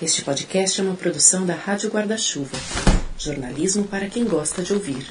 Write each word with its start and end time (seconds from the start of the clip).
Este 0.00 0.24
podcast 0.24 0.80
é 0.80 0.84
uma 0.84 0.94
produção 0.94 1.44
da 1.44 1.54
Rádio 1.54 1.90
Guarda-Chuva. 1.90 2.56
Jornalismo 3.18 3.82
para 3.88 4.08
quem 4.08 4.24
gosta 4.24 4.62
de 4.62 4.72
ouvir. 4.72 5.10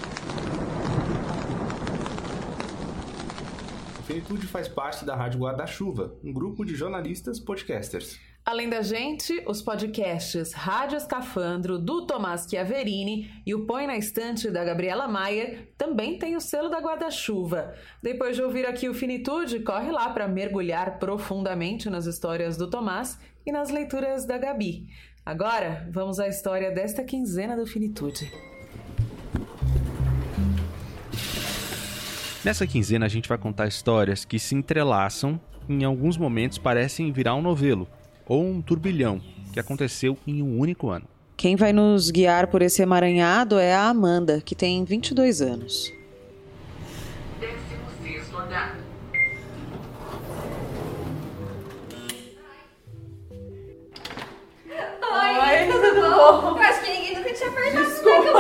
O 3.99 4.03
Finitude 4.03 4.47
faz 4.47 4.69
parte 4.69 5.03
da 5.03 5.13
Rádio 5.13 5.41
Guarda-Chuva, 5.41 6.15
um 6.23 6.31
grupo 6.31 6.63
de 6.63 6.73
jornalistas 6.73 7.37
podcasters. 7.37 8.17
Além 8.45 8.69
da 8.69 8.81
gente, 8.81 9.43
os 9.45 9.61
podcasts 9.61 10.53
Rádio 10.53 10.95
Escafandro, 10.95 11.77
do 11.77 12.05
Tomás 12.05 12.47
Chiaverini 12.49 13.29
e 13.45 13.53
o 13.53 13.65
Põe 13.65 13.87
na 13.87 13.97
Estante, 13.97 14.49
da 14.49 14.63
Gabriela 14.63 15.05
Maia, 15.05 15.67
também 15.77 16.17
tem 16.17 16.37
o 16.37 16.39
selo 16.39 16.69
da 16.69 16.79
Guarda-Chuva. 16.79 17.73
Depois 18.01 18.37
de 18.37 18.41
ouvir 18.41 18.65
aqui 18.65 18.87
o 18.87 18.93
Finitude, 18.93 19.59
corre 19.59 19.91
lá 19.91 20.09
para 20.11 20.29
mergulhar 20.29 20.97
profundamente 20.97 21.89
nas 21.89 22.05
histórias 22.05 22.55
do 22.55 22.69
Tomás 22.69 23.19
e 23.47 23.51
nas 23.51 23.69
leituras 23.69 24.25
da 24.25 24.37
Gabi. 24.37 24.87
Agora, 25.25 25.87
vamos 25.89 26.19
à 26.19 26.27
história 26.27 26.69
desta 26.69 27.01
quinzena 27.01 27.55
do 27.55 27.65
Finitude. 27.65 28.29
Nessa 32.43 32.67
quinzena 32.67 33.05
a 33.05 33.09
gente 33.09 33.29
vai 33.29 33.37
contar 33.37 33.65
histórias 33.65 34.25
que 34.25 34.37
se 34.37 34.53
entrelaçam 34.53 35.39
e 35.69 35.73
em 35.73 35.85
alguns 35.85 36.17
momentos 36.17 36.57
parecem 36.57 37.09
virar 37.13 37.35
um 37.35 37.41
novelo 37.41 37.87
ou 38.25 38.43
um 38.43 38.61
turbilhão 38.61 39.21
que 39.53 39.59
aconteceu 39.61 40.17
em 40.27 40.41
um 40.41 40.59
único 40.59 40.89
ano. 40.89 41.07
Quem 41.37 41.55
vai 41.55 41.71
nos 41.71 42.11
guiar 42.11 42.47
por 42.47 42.61
esse 42.61 42.81
emaranhado 42.81 43.57
é 43.57 43.73
a 43.73 43.87
Amanda, 43.87 44.41
que 44.41 44.55
tem 44.55 44.83
22 44.83 45.41
anos. 45.41 45.96
Eu 56.07 56.57
acho 56.57 56.81
que 56.81 56.91
ninguém 56.91 57.15
nunca 57.15 57.33
tinha 57.33 57.51
perguntado 57.51 57.85
Desculpa. 57.85 58.39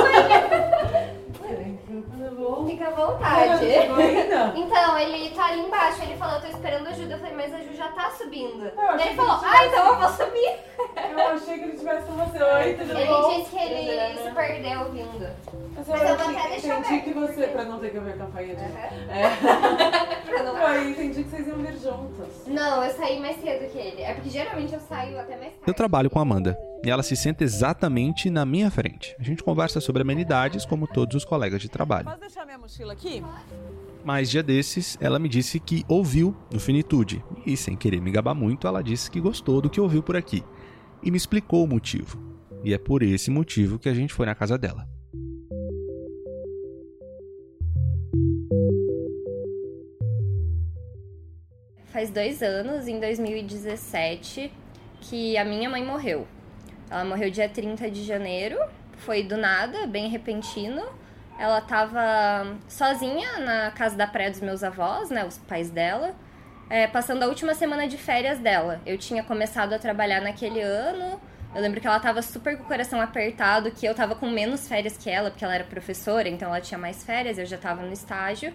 Fica 2.67 2.87
à 2.87 2.91
vontade. 2.91 3.65
Então, 4.55 4.99
ele 4.99 5.29
tá 5.31 5.45
ali 5.47 5.61
embaixo. 5.61 6.03
Ele 6.03 6.15
falou, 6.17 6.35
eu 6.35 6.41
tô 6.41 6.47
esperando 6.47 6.87
ajuda. 6.87 7.13
Eu 7.13 7.19
falei, 7.19 7.35
mas 7.35 7.53
a 7.53 7.59
Ju 7.59 7.73
já 7.75 7.87
tá 7.89 8.09
subindo. 8.11 8.65
Ele 8.65 9.15
falou, 9.15 9.39
ah, 9.43 9.65
então 9.65 9.87
eu 9.87 9.95
vou 9.97 10.09
subir. 10.09 10.59
Eu 11.11 11.27
achei 11.29 11.57
que 11.57 11.63
ele 11.63 11.77
tivesse 11.77 12.05
com 12.05 12.13
você. 12.13 12.43
Oi, 12.43 12.73
tudo 12.73 12.91
ele 12.91 13.05
bom? 13.05 13.31
Ele 13.31 13.41
disse 13.41 13.55
que 13.55 13.63
ele 13.63 14.17
se 14.17 14.31
perdeu 14.31 14.85
vindo. 14.91 15.29
Mas, 15.75 15.87
mas 15.87 16.09
eu 16.09 16.17
vou 16.17 16.29
até 16.29 16.49
deixar 16.49 16.79
Entendi 16.79 17.01
que 17.01 17.13
você, 17.13 17.47
pra 17.47 17.63
não 17.63 17.79
ter 17.79 17.91
que 17.91 17.97
ouvir 17.97 18.13
a 18.13 18.17
campainha 18.17 18.55
de... 18.55 18.61
Uhum. 18.63 19.11
É. 19.11 20.06
Aí, 20.67 20.91
entendi 20.91 21.23
que 21.23 21.29
vocês 21.29 21.47
iam 21.47 21.57
vir 21.57 21.77
juntos. 21.77 22.27
Não, 22.47 22.83
eu 22.83 22.93
saí 22.95 23.19
mais 23.19 23.39
cedo 23.39 23.71
que 23.71 23.77
ele. 23.77 24.01
É 24.01 24.13
porque 24.13 24.29
geralmente 24.29 24.73
eu 24.73 24.79
saio 24.81 25.19
até 25.19 25.37
mais 25.37 25.51
tarde. 25.53 25.63
Eu 25.65 25.73
trabalho 25.73 26.09
com 26.09 26.19
a 26.19 26.21
Amanda. 26.21 26.57
E 26.83 26.89
ela 26.89 27.01
se 27.01 27.15
senta 27.15 27.43
exatamente 27.43 28.29
na 28.29 28.45
minha 28.45 28.69
frente. 28.69 29.15
A 29.19 29.23
gente 29.23 29.43
conversa 29.43 29.79
sobre 29.79 30.01
amenidades 30.01 30.65
como 30.65 30.85
todos 30.85 31.15
os 31.15 31.25
colegas 31.25 31.61
de 31.61 31.69
trabalho. 31.69 32.05
Posso 32.05 32.19
deixar 32.19 32.45
minha 32.45 32.57
mochila 32.57 32.93
aqui? 32.93 33.23
Mas 34.03 34.29
dia 34.29 34.43
desses, 34.43 34.97
ela 35.01 35.19
me 35.19 35.27
disse 35.27 35.59
que 35.59 35.85
ouviu 35.87 36.35
no 36.51 36.59
Finitude. 36.59 37.23
E 37.45 37.57
sem 37.57 37.75
querer 37.75 38.01
me 38.01 38.11
gabar 38.11 38.33
muito, 38.33 38.67
ela 38.67 38.81
disse 38.81 39.09
que 39.09 39.19
gostou 39.19 39.61
do 39.61 39.69
que 39.69 39.81
ouviu 39.81 40.03
por 40.03 40.15
aqui. 40.15 40.43
E 41.01 41.09
me 41.09 41.17
explicou 41.17 41.63
o 41.63 41.67
motivo. 41.67 42.17
E 42.63 42.73
é 42.73 42.77
por 42.77 43.03
esse 43.03 43.31
motivo 43.31 43.79
que 43.79 43.89
a 43.89 43.93
gente 43.93 44.13
foi 44.13 44.25
na 44.25 44.35
casa 44.35 44.57
dela. 44.57 44.87
Faz 51.97 52.11
dois 52.11 52.43
anos, 52.43 52.87
em 52.87 52.99
2017, 52.99 54.53
que 55.01 55.35
a 55.35 55.43
minha 55.43 55.67
mãe 55.67 55.83
morreu. 55.83 56.27
Ela 56.91 57.03
morreu 57.03 57.31
dia 57.31 57.49
30 57.49 57.89
de 57.89 58.03
janeiro, 58.03 58.55
foi 58.97 59.23
do 59.23 59.35
nada, 59.35 59.87
bem 59.87 60.07
repentino. 60.07 60.85
Ela 61.39 61.59
tava 61.59 62.55
sozinha 62.67 63.39
na 63.39 63.71
casa 63.71 63.95
da 63.95 64.05
praia 64.05 64.29
dos 64.29 64.41
meus 64.41 64.63
avós, 64.63 65.09
né, 65.09 65.25
os 65.25 65.39
pais 65.39 65.71
dela, 65.71 66.13
é, 66.69 66.85
passando 66.85 67.23
a 67.23 67.27
última 67.27 67.55
semana 67.55 67.87
de 67.87 67.97
férias 67.97 68.37
dela. 68.37 68.79
Eu 68.85 68.99
tinha 68.99 69.23
começado 69.23 69.73
a 69.73 69.79
trabalhar 69.79 70.21
naquele 70.21 70.61
ano, 70.61 71.19
eu 71.55 71.61
lembro 71.63 71.81
que 71.81 71.87
ela 71.87 71.99
tava 71.99 72.21
super 72.21 72.57
com 72.57 72.63
o 72.63 72.67
coração 72.67 73.01
apertado, 73.01 73.71
que 73.71 73.87
eu 73.87 73.95
tava 73.95 74.13
com 74.13 74.29
menos 74.29 74.67
férias 74.67 74.95
que 74.95 75.09
ela, 75.09 75.31
porque 75.31 75.43
ela 75.43 75.55
era 75.55 75.63
professora, 75.63 76.29
então 76.29 76.49
ela 76.49 76.61
tinha 76.61 76.77
mais 76.77 77.03
férias, 77.03 77.39
eu 77.39 77.45
já 77.47 77.57
tava 77.57 77.81
no 77.81 77.91
estágio. 77.91 78.53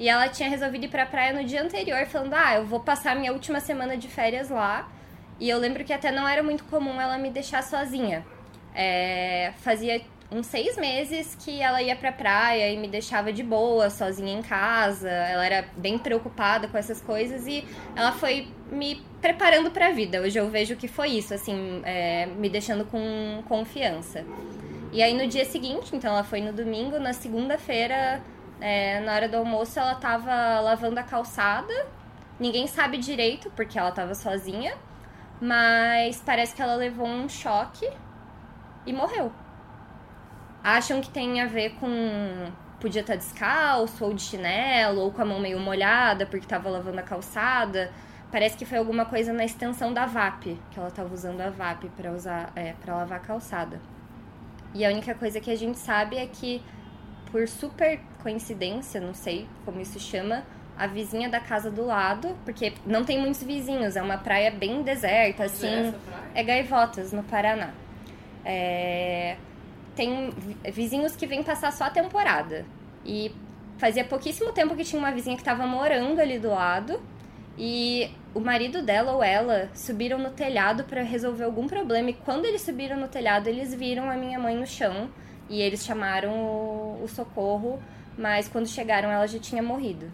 E 0.00 0.08
ela 0.08 0.28
tinha 0.30 0.48
resolvido 0.48 0.86
ir 0.86 0.88
pra 0.88 1.04
praia 1.04 1.34
no 1.34 1.44
dia 1.44 1.62
anterior, 1.62 2.06
falando: 2.06 2.32
Ah, 2.32 2.56
eu 2.56 2.64
vou 2.64 2.80
passar 2.80 3.14
minha 3.14 3.34
última 3.34 3.60
semana 3.60 3.98
de 3.98 4.08
férias 4.08 4.48
lá. 4.48 4.90
E 5.38 5.48
eu 5.48 5.58
lembro 5.58 5.84
que 5.84 5.92
até 5.92 6.10
não 6.10 6.26
era 6.26 6.42
muito 6.42 6.64
comum 6.64 6.98
ela 6.98 7.18
me 7.18 7.30
deixar 7.30 7.62
sozinha. 7.62 8.24
É, 8.74 9.52
fazia 9.58 10.00
uns 10.30 10.46
seis 10.46 10.76
meses 10.76 11.34
que 11.34 11.60
ela 11.60 11.82
ia 11.82 11.94
pra 11.96 12.12
praia 12.12 12.72
e 12.72 12.78
me 12.78 12.88
deixava 12.88 13.30
de 13.32 13.42
boa, 13.42 13.90
sozinha 13.90 14.32
em 14.32 14.42
casa. 14.42 15.10
Ela 15.10 15.44
era 15.44 15.68
bem 15.76 15.98
preocupada 15.98 16.66
com 16.66 16.78
essas 16.78 17.02
coisas 17.02 17.46
e 17.46 17.66
ela 17.94 18.12
foi 18.12 18.48
me 18.72 19.02
preparando 19.20 19.70
pra 19.70 19.90
vida. 19.90 20.22
Hoje 20.22 20.38
eu 20.38 20.48
vejo 20.48 20.76
que 20.76 20.88
foi 20.88 21.08
isso, 21.10 21.34
assim, 21.34 21.82
é, 21.84 22.24
me 22.24 22.48
deixando 22.48 22.86
com 22.86 23.42
confiança. 23.46 24.24
E 24.92 25.02
aí 25.02 25.14
no 25.14 25.26
dia 25.26 25.44
seguinte, 25.44 25.94
então 25.94 26.12
ela 26.12 26.24
foi 26.24 26.40
no 26.40 26.52
domingo, 26.52 26.98
na 26.98 27.12
segunda-feira, 27.12 28.22
é, 28.60 29.00
na 29.00 29.14
hora 29.14 29.28
do 29.28 29.36
almoço, 29.36 29.78
ela 29.78 29.94
tava 29.94 30.60
lavando 30.60 31.00
a 31.00 31.02
calçada. 31.02 31.86
Ninguém 32.38 32.66
sabe 32.66 32.98
direito 32.98 33.50
porque 33.56 33.78
ela 33.78 33.90
tava 33.90 34.14
sozinha. 34.14 34.74
Mas 35.40 36.22
parece 36.24 36.54
que 36.54 36.60
ela 36.60 36.74
levou 36.74 37.06
um 37.06 37.28
choque 37.28 37.90
e 38.84 38.92
morreu. 38.92 39.32
Acham 40.62 41.00
que 41.00 41.10
tem 41.10 41.40
a 41.40 41.46
ver 41.46 41.70
com. 41.80 41.88
Podia 42.78 43.00
estar 43.00 43.16
descalço, 43.16 44.04
ou 44.04 44.14
de 44.14 44.22
chinelo, 44.22 45.00
ou 45.00 45.12
com 45.12 45.20
a 45.20 45.24
mão 45.24 45.38
meio 45.38 45.58
molhada 45.58 46.24
porque 46.26 46.44
estava 46.44 46.68
lavando 46.68 46.98
a 46.98 47.02
calçada. 47.02 47.90
Parece 48.30 48.56
que 48.56 48.64
foi 48.64 48.78
alguma 48.78 49.04
coisa 49.04 49.32
na 49.32 49.44
extensão 49.44 49.92
da 49.92 50.06
VAP, 50.06 50.58
que 50.70 50.78
ela 50.78 50.88
estava 50.88 51.12
usando 51.12 51.40
a 51.40 51.50
VAP 51.50 51.90
para 51.96 52.12
usar 52.12 52.52
é, 52.54 52.74
para 52.74 52.96
lavar 52.96 53.18
a 53.18 53.20
calçada. 53.20 53.80
E 54.72 54.84
a 54.84 54.88
única 54.88 55.14
coisa 55.14 55.40
que 55.40 55.50
a 55.50 55.56
gente 55.56 55.78
sabe 55.78 56.16
é 56.16 56.26
que, 56.26 56.62
por 57.30 57.48
super 57.48 58.00
coincidência, 58.22 59.00
não 59.00 59.14
sei 59.14 59.46
como 59.64 59.80
isso 59.80 59.98
chama, 59.98 60.44
a 60.80 60.86
vizinha 60.86 61.28
da 61.28 61.40
casa 61.40 61.70
do 61.70 61.84
lado, 61.84 62.34
porque 62.44 62.72
não 62.86 63.04
tem 63.04 63.20
muitos 63.20 63.42
vizinhos, 63.42 63.96
é 63.96 64.02
uma 64.02 64.16
praia 64.16 64.50
bem 64.50 64.82
deserta, 64.82 65.44
assim. 65.44 65.92
É, 66.34 66.40
é 66.40 66.42
Gaivotas, 66.42 67.12
no 67.12 67.22
Paraná. 67.22 67.70
É, 68.44 69.36
tem 69.94 70.30
vizinhos 70.72 71.14
que 71.14 71.26
vêm 71.26 71.42
passar 71.42 71.70
só 71.72 71.84
a 71.84 71.90
temporada. 71.90 72.64
E 73.04 73.30
fazia 73.76 74.04
pouquíssimo 74.04 74.52
tempo 74.52 74.74
que 74.74 74.84
tinha 74.84 74.98
uma 74.98 75.12
vizinha 75.12 75.36
que 75.36 75.42
estava 75.42 75.66
morando 75.66 76.18
ali 76.18 76.38
do 76.38 76.48
lado. 76.48 76.98
E 77.58 78.10
o 78.34 78.40
marido 78.40 78.82
dela 78.82 79.12
ou 79.12 79.22
ela 79.22 79.68
subiram 79.74 80.16
no 80.16 80.30
telhado 80.30 80.84
para 80.84 81.02
resolver 81.02 81.44
algum 81.44 81.66
problema. 81.66 82.08
E 82.08 82.14
quando 82.14 82.46
eles 82.46 82.62
subiram 82.62 82.96
no 82.96 83.08
telhado, 83.08 83.48
eles 83.48 83.74
viram 83.74 84.10
a 84.10 84.14
minha 84.14 84.38
mãe 84.38 84.56
no 84.56 84.66
chão. 84.66 85.10
E 85.48 85.60
eles 85.60 85.84
chamaram 85.84 86.32
o, 86.32 87.02
o 87.04 87.08
socorro. 87.08 87.82
Mas 88.16 88.48
quando 88.48 88.68
chegaram, 88.68 89.10
ela 89.10 89.26
já 89.26 89.38
tinha 89.38 89.62
morrido. 89.62 90.10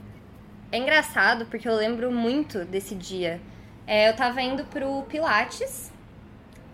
É 0.70 0.78
engraçado 0.78 1.46
porque 1.46 1.68
eu 1.68 1.74
lembro 1.74 2.10
muito 2.10 2.64
desse 2.64 2.94
dia. 2.94 3.40
É, 3.86 4.08
eu 4.08 4.16
tava 4.16 4.42
indo 4.42 4.64
pro 4.64 5.02
Pilates 5.02 5.92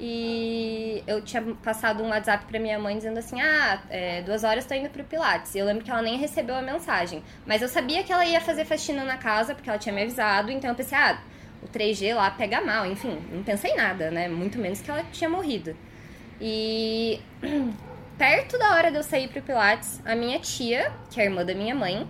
e 0.00 1.04
eu 1.06 1.22
tinha 1.22 1.42
passado 1.62 2.02
um 2.02 2.08
WhatsApp 2.08 2.46
pra 2.46 2.58
minha 2.58 2.78
mãe 2.78 2.96
dizendo 2.96 3.18
assim: 3.18 3.40
ah, 3.40 3.80
é, 3.90 4.22
duas 4.22 4.42
horas 4.44 4.64
tô 4.66 4.74
indo 4.74 4.88
pro 4.90 5.04
Pilates. 5.04 5.54
E 5.54 5.58
eu 5.58 5.66
lembro 5.66 5.84
que 5.84 5.90
ela 5.90 6.02
nem 6.02 6.18
recebeu 6.18 6.56
a 6.56 6.62
mensagem. 6.62 7.22
Mas 7.46 7.62
eu 7.62 7.68
sabia 7.68 8.02
que 8.02 8.12
ela 8.12 8.24
ia 8.24 8.40
fazer 8.40 8.64
faxina 8.64 9.04
na 9.04 9.16
casa 9.16 9.54
porque 9.54 9.68
ela 9.68 9.78
tinha 9.78 9.94
me 9.94 10.02
avisado. 10.02 10.50
Então 10.50 10.70
eu 10.70 10.74
pensei: 10.74 10.96
ah, 10.98 11.18
o 11.62 11.68
3G 11.68 12.14
lá 12.14 12.30
pega 12.30 12.60
mal. 12.60 12.86
Enfim, 12.86 13.22
não 13.30 13.42
pensei 13.42 13.74
nada, 13.74 14.10
né? 14.10 14.28
Muito 14.28 14.58
menos 14.58 14.80
que 14.80 14.90
ela 14.90 15.04
tinha 15.12 15.28
morrido. 15.28 15.76
E 16.40 17.20
perto 18.22 18.56
da 18.56 18.76
hora 18.76 18.88
de 18.88 18.96
eu 18.96 19.02
sair 19.02 19.26
pro 19.26 19.42
Pilates, 19.42 20.00
a 20.04 20.14
minha 20.14 20.38
tia, 20.38 20.92
que 21.10 21.20
é 21.20 21.24
a 21.24 21.26
irmã 21.26 21.44
da 21.44 21.56
minha 21.56 21.74
mãe, 21.74 22.06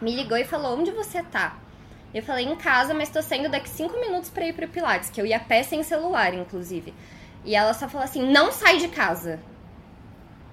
me 0.00 0.16
ligou 0.16 0.38
e 0.38 0.44
falou: 0.44 0.78
Onde 0.78 0.90
você 0.90 1.22
tá? 1.22 1.58
Eu 2.14 2.22
falei: 2.22 2.46
Em 2.46 2.56
casa, 2.56 2.94
mas 2.94 3.10
tô 3.10 3.20
saindo 3.20 3.50
daqui 3.50 3.68
cinco 3.68 4.00
minutos 4.00 4.30
pra 4.30 4.46
ir 4.46 4.54
pro 4.54 4.66
Pilates, 4.66 5.10
que 5.10 5.20
eu 5.20 5.26
ia 5.26 5.36
a 5.36 5.40
pé 5.40 5.62
sem 5.62 5.82
celular, 5.82 6.32
inclusive. 6.32 6.94
E 7.44 7.54
ela 7.54 7.74
só 7.74 7.86
falou 7.86 8.06
assim: 8.06 8.26
Não 8.26 8.50
sai 8.52 8.78
de 8.78 8.88
casa. 8.88 9.38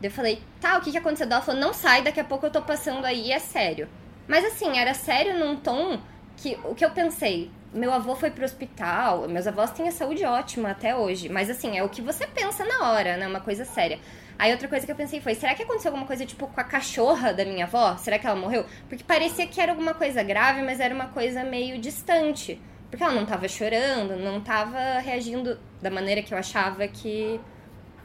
Eu 0.04 0.12
falei: 0.12 0.44
Tá, 0.60 0.78
o 0.78 0.82
que, 0.82 0.92
que 0.92 0.98
aconteceu? 0.98 1.26
Ela 1.26 1.42
falou: 1.42 1.62
Não 1.62 1.74
sai, 1.74 2.02
daqui 2.02 2.20
a 2.20 2.26
pouco 2.26 2.48
eu 2.48 2.52
tô 2.52 2.62
passando 2.62 3.06
aí, 3.06 3.32
é 3.32 3.40
sério. 3.40 3.88
Mas 4.28 4.44
assim, 4.44 4.78
era 4.78 4.94
sério 4.94 5.40
num 5.40 5.56
tom 5.56 6.02
que 6.36 6.60
o 6.66 6.76
que 6.76 6.84
eu 6.84 6.92
pensei, 6.92 7.50
meu 7.74 7.94
avô 7.94 8.14
foi 8.14 8.30
pro 8.30 8.44
hospital, 8.44 9.26
meus 9.30 9.48
avós 9.48 9.72
têm 9.72 9.88
a 9.88 9.92
saúde 9.92 10.26
ótima 10.26 10.72
até 10.72 10.94
hoje, 10.94 11.30
mas 11.30 11.50
assim, 11.50 11.78
é 11.78 11.84
o 11.84 11.88
que 11.88 12.02
você 12.02 12.28
pensa 12.28 12.66
na 12.66 12.92
hora, 12.92 13.16
né? 13.16 13.26
Uma 13.26 13.40
coisa 13.40 13.64
séria. 13.64 13.98
Aí 14.42 14.52
outra 14.52 14.68
coisa 14.68 14.84
que 14.84 14.92
eu 14.92 14.96
pensei 14.96 15.22
foi, 15.22 15.36
será 15.36 15.54
que 15.54 15.62
aconteceu 15.62 15.90
alguma 15.92 16.08
coisa 16.08 16.26
tipo 16.26 16.48
com 16.48 16.60
a 16.60 16.64
cachorra 16.64 17.32
da 17.32 17.46
minha 17.46 17.66
avó? 17.66 17.96
Será 17.98 18.18
que 18.18 18.26
ela 18.26 18.36
morreu? 18.36 18.66
Porque 18.90 19.04
parecia 19.04 19.46
que 19.46 19.62
era 19.62 19.72
alguma 19.72 19.94
coisa 19.94 20.24
grave, 20.24 20.64
mas 20.64 20.80
era 20.80 20.96
uma 20.96 21.10
coisa 21.10 21.44
meio 21.44 21.80
distante. 21.80 22.60
Porque 22.90 23.04
ela 23.04 23.14
não 23.14 23.24
tava 23.24 23.48
chorando, 23.48 24.16
não 24.16 24.42
tava 24.42 24.98
reagindo 24.98 25.60
da 25.80 25.92
maneira 25.92 26.24
que 26.24 26.34
eu 26.34 26.38
achava 26.40 26.88
que 26.88 27.40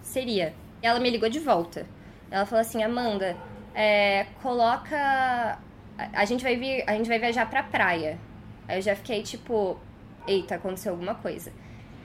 seria. 0.02 0.52
E 0.82 0.86
ela 0.86 1.00
me 1.00 1.08
ligou 1.08 1.30
de 1.30 1.38
volta. 1.38 1.86
Ela 2.30 2.44
falou 2.44 2.60
assim: 2.60 2.82
Amanda, 2.82 3.34
é, 3.74 4.26
coloca. 4.42 5.58
A 6.12 6.24
gente 6.26 6.42
vai 6.42 6.54
vir, 6.54 6.84
a 6.86 6.92
gente 6.92 7.08
vai 7.08 7.18
viajar 7.18 7.48
pra 7.48 7.62
praia. 7.62 8.18
Aí 8.68 8.76
eu 8.76 8.82
já 8.82 8.94
fiquei 8.94 9.22
tipo, 9.22 9.80
eita, 10.28 10.56
aconteceu 10.56 10.92
alguma 10.92 11.14
coisa. 11.14 11.50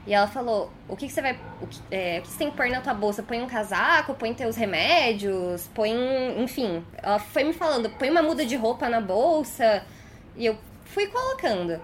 E 0.06 0.14
ela 0.14 0.28
falou: 0.28 0.72
o 0.88 0.96
que, 0.96 1.08
que 1.08 1.14
você 1.14 1.22
vai. 1.22 1.40
O 1.62 1.68
que, 1.68 1.80
é, 1.92 2.20
o 2.20 2.22
que 2.24 2.28
você 2.28 2.38
tem 2.38 2.50
que 2.50 2.58
pôr 2.58 2.70
na 2.70 2.82
tua 2.82 2.94
bolsa? 2.94 3.22
Põe 3.22 3.42
um 3.42 3.48
casaco, 3.48 4.14
põe 4.16 4.34
teus 4.34 4.56
remédios, 4.56 5.70
põe. 5.74 5.92
Enfim. 6.42 6.84
Ela 7.02 7.20
foi 7.20 7.44
me 7.44 7.54
falando: 7.54 7.90
põe 7.92 8.10
uma 8.10 8.22
muda 8.22 8.46
de 8.46 8.56
roupa 8.56 8.90
na 8.90 9.00
bolsa. 9.00 9.84
E 10.36 10.46
eu 10.46 10.58
fui 10.86 11.08
colocando. 11.08 11.80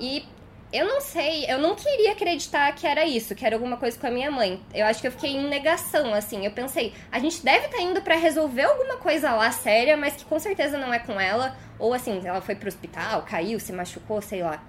E 0.00 0.24
eu 0.72 0.86
não 0.86 1.00
sei, 1.00 1.46
eu 1.48 1.58
não 1.58 1.74
queria 1.74 2.12
acreditar 2.12 2.70
que 2.72 2.86
era 2.86 3.06
isso, 3.06 3.34
que 3.34 3.44
era 3.44 3.56
alguma 3.56 3.78
coisa 3.78 3.98
com 3.98 4.06
a 4.06 4.10
minha 4.10 4.30
mãe. 4.30 4.62
Eu 4.74 4.84
acho 4.84 5.00
que 5.00 5.06
eu 5.06 5.12
fiquei 5.12 5.30
em 5.30 5.48
negação, 5.48 6.12
assim. 6.12 6.44
Eu 6.44 6.50
pensei, 6.50 6.92
a 7.10 7.18
gente 7.18 7.42
deve 7.42 7.66
estar 7.66 7.78
tá 7.78 7.82
indo 7.82 8.02
para 8.02 8.16
resolver 8.16 8.64
alguma 8.64 8.96
coisa 8.98 9.32
lá 9.32 9.50
séria, 9.50 9.96
mas 9.96 10.16
que 10.16 10.24
com 10.26 10.38
certeza 10.38 10.76
não 10.76 10.92
é 10.92 10.98
com 10.98 11.18
ela. 11.18 11.56
Ou 11.78 11.94
assim, 11.94 12.20
ela 12.24 12.40
foi 12.42 12.54
pro 12.54 12.68
hospital, 12.68 13.22
caiu, 13.22 13.58
se 13.58 13.72
machucou, 13.72 14.20
sei 14.20 14.42
lá. 14.42 14.62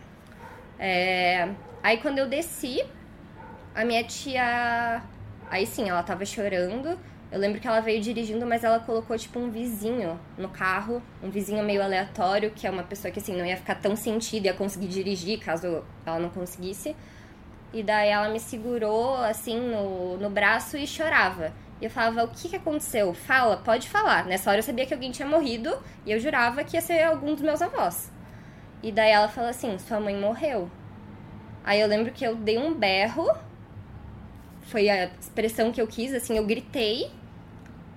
É... 0.79 1.49
Aí 1.81 1.97
quando 1.97 2.17
eu 2.17 2.27
desci, 2.27 2.83
a 3.73 3.85
minha 3.85 4.03
tia. 4.03 5.01
Aí 5.49 5.65
sim, 5.65 5.89
ela 5.89 6.03
tava 6.03 6.25
chorando. 6.25 6.99
Eu 7.31 7.39
lembro 7.39 7.59
que 7.59 7.67
ela 7.67 7.79
veio 7.79 8.01
dirigindo, 8.01 8.45
mas 8.45 8.63
ela 8.63 8.79
colocou, 8.79 9.15
tipo, 9.17 9.39
um 9.39 9.51
vizinho 9.51 10.19
no 10.37 10.49
carro. 10.49 11.01
Um 11.21 11.29
vizinho 11.29 11.63
meio 11.63 11.81
aleatório, 11.81 12.51
que 12.51 12.65
é 12.65 12.71
uma 12.71 12.83
pessoa 12.83 13.11
que, 13.11 13.19
assim, 13.19 13.37
não 13.37 13.45
ia 13.45 13.55
ficar 13.55 13.75
tão 13.75 13.95
sentida, 13.95 14.47
ia 14.47 14.53
conseguir 14.53 14.87
dirigir 14.87 15.39
caso 15.39 15.83
ela 16.05 16.19
não 16.19 16.29
conseguisse. 16.29 16.95
E 17.71 17.83
daí 17.83 18.09
ela 18.09 18.29
me 18.29 18.39
segurou, 18.39 19.15
assim, 19.17 19.59
no, 19.59 20.17
no 20.17 20.29
braço 20.29 20.75
e 20.75 20.87
chorava. 20.87 21.53
E 21.79 21.85
eu 21.85 21.89
falava, 21.89 22.23
o 22.23 22.27
que, 22.29 22.49
que 22.49 22.55
aconteceu? 22.55 23.13
Fala, 23.13 23.57
pode 23.57 23.87
falar. 23.87 24.25
Nessa 24.25 24.49
hora 24.49 24.59
eu 24.59 24.63
sabia 24.63 24.85
que 24.85 24.93
alguém 24.93 25.11
tinha 25.11 25.27
morrido 25.27 25.77
e 26.05 26.11
eu 26.11 26.19
jurava 26.19 26.63
que 26.63 26.75
ia 26.75 26.81
ser 26.81 27.03
algum 27.03 27.33
dos 27.33 27.43
meus 27.43 27.61
avós. 27.61 28.11
E 28.81 28.91
daí 28.91 29.11
ela 29.11 29.27
falou 29.27 29.49
assim, 29.49 29.77
sua 29.77 29.99
mãe 29.99 30.19
morreu. 30.19 30.69
Aí 31.69 31.79
eu 31.79 31.87
lembro 31.87 32.11
que 32.11 32.25
eu 32.25 32.35
dei 32.35 32.57
um 32.57 32.73
berro, 32.73 33.29
foi 34.63 34.89
a 34.89 35.05
expressão 35.19 35.71
que 35.71 35.79
eu 35.79 35.85
quis, 35.85 36.13
assim, 36.13 36.35
eu 36.35 36.45
gritei 36.45 37.11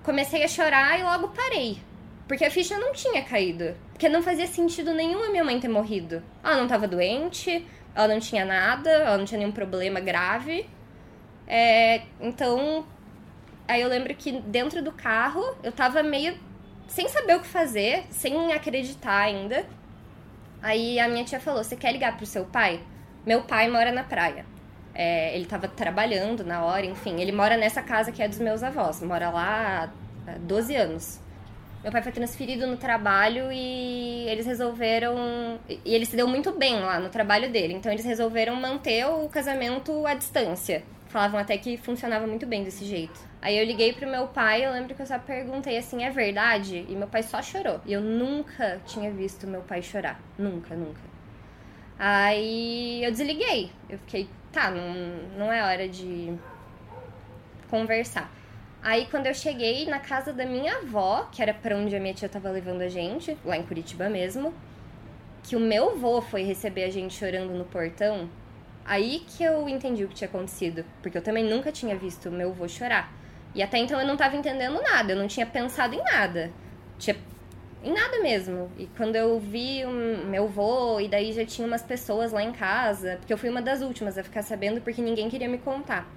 comecei 0.03 0.43
a 0.43 0.47
chorar 0.47 0.99
e 0.99 1.03
logo 1.03 1.29
parei. 1.29 1.79
Porque 2.27 2.45
a 2.45 2.51
ficha 2.51 2.77
não 2.77 2.93
tinha 2.93 3.23
caído. 3.23 3.75
Porque 3.91 4.09
não 4.09 4.21
fazia 4.21 4.45
sentido 4.45 4.93
nenhum 4.93 5.23
a 5.23 5.29
minha 5.29 5.43
mãe 5.43 5.59
ter 5.59 5.67
morrido. 5.67 6.21
Ela 6.43 6.57
não 6.57 6.63
estava 6.63 6.87
doente, 6.87 7.65
ela 7.95 8.07
não 8.07 8.19
tinha 8.19 8.45
nada, 8.45 8.89
ela 8.89 9.17
não 9.17 9.25
tinha 9.25 9.39
nenhum 9.39 9.51
problema 9.51 9.99
grave. 9.99 10.69
É, 11.47 12.03
então, 12.19 12.85
aí 13.67 13.81
eu 13.81 13.89
lembro 13.89 14.13
que 14.15 14.31
dentro 14.41 14.81
do 14.83 14.91
carro 14.91 15.55
eu 15.63 15.71
tava 15.71 16.03
meio 16.03 16.37
sem 16.87 17.07
saber 17.07 17.37
o 17.37 17.39
que 17.39 17.47
fazer, 17.47 18.05
sem 18.09 18.53
acreditar 18.53 19.19
ainda. 19.19 19.65
Aí 20.61 20.99
a 20.99 21.07
minha 21.07 21.23
tia 21.23 21.39
falou: 21.39 21.63
Você 21.63 21.75
quer 21.75 21.91
ligar 21.91 22.17
pro 22.17 22.25
seu 22.25 22.45
pai? 22.45 22.81
Meu 23.25 23.41
pai 23.41 23.69
mora 23.69 23.91
na 23.91 24.03
praia. 24.03 24.45
É, 24.93 25.33
ele 25.33 25.45
estava 25.45 25.67
trabalhando 25.67 26.43
na 26.43 26.63
hora, 26.63 26.85
enfim. 26.85 27.21
Ele 27.21 27.31
mora 27.31 27.55
nessa 27.55 27.81
casa 27.81 28.11
que 28.11 28.21
é 28.21 28.27
dos 28.27 28.39
meus 28.39 28.61
avós. 28.61 29.01
Mora 29.01 29.29
lá 29.29 29.89
há 30.27 30.37
12 30.39 30.75
anos. 30.75 31.19
Meu 31.81 31.91
pai 31.91 32.01
foi 32.01 32.11
transferido 32.11 32.67
no 32.67 32.77
trabalho 32.77 33.51
e 33.51 34.25
eles 34.27 34.45
resolveram. 34.45 35.59
E 35.67 35.95
ele 35.95 36.05
se 36.05 36.15
deu 36.15 36.27
muito 36.27 36.51
bem 36.51 36.79
lá 36.79 36.99
no 36.99 37.09
trabalho 37.09 37.51
dele. 37.51 37.73
Então 37.73 37.91
eles 37.91 38.05
resolveram 38.05 38.55
manter 38.55 39.05
o 39.05 39.29
casamento 39.29 40.05
à 40.05 40.13
distância. 40.13 40.83
Falavam 41.07 41.39
até 41.39 41.57
que 41.57 41.77
funcionava 41.77 42.25
muito 42.27 42.45
bem 42.45 42.63
desse 42.63 42.85
jeito. 42.85 43.19
Aí 43.41 43.57
eu 43.57 43.65
liguei 43.65 43.93
pro 43.93 44.09
meu 44.09 44.27
pai, 44.27 44.65
eu 44.65 44.71
lembro 44.71 44.95
que 44.95 45.01
eu 45.01 45.05
só 45.05 45.19
perguntei 45.19 45.77
assim, 45.77 46.03
é 46.03 46.09
verdade? 46.09 46.85
E 46.89 46.95
meu 46.95 47.07
pai 47.07 47.21
só 47.23 47.41
chorou. 47.41 47.79
E 47.85 47.93
eu 47.93 48.01
nunca 48.01 48.81
tinha 48.85 49.11
visto 49.11 49.45
meu 49.45 49.61
pai 49.61 49.81
chorar. 49.81 50.19
Nunca, 50.37 50.75
nunca. 50.75 51.12
Aí 51.97 53.03
eu 53.03 53.11
desliguei. 53.11 53.71
Eu 53.89 53.97
fiquei 53.99 54.27
tá, 54.53 54.69
não, 54.69 54.93
não 55.37 55.51
é 55.51 55.63
hora 55.63 55.89
de 55.89 56.33
conversar. 57.69 58.31
Aí 58.81 59.07
quando 59.09 59.25
eu 59.25 59.33
cheguei 59.33 59.85
na 59.87 59.99
casa 59.99 60.31
da 60.31 60.45
minha 60.45 60.77
avó, 60.77 61.27
que 61.31 61.41
era 61.41 61.53
para 61.53 61.75
onde 61.75 61.95
a 61.95 61.99
minha 61.99 62.13
tia 62.13 62.29
tava 62.29 62.49
levando 62.49 62.81
a 62.81 62.87
gente, 62.87 63.37
lá 63.43 63.57
em 63.57 63.63
Curitiba 63.63 64.09
mesmo, 64.09 64.53
que 65.41 65.55
o 65.55 65.59
meu 65.59 65.91
avô 65.91 66.21
foi 66.21 66.43
receber 66.43 66.83
a 66.83 66.89
gente 66.89 67.13
chorando 67.13 67.51
no 67.53 67.65
portão, 67.65 68.29
aí 68.85 69.23
que 69.27 69.43
eu 69.43 69.67
entendi 69.67 70.03
o 70.03 70.07
que 70.07 70.15
tinha 70.15 70.27
acontecido, 70.27 70.85
porque 71.01 71.17
eu 71.17 71.21
também 71.21 71.43
nunca 71.43 71.71
tinha 71.71 71.95
visto 71.95 72.29
o 72.29 72.31
meu 72.31 72.51
avô 72.51 72.67
chorar. 72.67 73.11
E 73.55 73.63
até 73.63 73.77
então 73.77 73.99
eu 73.99 74.07
não 74.07 74.17
tava 74.17 74.35
entendendo 74.35 74.81
nada, 74.81 75.13
eu 75.13 75.17
não 75.17 75.27
tinha 75.27 75.45
pensado 75.45 75.95
em 75.95 76.03
nada. 76.03 76.51
Tinha 76.97 77.15
em 77.83 77.93
nada 77.93 78.19
mesmo. 78.21 78.71
E 78.77 78.87
quando 78.97 79.15
eu 79.15 79.39
vi 79.39 79.85
meu 80.29 80.47
vô, 80.47 80.99
e 80.99 81.07
daí 81.07 81.33
já 81.33 81.45
tinha 81.45 81.67
umas 81.67 81.81
pessoas 81.81 82.31
lá 82.31 82.41
em 82.41 82.53
casa, 82.53 83.17
porque 83.17 83.33
eu 83.33 83.37
fui 83.37 83.49
uma 83.49 83.61
das 83.61 83.81
últimas 83.81 84.17
a 84.17 84.23
ficar 84.23 84.41
sabendo 84.41 84.81
porque 84.81 85.01
ninguém 85.01 85.29
queria 85.29 85.49
me 85.49 85.57
contar. 85.57 86.07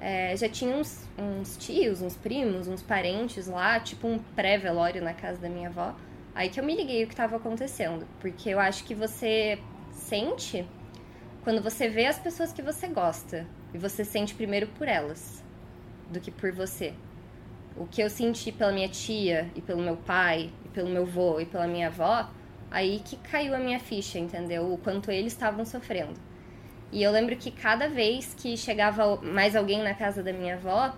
É, 0.00 0.36
já 0.36 0.48
tinha 0.48 0.76
uns, 0.76 1.08
uns, 1.18 1.56
tios, 1.56 2.02
uns 2.02 2.14
primos, 2.14 2.68
uns 2.68 2.82
parentes 2.82 3.46
lá, 3.46 3.80
tipo 3.80 4.06
um 4.06 4.18
pré-velório 4.18 5.02
na 5.02 5.14
casa 5.14 5.40
da 5.40 5.48
minha 5.48 5.68
avó. 5.68 5.94
Aí 6.34 6.50
que 6.50 6.60
eu 6.60 6.64
me 6.64 6.76
liguei 6.76 7.02
o 7.02 7.06
que 7.06 7.14
estava 7.14 7.36
acontecendo. 7.36 8.06
Porque 8.20 8.50
eu 8.50 8.60
acho 8.60 8.84
que 8.84 8.94
você 8.94 9.58
sente 9.90 10.64
quando 11.42 11.62
você 11.62 11.88
vê 11.88 12.06
as 12.06 12.18
pessoas 12.18 12.52
que 12.52 12.62
você 12.62 12.86
gosta. 12.86 13.46
E 13.74 13.78
você 13.78 14.04
sente 14.04 14.34
primeiro 14.34 14.66
por 14.68 14.86
elas 14.86 15.42
do 16.10 16.20
que 16.20 16.30
por 16.30 16.52
você 16.52 16.94
o 17.78 17.86
que 17.86 18.02
eu 18.02 18.10
senti 18.10 18.50
pela 18.50 18.72
minha 18.72 18.88
tia 18.88 19.50
e 19.54 19.60
pelo 19.60 19.80
meu 19.80 19.96
pai 19.96 20.50
e 20.64 20.68
pelo 20.68 20.88
meu 20.88 21.02
avô 21.02 21.40
e 21.40 21.46
pela 21.46 21.66
minha 21.66 21.86
avó, 21.86 22.28
aí 22.70 23.00
que 23.04 23.16
caiu 23.16 23.54
a 23.54 23.58
minha 23.58 23.78
ficha, 23.78 24.18
entendeu? 24.18 24.72
O 24.72 24.78
quanto 24.78 25.10
eles 25.10 25.32
estavam 25.32 25.64
sofrendo. 25.64 26.14
E 26.90 27.02
eu 27.02 27.12
lembro 27.12 27.36
que 27.36 27.50
cada 27.50 27.88
vez 27.88 28.34
que 28.34 28.56
chegava 28.56 29.16
mais 29.16 29.54
alguém 29.54 29.82
na 29.82 29.94
casa 29.94 30.22
da 30.22 30.32
minha 30.32 30.54
avó, 30.54 30.94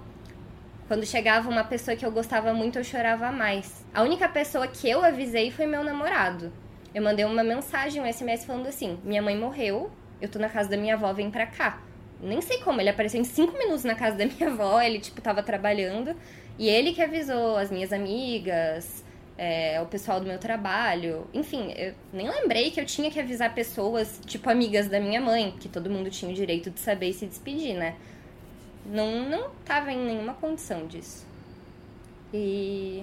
quando 0.88 1.04
chegava 1.04 1.48
uma 1.48 1.64
pessoa 1.64 1.96
que 1.96 2.04
eu 2.04 2.10
gostava 2.10 2.52
muito, 2.52 2.78
eu 2.78 2.84
chorava 2.84 3.30
mais. 3.30 3.84
A 3.92 4.02
única 4.02 4.28
pessoa 4.28 4.66
que 4.66 4.88
eu 4.88 5.04
avisei 5.04 5.50
foi 5.50 5.66
meu 5.66 5.84
namorado. 5.84 6.52
Eu 6.94 7.02
mandei 7.02 7.24
uma 7.24 7.44
mensagem, 7.44 8.02
um 8.02 8.12
SMS 8.12 8.44
falando 8.44 8.66
assim: 8.66 8.98
minha 9.04 9.22
mãe 9.22 9.36
morreu, 9.36 9.90
eu 10.20 10.28
tô 10.28 10.38
na 10.38 10.48
casa 10.48 10.68
da 10.68 10.76
minha 10.76 10.94
avó, 10.94 11.12
vem 11.12 11.30
pra 11.30 11.46
cá. 11.46 11.80
Nem 12.22 12.40
sei 12.40 12.58
como, 12.58 12.80
ele 12.80 12.90
apareceu 12.90 13.20
em 13.20 13.24
cinco 13.24 13.56
minutos 13.56 13.84
na 13.84 13.94
casa 13.94 14.16
da 14.16 14.26
minha 14.26 14.50
avó, 14.50 14.80
ele, 14.80 14.98
tipo, 14.98 15.20
tava 15.20 15.42
trabalhando. 15.42 16.14
E 16.58 16.68
ele 16.68 16.92
que 16.92 17.00
avisou 17.00 17.56
as 17.56 17.70
minhas 17.70 17.92
amigas, 17.92 19.02
é, 19.38 19.80
o 19.80 19.86
pessoal 19.86 20.20
do 20.20 20.26
meu 20.26 20.38
trabalho. 20.38 21.26
Enfim, 21.32 21.72
eu 21.72 21.94
nem 22.12 22.28
lembrei 22.28 22.70
que 22.70 22.78
eu 22.78 22.84
tinha 22.84 23.10
que 23.10 23.18
avisar 23.18 23.54
pessoas, 23.54 24.20
tipo 24.26 24.50
amigas 24.50 24.86
da 24.86 25.00
minha 25.00 25.18
mãe, 25.18 25.54
que 25.58 25.66
todo 25.66 25.88
mundo 25.88 26.10
tinha 26.10 26.30
o 26.30 26.34
direito 26.34 26.70
de 26.70 26.78
saber 26.78 27.08
e 27.08 27.14
se 27.14 27.24
despedir, 27.24 27.74
né? 27.74 27.96
Não, 28.84 29.26
não 29.28 29.50
tava 29.64 29.90
em 29.90 30.04
nenhuma 30.04 30.34
condição 30.34 30.86
disso. 30.86 31.26
E 32.34 33.02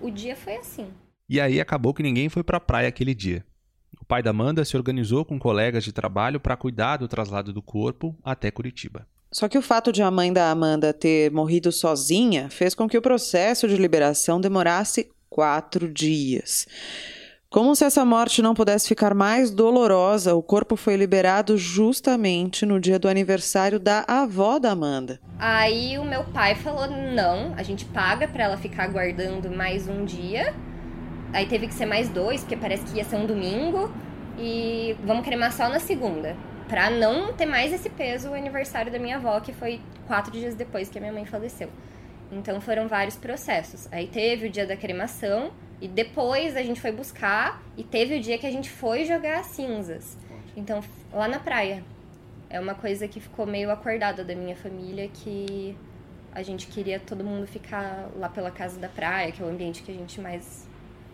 o 0.00 0.10
dia 0.10 0.34
foi 0.34 0.56
assim. 0.56 0.88
E 1.28 1.38
aí 1.38 1.60
acabou 1.60 1.92
que 1.92 2.02
ninguém 2.02 2.30
foi 2.30 2.42
pra 2.42 2.58
praia 2.58 2.88
aquele 2.88 3.14
dia. 3.14 3.44
O 4.02 4.04
pai 4.04 4.20
da 4.20 4.30
Amanda 4.30 4.64
se 4.64 4.76
organizou 4.76 5.24
com 5.24 5.38
colegas 5.38 5.84
de 5.84 5.92
trabalho 5.92 6.40
para 6.40 6.56
cuidar 6.56 6.96
do 6.96 7.06
traslado 7.06 7.52
do 7.52 7.62
corpo 7.62 8.16
até 8.24 8.50
Curitiba. 8.50 9.06
Só 9.30 9.48
que 9.48 9.56
o 9.56 9.62
fato 9.62 9.92
de 9.92 10.02
a 10.02 10.10
mãe 10.10 10.32
da 10.32 10.50
Amanda 10.50 10.92
ter 10.92 11.30
morrido 11.30 11.70
sozinha 11.70 12.50
fez 12.50 12.74
com 12.74 12.88
que 12.88 12.98
o 12.98 13.00
processo 13.00 13.68
de 13.68 13.76
liberação 13.76 14.40
demorasse 14.40 15.08
quatro 15.30 15.88
dias. 15.88 16.66
Como 17.48 17.76
se 17.76 17.84
essa 17.84 18.04
morte 18.04 18.42
não 18.42 18.54
pudesse 18.54 18.88
ficar 18.88 19.14
mais 19.14 19.52
dolorosa, 19.52 20.34
o 20.34 20.42
corpo 20.42 20.74
foi 20.74 20.96
liberado 20.96 21.56
justamente 21.56 22.66
no 22.66 22.80
dia 22.80 22.98
do 22.98 23.08
aniversário 23.08 23.78
da 23.78 24.04
avó 24.08 24.58
da 24.58 24.72
Amanda. 24.72 25.20
Aí 25.38 25.96
o 25.96 26.04
meu 26.04 26.24
pai 26.24 26.56
falou: 26.56 26.88
não, 26.90 27.54
a 27.54 27.62
gente 27.62 27.84
paga 27.84 28.26
para 28.26 28.44
ela 28.44 28.56
ficar 28.56 28.84
aguardando 28.84 29.48
mais 29.48 29.86
um 29.86 30.04
dia. 30.04 30.52
Aí 31.32 31.46
teve 31.46 31.66
que 31.66 31.74
ser 31.74 31.86
mais 31.86 32.08
dois, 32.08 32.40
porque 32.40 32.56
parece 32.56 32.84
que 32.84 32.98
ia 32.98 33.04
ser 33.04 33.16
um 33.16 33.26
domingo. 33.26 33.92
E 34.38 34.96
vamos 35.04 35.24
cremar 35.24 35.52
só 35.52 35.68
na 35.68 35.78
segunda 35.78 36.36
para 36.68 36.88
não 36.88 37.34
ter 37.34 37.44
mais 37.44 37.70
esse 37.70 37.90
peso 37.90 38.30
o 38.30 38.34
aniversário 38.34 38.90
da 38.90 38.98
minha 38.98 39.16
avó, 39.16 39.38
que 39.40 39.52
foi 39.52 39.78
quatro 40.06 40.32
dias 40.32 40.54
depois 40.54 40.88
que 40.88 40.96
a 40.96 41.00
minha 41.02 41.12
mãe 41.12 41.26
faleceu. 41.26 41.68
Então 42.30 42.62
foram 42.62 42.88
vários 42.88 43.14
processos. 43.14 43.86
Aí 43.92 44.06
teve 44.06 44.46
o 44.46 44.50
dia 44.50 44.66
da 44.66 44.74
cremação, 44.74 45.52
e 45.82 45.86
depois 45.88 46.56
a 46.56 46.62
gente 46.62 46.80
foi 46.80 46.90
buscar, 46.90 47.62
e 47.76 47.84
teve 47.84 48.16
o 48.16 48.20
dia 48.20 48.38
que 48.38 48.46
a 48.46 48.50
gente 48.50 48.70
foi 48.70 49.04
jogar 49.04 49.40
as 49.40 49.48
cinzas. 49.48 50.16
Então, 50.56 50.82
lá 51.12 51.28
na 51.28 51.38
praia. 51.38 51.84
É 52.48 52.58
uma 52.58 52.74
coisa 52.74 53.06
que 53.08 53.20
ficou 53.20 53.46
meio 53.46 53.70
acordada 53.70 54.24
da 54.24 54.34
minha 54.34 54.56
família, 54.56 55.08
que 55.12 55.76
a 56.34 56.42
gente 56.42 56.66
queria 56.68 57.00
todo 57.00 57.22
mundo 57.22 57.46
ficar 57.46 58.08
lá 58.16 58.28
pela 58.28 58.50
casa 58.50 58.78
da 58.78 58.88
praia, 58.88 59.30
que 59.30 59.42
é 59.42 59.44
o 59.44 59.48
ambiente 59.48 59.82
que 59.82 59.90
a 59.90 59.94
gente 59.94 60.20
mais 60.20 60.66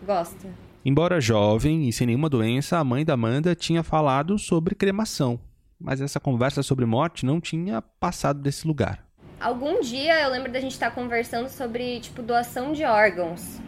gosta. 0.05 0.47
Embora 0.83 1.19
jovem 1.19 1.87
e 1.87 1.93
sem 1.93 2.07
nenhuma 2.07 2.29
doença, 2.29 2.77
a 2.77 2.83
mãe 2.83 3.03
da 3.03 3.13
Amanda 3.13 3.53
tinha 3.53 3.83
falado 3.83 4.39
sobre 4.39 4.75
cremação, 4.75 5.39
mas 5.79 5.99
essa 5.99 6.19
conversa 6.19 6.63
sobre 6.63 6.85
morte 6.85 7.25
não 7.25 7.41
tinha 7.41 7.81
passado 7.81 8.41
desse 8.41 8.65
lugar. 8.65 9.05
Algum 9.39 9.81
dia 9.81 10.21
eu 10.21 10.29
lembro 10.29 10.51
da 10.51 10.59
gente 10.59 10.71
estar 10.71 10.91
conversando 10.91 11.49
sobre, 11.49 11.99
tipo, 11.99 12.21
doação 12.21 12.73
de 12.73 12.83
órgãos. 12.83 13.59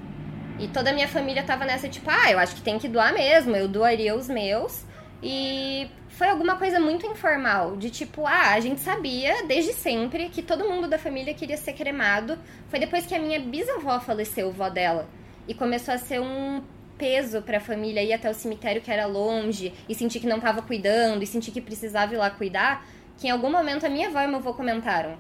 E 0.59 0.67
toda 0.67 0.89
a 0.89 0.93
minha 0.93 1.07
família 1.07 1.43
tava 1.43 1.65
nessa, 1.65 1.89
tipo, 1.89 2.09
ah, 2.09 2.31
eu 2.31 2.39
acho 2.39 2.55
que 2.55 2.61
tem 2.61 2.77
que 2.77 2.88
doar 2.88 3.13
mesmo, 3.13 3.55
eu 3.55 3.67
doaria 3.67 4.15
os 4.15 4.27
meus. 4.27 4.85
E 5.23 5.89
foi 6.09 6.27
alguma 6.29 6.55
coisa 6.55 6.79
muito 6.79 7.05
informal, 7.05 7.77
de 7.77 7.89
tipo, 7.89 8.25
ah, 8.25 8.51
a 8.51 8.59
gente 8.59 8.81
sabia 8.81 9.45
desde 9.47 9.73
sempre 9.73 10.29
que 10.29 10.41
todo 10.41 10.67
mundo 10.67 10.88
da 10.88 10.97
família 10.97 11.33
queria 11.33 11.57
ser 11.57 11.73
cremado. 11.73 12.38
Foi 12.67 12.79
depois 12.79 13.05
que 13.05 13.15
a 13.15 13.19
minha 13.19 13.39
bisavó 13.39 14.00
faleceu, 14.00 14.50
a 14.50 14.51
vó 14.51 14.69
dela. 14.69 15.07
E 15.51 15.53
começou 15.53 15.93
a 15.93 15.98
ser 15.98 16.22
um 16.22 16.63
peso 16.98 17.41
para 17.41 17.58
a 17.58 17.60
família 17.60 18.01
ir 18.01 18.13
até 18.13 18.29
o 18.29 18.34
cemitério 18.34 18.81
que 18.81 18.89
era 18.89 19.05
longe 19.05 19.74
e 19.89 19.93
sentir 19.93 20.22
que 20.22 20.25
não 20.25 20.38
estava 20.38 20.62
cuidando 20.62 21.22
e 21.22 21.27
sentir 21.27 21.51
que 21.51 21.60
precisava 21.60 22.13
ir 22.13 22.17
lá 22.17 22.29
cuidar, 22.29 22.88
que 23.17 23.27
em 23.27 23.31
algum 23.31 23.51
momento 23.51 23.86
a 23.86 23.89
minha 23.89 24.08
avó 24.08 24.22
e 24.22 24.27
meu 24.27 24.38
avô 24.38 24.53
comentaram: 24.53 25.17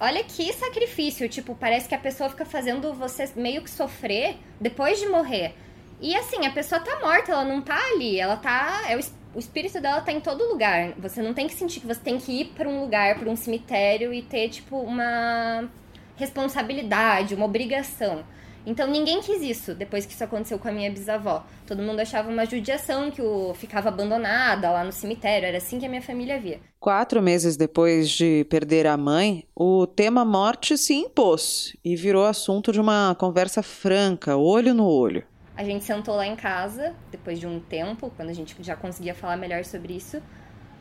Olha 0.00 0.24
que 0.24 0.50
sacrifício, 0.54 1.28
tipo, 1.28 1.54
parece 1.54 1.86
que 1.86 1.94
a 1.94 1.98
pessoa 1.98 2.30
fica 2.30 2.46
fazendo 2.46 2.94
você 2.94 3.30
meio 3.36 3.60
que 3.60 3.68
sofrer 3.68 4.38
depois 4.58 4.98
de 4.98 5.06
morrer. 5.06 5.54
E 6.00 6.16
assim, 6.16 6.46
a 6.46 6.50
pessoa 6.50 6.80
tá 6.80 6.98
morta, 7.00 7.30
ela 7.30 7.44
não 7.44 7.60
tá 7.60 7.78
ali, 7.92 8.18
ela 8.18 8.38
tá. 8.38 8.84
É 8.88 8.96
o, 8.96 9.00
o 9.34 9.38
espírito 9.38 9.82
dela 9.82 10.00
tá 10.00 10.12
em 10.12 10.20
todo 10.20 10.48
lugar. 10.48 10.94
Você 10.96 11.20
não 11.20 11.34
tem 11.34 11.46
que 11.46 11.52
sentir 11.52 11.80
que 11.80 11.86
você 11.86 12.00
tem 12.00 12.16
que 12.16 12.40
ir 12.40 12.44
para 12.54 12.66
um 12.66 12.80
lugar, 12.80 13.18
para 13.18 13.28
um 13.28 13.36
cemitério 13.36 14.14
e 14.14 14.22
ter, 14.22 14.48
tipo, 14.48 14.78
uma 14.78 15.68
responsabilidade, 16.16 17.34
uma 17.34 17.44
obrigação. 17.44 18.24
Então 18.66 18.86
ninguém 18.86 19.20
quis 19.20 19.40
isso 19.42 19.74
depois 19.74 20.04
que 20.04 20.12
isso 20.12 20.22
aconteceu 20.22 20.58
com 20.58 20.68
a 20.68 20.72
minha 20.72 20.90
bisavó. 20.90 21.44
Todo 21.66 21.82
mundo 21.82 22.00
achava 22.00 22.28
uma 22.28 22.44
judiação 22.44 23.10
que 23.10 23.22
o 23.22 23.54
ficava 23.54 23.88
abandonada 23.88 24.70
lá 24.70 24.84
no 24.84 24.92
cemitério. 24.92 25.46
Era 25.46 25.58
assim 25.58 25.78
que 25.78 25.86
a 25.86 25.88
minha 25.88 26.02
família 26.02 26.38
via. 26.38 26.60
Quatro 26.78 27.22
meses 27.22 27.56
depois 27.56 28.10
de 28.10 28.44
perder 28.50 28.86
a 28.86 28.96
mãe, 28.96 29.44
o 29.54 29.86
tema 29.86 30.24
morte 30.24 30.76
se 30.76 30.94
impôs 30.94 31.76
e 31.84 31.96
virou 31.96 32.26
assunto 32.26 32.72
de 32.72 32.80
uma 32.80 33.14
conversa 33.18 33.62
franca, 33.62 34.36
olho 34.36 34.74
no 34.74 34.86
olho. 34.86 35.24
A 35.56 35.64
gente 35.64 35.84
sentou 35.84 36.16
lá 36.16 36.26
em 36.26 36.36
casa, 36.36 36.94
depois 37.10 37.38
de 37.38 37.46
um 37.46 37.60
tempo, 37.60 38.10
quando 38.16 38.30
a 38.30 38.32
gente 38.32 38.56
já 38.60 38.74
conseguia 38.74 39.14
falar 39.14 39.36
melhor 39.36 39.62
sobre 39.64 39.94
isso. 39.94 40.22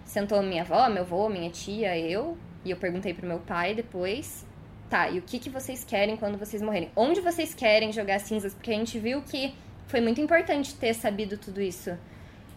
Sentou 0.06 0.42
minha 0.42 0.62
avó, 0.62 0.90
meu 0.90 1.04
avô, 1.04 1.28
minha 1.28 1.50
tia, 1.50 1.98
eu. 1.98 2.38
E 2.64 2.72
eu 2.72 2.78
perguntei 2.78 3.14
pro 3.14 3.28
meu 3.28 3.40
pai 3.40 3.76
depois. 3.76 4.46
Tá, 4.90 5.08
e 5.08 5.20
o 5.20 5.22
que, 5.22 5.38
que 5.38 5.52
vocês 5.52 5.84
querem 5.84 6.18
quando 6.18 6.38
vocês 6.38 6.64
morrerem? 6.64 6.90
Onde 6.96 7.22
vocês 7.22 7.54
querem 7.54 7.92
jogar 7.92 8.20
cinzas? 8.20 8.56
Porque 8.56 8.72
a 8.72 8.74
gente 8.74 8.98
viu 8.98 9.22
que 9.22 9.54
foi 9.88 10.02
muito 10.02 10.20
importante 10.20 10.74
ter 10.74 10.96
sabido 10.96 11.38
tudo 11.38 11.62
isso. 11.62 11.96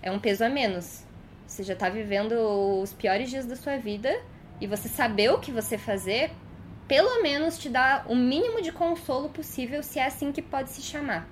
É 0.00 0.10
um 0.10 0.18
peso 0.18 0.42
a 0.42 0.48
menos. 0.48 1.04
Você 1.46 1.62
já 1.62 1.76
tá 1.76 1.90
vivendo 1.90 2.32
os 2.80 2.94
piores 2.94 3.28
dias 3.28 3.44
da 3.44 3.54
sua 3.54 3.76
vida 3.76 4.10
e 4.58 4.66
você 4.66 4.88
saber 4.88 5.30
o 5.30 5.40
que 5.40 5.52
você 5.52 5.76
fazer, 5.76 6.30
pelo 6.88 7.22
menos 7.22 7.58
te 7.58 7.68
dá 7.68 8.06
o 8.08 8.16
mínimo 8.16 8.62
de 8.62 8.72
consolo 8.72 9.28
possível, 9.28 9.82
se 9.82 9.98
é 9.98 10.06
assim 10.06 10.32
que 10.32 10.40
pode 10.40 10.70
se 10.70 10.80
chamar. 10.80 11.28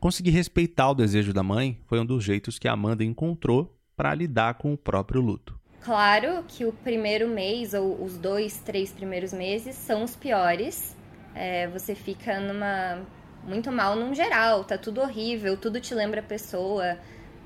Conseguir 0.00 0.30
respeitar 0.30 0.90
o 0.90 0.94
desejo 0.94 1.32
da 1.32 1.44
mãe 1.44 1.78
foi 1.86 2.00
um 2.00 2.06
dos 2.06 2.24
jeitos 2.24 2.58
que 2.58 2.66
a 2.66 2.72
Amanda 2.72 3.04
encontrou 3.04 3.78
para 3.96 4.14
lidar 4.14 4.54
com 4.54 4.72
o 4.72 4.76
próprio 4.76 5.20
luto. 5.20 5.56
Claro 5.86 6.44
que 6.48 6.64
o 6.64 6.72
primeiro 6.72 7.28
mês, 7.28 7.72
ou 7.72 8.02
os 8.02 8.18
dois, 8.18 8.58
três 8.58 8.90
primeiros 8.90 9.32
meses, 9.32 9.76
são 9.76 10.02
os 10.02 10.16
piores. 10.16 10.96
É, 11.32 11.68
você 11.68 11.94
fica 11.94 12.40
numa. 12.40 13.06
muito 13.44 13.70
mal 13.70 13.94
num 13.94 14.12
geral, 14.12 14.64
tá 14.64 14.76
tudo 14.76 15.00
horrível, 15.00 15.56
tudo 15.56 15.80
te 15.80 15.94
lembra 15.94 16.18
a 16.18 16.24
pessoa. 16.24 16.98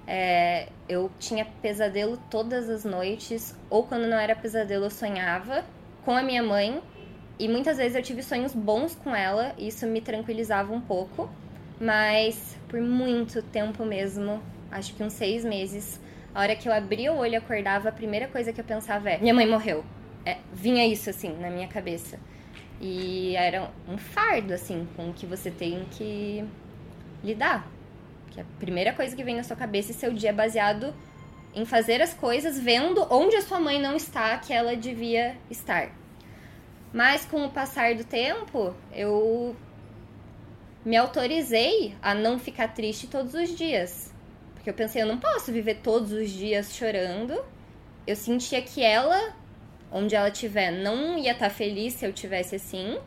É, 0.07 0.71
eu 0.89 1.11
tinha 1.19 1.45
pesadelo 1.61 2.17
todas 2.31 2.71
as 2.71 2.83
noites, 2.83 3.55
ou 3.69 3.85
quando 3.85 4.07
não 4.07 4.17
era 4.17 4.35
pesadelo, 4.35 4.87
eu 4.87 4.91
sonhava 4.91 5.63
com 6.03 6.13
a 6.13 6.23
minha 6.23 6.43
mãe. 6.43 6.83
E 7.39 7.47
muitas 7.47 7.77
vezes 7.77 7.95
eu 7.95 8.03
tive 8.03 8.23
sonhos 8.23 8.55
bons 8.55 8.95
com 8.95 9.15
ela, 9.15 9.55
e 9.59 9.69
isso 9.69 9.87
me 9.87 10.01
tranquilizava 10.01 10.73
um 10.73 10.81
pouco. 10.81 11.29
Mas 11.79 12.57
por 12.71 12.81
muito 12.81 13.43
tempo 13.43 13.85
mesmo, 13.85 14.43
acho 14.71 14.95
que 14.95 15.03
uns 15.03 15.13
seis 15.13 15.45
meses, 15.45 16.01
a 16.35 16.41
hora 16.41 16.57
que 16.57 16.69
eu 16.69 16.73
abria 16.73 17.13
o 17.13 17.19
olho 17.19 17.33
e 17.33 17.37
acordava, 17.37 17.89
a 17.89 17.93
primeira 17.93 18.29
coisa 18.29 18.53
que 18.53 18.61
eu 18.61 18.65
pensava 18.65 19.11
é: 19.11 19.19
minha 19.19 19.35
mãe 19.35 19.47
morreu. 19.47 19.85
É, 20.25 20.37
vinha 20.53 20.87
isso 20.87 21.11
assim 21.11 21.33
na 21.39 21.51
minha 21.51 21.67
cabeça. 21.67 22.19
E 22.81 23.35
era 23.37 23.71
um 23.89 23.99
fardo, 23.99 24.55
assim, 24.55 24.89
com 24.97 25.11
o 25.11 25.13
que 25.13 25.27
você 25.27 25.51
tem 25.51 25.85
que 25.91 26.45
lidar. 27.23 27.67
Que 28.31 28.41
a 28.41 28.45
primeira 28.59 28.93
coisa 28.93 29.15
que 29.15 29.25
vem 29.25 29.37
na 29.37 29.43
sua 29.43 29.57
cabeça 29.57 29.91
e 29.91 29.95
seu 29.95 30.13
dia 30.13 30.31
é 30.31 30.33
baseado 30.33 30.95
em 31.55 31.65
fazer 31.65 32.01
as 32.01 32.15
coisas 32.15 32.59
vendo 32.59 33.07
onde 33.11 33.37
a 33.37 33.43
sua 33.43 33.59
mãe 33.59 33.81
não 33.81 33.97
está, 33.97 34.39
que 34.39 34.53
ela 34.53 34.77
devia 34.77 35.37
estar. 35.51 35.91
Mas 36.93 37.25
com 37.25 37.45
o 37.45 37.51
passar 37.51 37.95
do 37.95 38.05
tempo, 38.05 38.75
eu 38.93 39.55
me 40.85 40.97
autorizei 40.97 41.95
a 42.01 42.15
não 42.15 42.39
ficar 42.39 42.69
triste 42.69 43.07
todos 43.07 43.35
os 43.35 43.57
dias. 43.57 44.10
Porque 44.61 44.69
eu 44.69 44.75
pensei, 44.75 45.01
eu 45.01 45.07
não 45.07 45.17
posso 45.17 45.51
viver 45.51 45.77
todos 45.77 46.13
os 46.13 46.29
dias 46.29 46.77
chorando. 46.77 47.43
Eu 48.07 48.15
sentia 48.15 48.61
que 48.61 48.83
ela, 48.83 49.35
onde 49.91 50.15
ela 50.15 50.29
estiver, 50.29 50.71
não 50.71 51.17
ia 51.17 51.33
estar 51.33 51.49
tá 51.49 51.51
feliz 51.51 51.95
se 51.95 52.05
eu 52.05 52.13
tivesse 52.13 52.57
assim. 52.57 52.99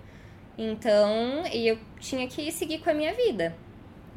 Então, 0.58 1.46
eu 1.54 1.78
tinha 2.00 2.28
que 2.28 2.52
seguir 2.52 2.80
com 2.80 2.90
a 2.90 2.94
minha 2.96 3.14
vida. 3.14 3.56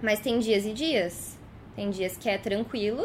Mas 0.00 0.18
tem 0.18 0.38
dias 0.38 0.64
e 0.64 0.72
dias. 0.72 1.38
Tem 1.74 1.90
dias 1.90 2.16
que 2.16 2.26
é 2.26 2.38
tranquilo, 2.38 3.04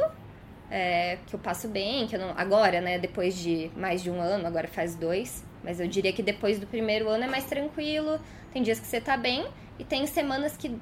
é, 0.69 1.17
que 1.27 1.33
eu 1.33 1.39
passo 1.39 1.67
bem, 1.67 2.07
que 2.07 2.15
eu 2.15 2.19
não. 2.21 2.29
Agora, 2.37 2.79
né? 2.79 2.97
Depois 2.97 3.37
de 3.37 3.69
mais 3.75 4.01
de 4.01 4.09
um 4.09 4.21
ano, 4.21 4.47
agora 4.47 4.65
faz 4.65 4.95
dois. 4.95 5.43
Mas 5.61 5.81
eu 5.81 5.89
diria 5.89 6.13
que 6.13 6.23
depois 6.23 6.57
do 6.57 6.65
primeiro 6.65 7.09
ano 7.09 7.25
é 7.25 7.27
mais 7.27 7.43
tranquilo. 7.43 8.17
Tem 8.53 8.63
dias 8.63 8.79
que 8.79 8.87
você 8.87 9.01
tá 9.01 9.17
bem. 9.17 9.45
E 9.77 9.83
tem 9.83 10.07
semanas 10.07 10.55
que, 10.55 10.73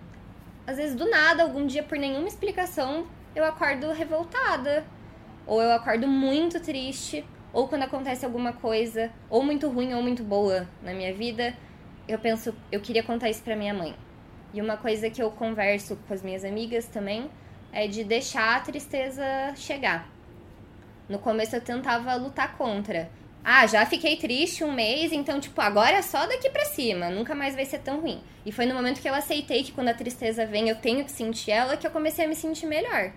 às 0.67 0.77
vezes, 0.77 0.95
do 0.95 1.09
nada, 1.09 1.41
algum 1.41 1.65
dia, 1.65 1.81
por 1.81 1.97
nenhuma 1.97 2.27
explicação, 2.27 3.07
eu 3.35 3.43
acordo 3.45 3.91
revoltada. 3.91 4.85
Ou 5.45 5.61
eu 5.61 5.71
acordo 5.71 6.07
muito 6.07 6.59
triste. 6.59 7.25
Ou 7.51 7.67
quando 7.67 7.83
acontece 7.83 8.25
alguma 8.25 8.53
coisa, 8.53 9.11
ou 9.29 9.43
muito 9.43 9.67
ruim 9.69 9.93
ou 9.93 10.03
muito 10.03 10.23
boa 10.23 10.67
na 10.83 10.93
minha 10.93 11.13
vida, 11.13 11.55
eu 12.07 12.19
penso, 12.19 12.55
eu 12.71 12.79
queria 12.79 13.01
contar 13.01 13.29
isso 13.29 13.41
pra 13.41 13.55
minha 13.55 13.73
mãe. 13.73 13.95
E 14.53 14.61
uma 14.61 14.77
coisa 14.77 15.09
que 15.09 15.21
eu 15.21 15.31
converso 15.31 15.95
com 16.07 16.13
as 16.13 16.21
minhas 16.21 16.43
amigas 16.43 16.85
também 16.85 17.29
é 17.71 17.87
de 17.87 18.03
deixar 18.03 18.57
a 18.57 18.59
tristeza 18.59 19.23
chegar. 19.55 20.07
No 21.07 21.19
começo 21.19 21.55
eu 21.55 21.61
tentava 21.61 22.13
lutar 22.15 22.55
contra. 22.57 23.09
Ah, 23.43 23.65
já 23.65 23.85
fiquei 23.85 24.17
triste 24.17 24.63
um 24.63 24.71
mês, 24.71 25.11
então, 25.11 25.39
tipo, 25.39 25.59
agora 25.61 25.97
é 25.97 26.01
só 26.01 26.27
daqui 26.27 26.49
pra 26.49 26.65
cima, 26.65 27.09
nunca 27.09 27.33
mais 27.33 27.55
vai 27.55 27.65
ser 27.65 27.79
tão 27.79 28.01
ruim. 28.01 28.21
E 28.45 28.51
foi 28.51 28.65
no 28.65 28.75
momento 28.75 29.01
que 29.01 29.09
eu 29.09 29.13
aceitei 29.13 29.63
que 29.63 29.71
quando 29.71 29.87
a 29.87 29.93
tristeza 29.93 30.45
vem 30.45 30.69
eu 30.69 30.75
tenho 30.75 31.05
que 31.05 31.11
sentir 31.11 31.51
ela 31.51 31.77
que 31.77 31.87
eu 31.87 31.91
comecei 31.91 32.25
a 32.25 32.27
me 32.27 32.35
sentir 32.35 32.65
melhor. 32.65 33.13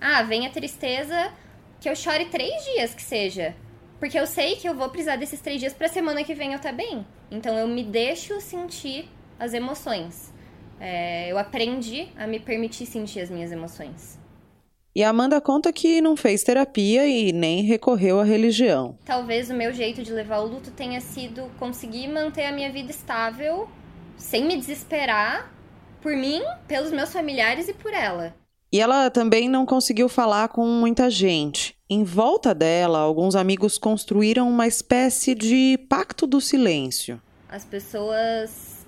Ah, 0.00 0.22
vem 0.22 0.46
a 0.46 0.50
tristeza, 0.50 1.32
que 1.80 1.88
eu 1.88 1.94
chore 1.94 2.26
três 2.26 2.64
dias 2.64 2.94
que 2.94 3.02
seja. 3.02 3.54
Porque 4.00 4.18
eu 4.18 4.26
sei 4.26 4.56
que 4.56 4.68
eu 4.68 4.74
vou 4.74 4.88
precisar 4.88 5.16
desses 5.16 5.40
três 5.40 5.60
dias 5.60 5.72
pra 5.72 5.88
semana 5.88 6.24
que 6.24 6.34
vem 6.34 6.52
eu 6.52 6.58
tá 6.58 6.72
bem. 6.72 7.06
Então 7.30 7.56
eu 7.56 7.68
me 7.68 7.84
deixo 7.84 8.40
sentir 8.40 9.08
as 9.38 9.54
emoções. 9.54 10.32
É, 10.80 11.30
eu 11.30 11.38
aprendi 11.38 12.08
a 12.16 12.26
me 12.26 12.40
permitir 12.40 12.86
sentir 12.86 13.20
as 13.20 13.30
minhas 13.30 13.52
emoções. 13.52 14.21
E 14.94 15.02
a 15.02 15.08
Amanda 15.08 15.40
conta 15.40 15.72
que 15.72 16.02
não 16.02 16.16
fez 16.16 16.42
terapia 16.42 17.06
e 17.06 17.32
nem 17.32 17.62
recorreu 17.62 18.20
à 18.20 18.24
religião. 18.24 18.98
Talvez 19.06 19.48
o 19.48 19.54
meu 19.54 19.72
jeito 19.72 20.02
de 20.02 20.12
levar 20.12 20.40
o 20.40 20.46
luto 20.46 20.70
tenha 20.70 21.00
sido 21.00 21.50
conseguir 21.58 22.08
manter 22.08 22.44
a 22.44 22.52
minha 22.52 22.70
vida 22.70 22.90
estável, 22.90 23.68
sem 24.18 24.44
me 24.44 24.54
desesperar, 24.54 25.50
por 26.02 26.14
mim, 26.14 26.42
pelos 26.68 26.90
meus 26.90 27.10
familiares 27.10 27.68
e 27.68 27.72
por 27.72 27.94
ela. 27.94 28.34
E 28.70 28.80
ela 28.80 29.10
também 29.10 29.48
não 29.48 29.64
conseguiu 29.64 30.10
falar 30.10 30.48
com 30.48 30.66
muita 30.66 31.08
gente. 31.08 31.74
Em 31.88 32.04
volta 32.04 32.54
dela, 32.54 32.98
alguns 32.98 33.34
amigos 33.34 33.78
construíram 33.78 34.48
uma 34.48 34.66
espécie 34.66 35.34
de 35.34 35.78
pacto 35.88 36.26
do 36.26 36.40
silêncio. 36.40 37.20
As 37.48 37.64
pessoas 37.64 38.86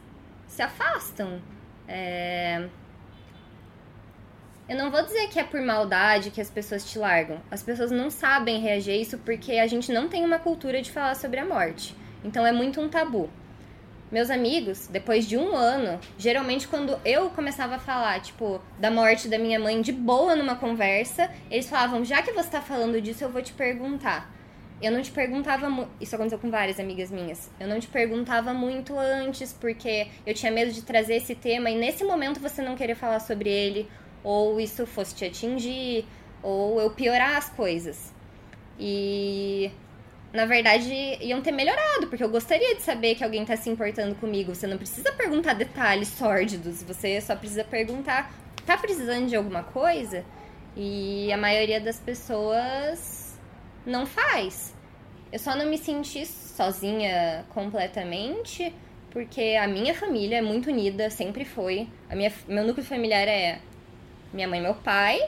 se 0.49 0.61
afastam. 0.61 1.40
É... 1.88 2.68
Eu 4.66 4.78
não 4.78 4.90
vou 4.90 5.04
dizer 5.04 5.28
que 5.28 5.38
é 5.38 5.44
por 5.44 5.61
maldade 5.61 6.30
que 6.30 6.40
as 6.40 6.49
pessoas 6.49 6.90
te 6.90 6.99
largam. 6.99 7.38
As 7.50 7.62
pessoas 7.62 7.90
não 7.90 8.09
sabem 8.09 8.62
reagir 8.62 8.92
a 8.92 8.97
isso 8.97 9.18
porque 9.18 9.52
a 9.52 9.66
gente 9.66 9.92
não 9.92 10.09
tem 10.09 10.25
uma 10.25 10.38
cultura 10.38 10.80
de 10.80 10.90
falar 10.90 11.14
sobre 11.16 11.38
a 11.38 11.44
morte. 11.44 11.94
Então 12.25 12.47
é 12.47 12.50
muito 12.50 12.80
um 12.80 12.88
tabu. 12.88 13.28
Meus 14.11 14.30
amigos, 14.30 14.87
depois 14.87 15.28
de 15.28 15.37
um 15.37 15.54
ano, 15.54 16.00
geralmente 16.16 16.66
quando 16.66 16.99
eu 17.04 17.28
começava 17.28 17.75
a 17.75 17.78
falar, 17.78 18.21
tipo, 18.23 18.59
da 18.78 18.90
morte 18.90 19.28
da 19.28 19.38
minha 19.38 19.61
mãe 19.61 19.83
de 19.83 19.92
boa 19.92 20.35
numa 20.35 20.56
conversa, 20.56 21.30
eles 21.50 21.68
falavam: 21.68 22.02
já 22.02 22.23
que 22.23 22.33
você 22.33 22.49
tá 22.49 22.62
falando 22.62 22.99
disso, 23.02 23.23
eu 23.23 23.28
vou 23.28 23.42
te 23.42 23.52
perguntar. 23.52 24.33
Eu 24.80 24.92
não 24.92 25.02
te 25.02 25.11
perguntava 25.11 25.68
muito. 25.68 25.90
Isso 26.00 26.14
aconteceu 26.14 26.38
com 26.38 26.50
várias 26.50 26.80
amigas 26.80 27.11
minhas. 27.11 27.50
Eu 27.61 27.68
não 27.68 27.78
te 27.78 27.88
perguntava 27.88 28.54
muito 28.54 28.99
antes, 28.99 29.52
porque 29.52 30.09
eu 30.26 30.33
tinha 30.33 30.50
medo 30.50 30.73
de 30.73 30.80
trazer 30.83 31.16
esse 31.16 31.35
tema 31.35 31.68
e 31.68 31.76
nesse 31.76 32.02
momento 32.02 32.40
você 32.40 32.62
não 32.62 32.75
querer 32.76 32.94
falar 32.94 33.21
sobre 33.21 33.50
ele 33.50 33.88
ou 34.25 34.59
isso 34.59 34.87
fosse 34.87 35.14
te 35.14 35.26
atingir, 35.26 36.07
ou 36.43 36.81
eu 36.81 36.90
piorar 36.90 37.37
as 37.37 37.50
coisas. 37.50 38.12
E 38.81 39.71
na 40.33 40.47
verdade 40.47 40.90
iam 41.21 41.40
ter 41.43 41.52
melhorado, 41.52 42.09
porque 42.09 42.25
eu 42.25 42.28
gostaria 42.28 42.75
de 42.75 42.83
saber 42.83 43.14
que 43.14 43.23
alguém 43.23 43.45
tá 43.45 43.57
se 43.57 43.71
importando 43.71 44.14
comigo. 44.16 44.54
Você 44.54 44.66
não 44.66 44.78
precisa 44.78 45.12
perguntar 45.12 45.52
detalhes 45.52 46.09
sórdidos, 46.09 46.83
você 46.83 47.21
só 47.21 47.37
precisa 47.37 47.62
perguntar: 47.62 48.35
tá 48.66 48.76
precisando 48.76 49.28
de 49.28 49.37
alguma 49.37 49.62
coisa? 49.62 50.25
E 50.76 51.31
a 51.33 51.37
maioria 51.37 51.81
das 51.81 52.00
pessoas 52.00 53.38
não 53.87 54.07
faz. 54.07 54.75
Eu 55.31 55.38
só 55.38 55.54
não 55.54 55.66
me 55.66 55.78
senti 55.78 56.26
sozinha 56.26 57.45
completamente, 57.50 58.75
porque 59.11 59.57
a 59.61 59.69
minha 59.69 59.95
família 59.95 60.38
é 60.38 60.43
muito 60.43 60.71
unida, 60.71 61.11
sempre 61.11 61.45
foi. 61.45 61.88
A 62.09 62.16
minha, 62.16 62.33
meu 62.49 62.64
núcleo 62.64 62.85
familiar 62.85 63.28
é 63.28 63.61
minha 64.34 64.48
mãe 64.48 64.58
e 64.58 64.62
meu 64.62 64.74
pai, 64.74 65.20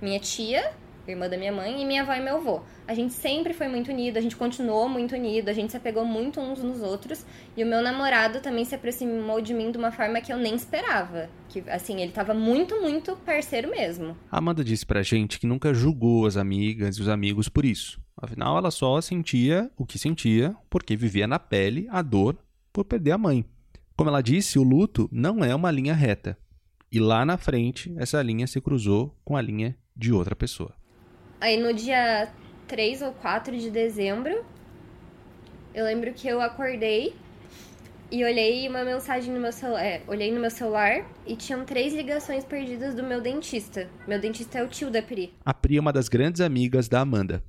minha 0.00 0.20
tia, 0.20 0.72
irmã 1.06 1.28
da 1.28 1.36
minha 1.36 1.52
mãe, 1.52 1.82
e 1.82 1.84
minha 1.84 2.02
avó 2.02 2.14
e 2.14 2.20
meu 2.20 2.36
avô. 2.36 2.62
A 2.86 2.94
gente 2.94 3.12
sempre 3.12 3.52
foi 3.52 3.66
muito 3.66 3.90
unido, 3.90 4.16
a 4.16 4.20
gente 4.20 4.36
continuou 4.36 4.88
muito 4.88 5.14
unido, 5.14 5.48
a 5.48 5.52
gente 5.52 5.72
se 5.72 5.76
apegou 5.76 6.04
muito 6.04 6.40
uns 6.40 6.62
nos 6.62 6.80
outros. 6.80 7.26
E 7.56 7.64
o 7.64 7.66
meu 7.66 7.82
namorado 7.82 8.40
também 8.40 8.64
se 8.64 8.74
aproximou 8.74 9.40
de 9.40 9.52
mim 9.52 9.72
de 9.72 9.78
uma 9.78 9.90
forma 9.90 10.20
que 10.20 10.32
eu 10.32 10.36
nem 10.38 10.54
esperava. 10.54 11.28
Que, 11.48 11.64
assim, 11.68 12.00
ele 12.00 12.12
tava 12.12 12.32
muito, 12.32 12.80
muito 12.80 13.16
parceiro 13.16 13.70
mesmo. 13.70 14.16
A 14.30 14.38
Amanda 14.38 14.62
disse 14.62 14.86
pra 14.86 15.02
gente 15.02 15.40
que 15.40 15.46
nunca 15.46 15.74
julgou 15.74 16.24
as 16.24 16.36
amigas 16.36 16.96
e 16.96 17.02
os 17.02 17.08
amigos 17.08 17.48
por 17.48 17.64
isso. 17.64 18.00
Afinal, 18.16 18.56
ela 18.56 18.70
só 18.70 19.00
sentia 19.00 19.68
o 19.76 19.84
que 19.84 19.98
sentia 19.98 20.54
porque 20.70 20.96
vivia 20.96 21.26
na 21.26 21.40
pele 21.40 21.88
a 21.90 22.00
dor 22.00 22.38
por 22.72 22.84
perder 22.84 23.10
a 23.10 23.18
mãe. 23.18 23.44
Como 23.96 24.10
ela 24.10 24.22
disse, 24.22 24.58
o 24.58 24.62
luto 24.62 25.08
não 25.10 25.44
é 25.44 25.54
uma 25.54 25.70
linha 25.70 25.94
reta. 25.94 26.36
E 26.94 27.00
lá 27.00 27.24
na 27.24 27.36
frente, 27.36 27.92
essa 27.96 28.22
linha 28.22 28.46
se 28.46 28.60
cruzou 28.60 29.12
com 29.24 29.36
a 29.36 29.42
linha 29.42 29.76
de 29.96 30.12
outra 30.12 30.36
pessoa. 30.36 30.72
Aí 31.40 31.60
no 31.60 31.74
dia 31.74 32.32
3 32.68 33.02
ou 33.02 33.12
4 33.14 33.58
de 33.58 33.68
dezembro, 33.68 34.44
eu 35.74 35.86
lembro 35.86 36.14
que 36.14 36.28
eu 36.28 36.40
acordei 36.40 37.12
e 38.12 38.24
olhei 38.24 38.68
uma 38.68 38.84
mensagem 38.84 39.34
no 39.34 39.40
meu 39.40 39.50
celular. 39.50 39.84
É, 39.84 40.04
olhei 40.06 40.30
no 40.30 40.40
meu 40.40 40.52
celular 40.52 41.04
e 41.26 41.34
tinham 41.34 41.64
três 41.64 41.92
ligações 41.92 42.44
perdidas 42.44 42.94
do 42.94 43.02
meu 43.02 43.20
dentista. 43.20 43.90
Meu 44.06 44.20
dentista 44.20 44.60
é 44.60 44.62
o 44.62 44.68
tio 44.68 44.88
da 44.88 45.02
Pri. 45.02 45.34
A 45.44 45.52
Pri 45.52 45.78
é 45.78 45.80
uma 45.80 45.92
das 45.92 46.08
grandes 46.08 46.40
amigas 46.40 46.86
da 46.86 47.00
Amanda. 47.00 47.42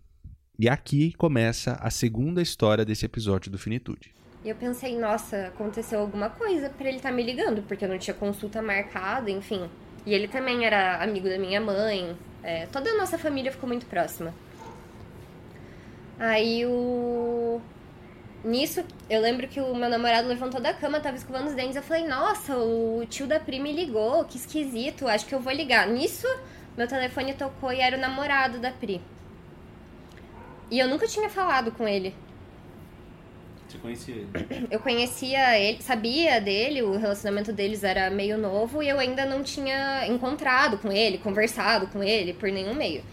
E 0.58 0.68
aqui 0.68 1.14
começa 1.14 1.74
a 1.74 1.92
segunda 1.92 2.42
história 2.42 2.84
desse 2.84 3.06
episódio 3.06 3.52
do 3.52 3.60
Finitude. 3.60 4.12
E 4.46 4.50
eu 4.50 4.56
pensei, 4.56 4.96
nossa, 4.96 5.48
aconteceu 5.48 6.00
alguma 6.00 6.30
coisa 6.30 6.70
para 6.70 6.88
ele 6.88 6.98
estar 6.98 7.10
tá 7.10 7.16
me 7.16 7.24
ligando, 7.24 7.64
porque 7.64 7.84
eu 7.84 7.90
não 7.90 7.98
tinha 7.98 8.14
consulta 8.14 8.62
marcada, 8.62 9.32
enfim. 9.32 9.68
E 10.06 10.14
ele 10.14 10.28
também 10.28 10.64
era 10.64 11.02
amigo 11.02 11.28
da 11.28 11.40
minha 11.40 11.60
mãe. 11.60 12.16
É, 12.44 12.68
toda 12.68 12.92
a 12.92 12.96
nossa 12.96 13.18
família 13.18 13.52
ficou 13.52 13.68
muito 13.68 13.88
próxima. 13.88 14.32
Aí 16.20 16.64
o. 16.64 17.60
Nisso, 18.44 18.86
eu 19.10 19.20
lembro 19.20 19.48
que 19.48 19.60
o 19.60 19.74
meu 19.74 19.90
namorado 19.90 20.28
levantou 20.28 20.62
da 20.62 20.76
cama, 20.76 21.00
tava 21.00 21.18
escovando 21.18 21.48
os 21.48 21.56
dentes. 21.56 21.76
Eu 21.76 21.82
falei, 21.82 22.08
nossa, 22.08 22.56
o 22.56 23.04
tio 23.10 23.26
da 23.26 23.40
Pri 23.40 23.60
me 23.60 23.74
ligou, 23.74 24.26
que 24.26 24.38
esquisito, 24.38 25.08
acho 25.08 25.26
que 25.26 25.34
eu 25.34 25.40
vou 25.40 25.52
ligar. 25.52 25.88
Nisso, 25.88 26.28
meu 26.78 26.88
telefone 26.88 27.34
tocou 27.34 27.74
e 27.74 27.80
era 27.80 27.98
o 27.98 28.00
namorado 28.00 28.60
da 28.60 28.70
Pri. 28.70 29.02
E 30.70 30.78
eu 30.78 30.88
nunca 30.88 31.08
tinha 31.08 31.32
falado 31.32 31.72
com 31.72 31.88
ele. 31.88 32.14
Você 33.76 33.82
conhecia 33.82 34.16
ele? 34.16 34.68
Eu 34.72 34.80
conhecia 34.80 35.60
ele, 35.60 35.82
sabia 35.82 36.40
dele, 36.40 36.82
o 36.82 36.98
relacionamento 36.98 37.52
deles 37.52 37.84
era 37.84 38.10
meio 38.10 38.38
novo 38.38 38.82
e 38.82 38.90
eu 38.90 39.00
ainda 39.00 39.26
não 39.26 39.44
tinha 39.44 40.08
encontrado 40.08 40.78
com 40.78 40.92
ele, 40.92 41.18
conversado 41.18 41.88
com 41.88 42.04
ele 42.04 42.34
por 42.34 42.50
nenhum 42.50 42.74
meio. 42.74 43.04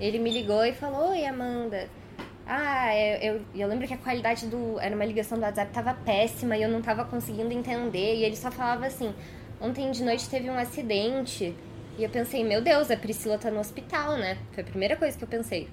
Ele 0.00 0.18
me 0.18 0.30
ligou 0.30 0.64
e 0.64 0.72
falou: 0.72 1.10
Oi, 1.10 1.24
Amanda. 1.24 1.88
Ah, 2.46 2.94
eu, 2.96 3.34
eu, 3.34 3.40
eu 3.54 3.68
lembro 3.68 3.86
que 3.88 3.94
a 3.94 3.98
qualidade 3.98 4.46
do. 4.46 4.78
Era 4.78 4.94
uma 4.94 5.04
ligação 5.04 5.38
do 5.38 5.42
WhatsApp, 5.42 5.72
tava 5.72 5.94
péssima 5.94 6.56
e 6.56 6.62
eu 6.62 6.68
não 6.68 6.80
tava 6.80 7.04
conseguindo 7.04 7.52
entender. 7.52 8.16
E 8.16 8.24
ele 8.24 8.36
só 8.36 8.50
falava 8.50 8.86
assim: 8.86 9.12
Ontem 9.60 9.90
de 9.90 10.04
noite 10.04 10.28
teve 10.28 10.48
um 10.50 10.56
acidente. 10.56 11.54
E 11.98 12.04
eu 12.04 12.10
pensei: 12.10 12.44
Meu 12.44 12.60
Deus, 12.60 12.90
a 12.90 12.96
Priscila 12.96 13.38
tá 13.38 13.50
no 13.50 13.58
hospital, 13.58 14.16
né? 14.16 14.38
Foi 14.52 14.62
a 14.62 14.66
primeira 14.66 14.96
coisa 14.96 15.16
que 15.16 15.24
eu 15.24 15.28
pensei. 15.28 15.68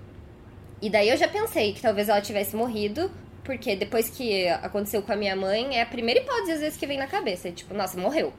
E 0.81 0.89
daí 0.89 1.09
eu 1.09 1.17
já 1.17 1.27
pensei 1.27 1.73
que 1.73 1.81
talvez 1.81 2.09
ela 2.09 2.21
tivesse 2.21 2.55
morrido 2.55 3.11
porque 3.43 3.75
depois 3.75 4.09
que 4.09 4.47
aconteceu 4.47 5.01
com 5.01 5.11
a 5.11 5.15
minha 5.15 5.35
mãe, 5.35 5.77
é 5.77 5.81
a 5.81 5.85
primeira 5.85 6.21
hipótese 6.21 6.51
às 6.51 6.59
vezes 6.61 6.79
que 6.79 6.87
vem 6.87 6.97
na 6.97 7.07
cabeça. 7.07 7.49
É 7.49 7.51
tipo, 7.51 7.73
nossa, 7.73 7.99
morreu. 7.99 8.33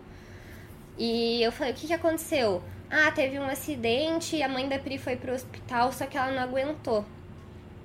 E 0.96 1.42
eu 1.42 1.52
falei, 1.52 1.72
o 1.72 1.76
que, 1.76 1.86
que 1.86 1.92
aconteceu? 1.92 2.62
Ah, 2.90 3.10
teve 3.10 3.38
um 3.38 3.44
acidente 3.44 4.36
e 4.36 4.42
a 4.42 4.48
mãe 4.48 4.68
da 4.68 4.78
Pri 4.78 4.98
foi 4.98 5.16
pro 5.16 5.32
hospital, 5.32 5.92
só 5.92 6.06
que 6.06 6.16
ela 6.16 6.30
não 6.30 6.42
aguentou. 6.42 7.04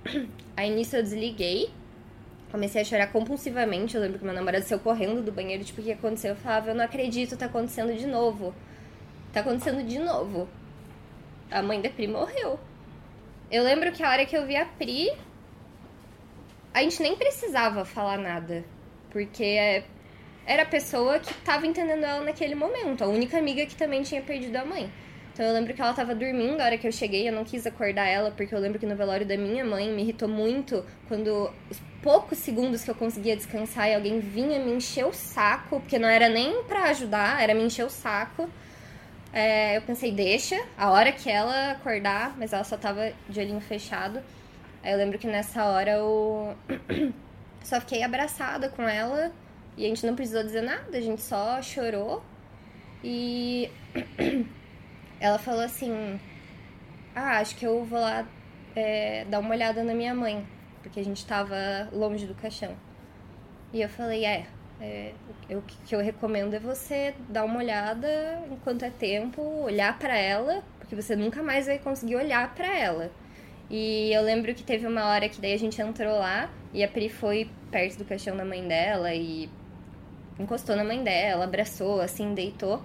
Aí 0.56 0.70
nisso 0.70 0.96
eu 0.96 1.04
desliguei. 1.04 1.72
Comecei 2.52 2.82
a 2.82 2.86
chorar 2.86 3.08
compulsivamente. 3.08 3.96
Eu 3.96 4.02
lembro 4.02 4.20
que 4.20 4.26
meu 4.26 4.34
namorado 4.34 4.66
saiu 4.66 4.80
correndo 4.80 5.22
do 5.22 5.32
banheiro, 5.32 5.64
tipo, 5.64 5.82
o 5.82 5.84
que 5.84 5.92
aconteceu? 5.92 6.32
Eu 6.32 6.36
falava, 6.36 6.70
eu 6.70 6.76
não 6.76 6.86
acredito, 6.86 7.38
tá 7.38 7.46
acontecendo 7.46 7.96
de 7.96 8.08
novo. 8.08 8.54
Tá 9.34 9.42
acontecendo 9.42 9.84
de 9.84 10.00
novo. 10.00 10.48
A 11.52 11.62
mãe 11.62 11.82
da 11.82 11.90
Pri 11.90 12.08
morreu. 12.08 12.60
Eu 13.52 13.64
lembro 13.64 13.92
que 13.92 14.04
a 14.04 14.10
hora 14.10 14.26
que 14.26 14.38
eu 14.38 14.46
vi 14.46 14.56
a 14.56 14.66
Pri, 14.66 15.12
a 16.74 16.82
gente 16.82 17.02
nem 17.02 17.16
precisava 17.16 17.86
falar 17.86 18.18
nada. 18.18 18.64
Porque 19.10 19.84
era 20.46 20.64
a 20.64 20.66
pessoa 20.66 21.20
que 21.20 21.34
tava 21.36 21.68
entendendo 21.68 22.04
ela 22.04 22.24
naquele 22.24 22.56
momento. 22.56 23.04
A 23.04 23.08
única 23.08 23.38
amiga 23.38 23.66
que 23.66 23.76
também 23.76 24.04
tinha 24.04 24.22
perdido 24.22 24.56
a 24.56 24.66
mãe. 24.66 24.92
Então 25.40 25.46
eu 25.46 25.54
lembro 25.54 25.74
que 25.74 25.82
ela 25.82 25.94
tava 25.94 26.14
dormindo 26.14 26.60
a 26.60 26.66
hora 26.66 26.78
que 26.78 26.86
eu 26.86 26.92
cheguei, 26.92 27.30
eu 27.30 27.32
não 27.32 27.46
quis 27.46 27.66
acordar 27.66 28.06
ela, 28.06 28.30
porque 28.30 28.54
eu 28.54 28.60
lembro 28.60 28.78
que 28.78 28.86
no 28.86 28.96
velório 28.96 29.26
da 29.26 29.38
minha 29.38 29.64
mãe 29.64 29.90
me 29.90 30.02
irritou 30.02 30.28
muito 30.28 30.84
quando 31.08 31.50
os 31.70 31.80
poucos 32.04 32.40
segundos 32.40 32.84
que 32.84 32.92
eu 32.92 32.96
conseguia 32.96 33.38
descansar 33.38 33.90
e 33.90 33.96
alguém 33.96 34.20
vinha 34.20 34.60
me 34.60 34.74
encher 34.74 35.06
o 35.06 35.14
saco, 35.14 35.80
porque 35.80 35.98
não 35.98 36.10
era 36.10 36.28
nem 36.28 36.64
para 36.64 36.90
ajudar, 36.90 37.42
era 37.42 37.54
me 37.54 37.64
encher 37.64 37.86
o 37.86 37.90
saco. 37.90 38.50
É, 39.32 39.78
eu 39.78 39.82
pensei, 39.84 40.12
deixa, 40.12 40.62
a 40.78 40.90
hora 40.90 41.12
que 41.12 41.30
ela 41.30 41.72
acordar, 41.72 42.36
mas 42.38 42.52
ela 42.52 42.66
só 42.66 42.76
tava 42.76 43.14
de 43.30 43.40
olhinho 43.40 43.62
fechado. 43.62 44.22
Aí 44.84 44.92
eu 44.94 44.98
lembro 44.98 45.20
que 45.20 45.28
nessa 45.28 45.66
hora 45.66 45.92
eu 45.92 46.56
só 47.64 47.80
fiquei 47.82 48.02
abraçada 48.04 48.70
com 48.70 48.84
ela 48.84 49.32
e 49.78 49.86
a 49.86 49.88
gente 49.90 50.06
não 50.06 50.16
precisou 50.16 50.44
dizer 50.44 50.62
nada, 50.62 50.98
a 50.98 51.02
gente 51.02 51.22
só 51.22 51.62
chorou. 51.62 52.24
E 53.04 53.70
ela 55.20 55.38
falou 55.38 55.62
assim: 55.62 56.20
Ah, 57.16 57.40
acho 57.40 57.56
que 57.56 57.66
eu 57.66 57.84
vou 57.84 58.00
lá 58.00 58.28
é, 58.76 59.26
dar 59.26 59.40
uma 59.40 59.52
olhada 59.52 59.84
na 59.84 59.94
minha 59.94 60.14
mãe, 60.14 60.46
porque 60.82 61.00
a 61.00 61.04
gente 61.04 61.26
tava 61.26 61.56
longe 61.92 62.26
do 62.26 62.36
caixão. 62.36 62.76
E 63.74 63.82
eu 63.82 63.90
falei: 63.90 64.26
É, 64.26 64.48
é 64.82 65.14
o 65.52 65.62
que 65.62 65.94
eu 65.94 66.00
recomendo 66.00 66.54
é 66.54 66.60
você 66.60 67.14
dar 67.28 67.44
uma 67.44 67.60
olhada 67.60 68.08
enquanto 68.52 68.84
é 68.84 68.90
tempo, 68.90 69.42
olhar 69.42 69.98
para 70.00 70.18
ela, 70.18 70.64
porque 70.80 70.96
você 70.96 71.16
nunca 71.16 71.44
mais 71.44 71.66
vai 71.66 71.80
conseguir 71.80 72.16
olhar 72.16 72.54
para 72.54 72.68
ela. 72.68 73.12
E 73.70 74.12
eu 74.12 74.24
lembro 74.24 74.54
que 74.56 74.64
teve 74.64 74.88
uma 74.88 75.06
hora 75.06 75.30
que 75.30 75.40
daí 75.40 75.54
a 75.54 75.60
gente 75.60 75.80
entrou 75.80 76.18
lá 76.18 76.50
e 76.74 76.84
a 76.84 76.88
Pri 76.88 77.08
foi 77.08 77.50
perto 77.70 77.98
do 78.00 78.06
caixão 78.06 78.36
da 78.36 78.44
mãe 78.44 78.68
dela 78.68 79.14
e 79.14 79.50
encostou 80.40 80.76
na 80.76 80.84
mãe 80.84 81.04
dela, 81.04 81.44
abraçou, 81.44 82.02
assim, 82.02 82.34
deitou. 82.34 82.82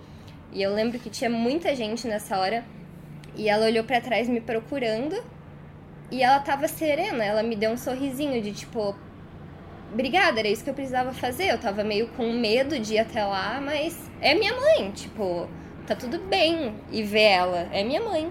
E 0.52 0.62
eu 0.62 0.74
lembro 0.74 0.98
que 0.98 1.08
tinha 1.08 1.30
muita 1.30 1.74
gente 1.74 2.06
nessa 2.06 2.38
hora 2.38 2.64
e 3.34 3.48
ela 3.48 3.66
olhou 3.66 3.82
para 3.84 4.00
trás 4.00 4.28
me 4.28 4.40
procurando 4.40 5.16
e 6.10 6.22
ela 6.22 6.38
tava 6.40 6.68
serena, 6.68 7.24
ela 7.24 7.42
me 7.42 7.56
deu 7.56 7.70
um 7.70 7.76
sorrisinho 7.76 8.40
de 8.42 8.52
tipo, 8.52 8.94
obrigada, 9.90 10.38
era 10.38 10.48
isso 10.48 10.62
que 10.62 10.70
eu 10.70 10.74
precisava 10.74 11.12
fazer. 11.12 11.50
Eu 11.50 11.58
tava 11.58 11.82
meio 11.82 12.08
com 12.08 12.30
medo 12.32 12.78
de 12.78 12.94
ir 12.94 12.98
até 12.98 13.24
lá, 13.24 13.60
mas 13.60 14.10
é 14.20 14.34
minha 14.34 14.54
mãe, 14.54 14.90
tipo, 14.90 15.48
tá 15.86 15.96
tudo 15.96 16.18
bem 16.18 16.74
e 16.92 17.02
ver 17.02 17.22
ela, 17.22 17.68
é 17.72 17.82
minha 17.82 18.02
mãe. 18.02 18.30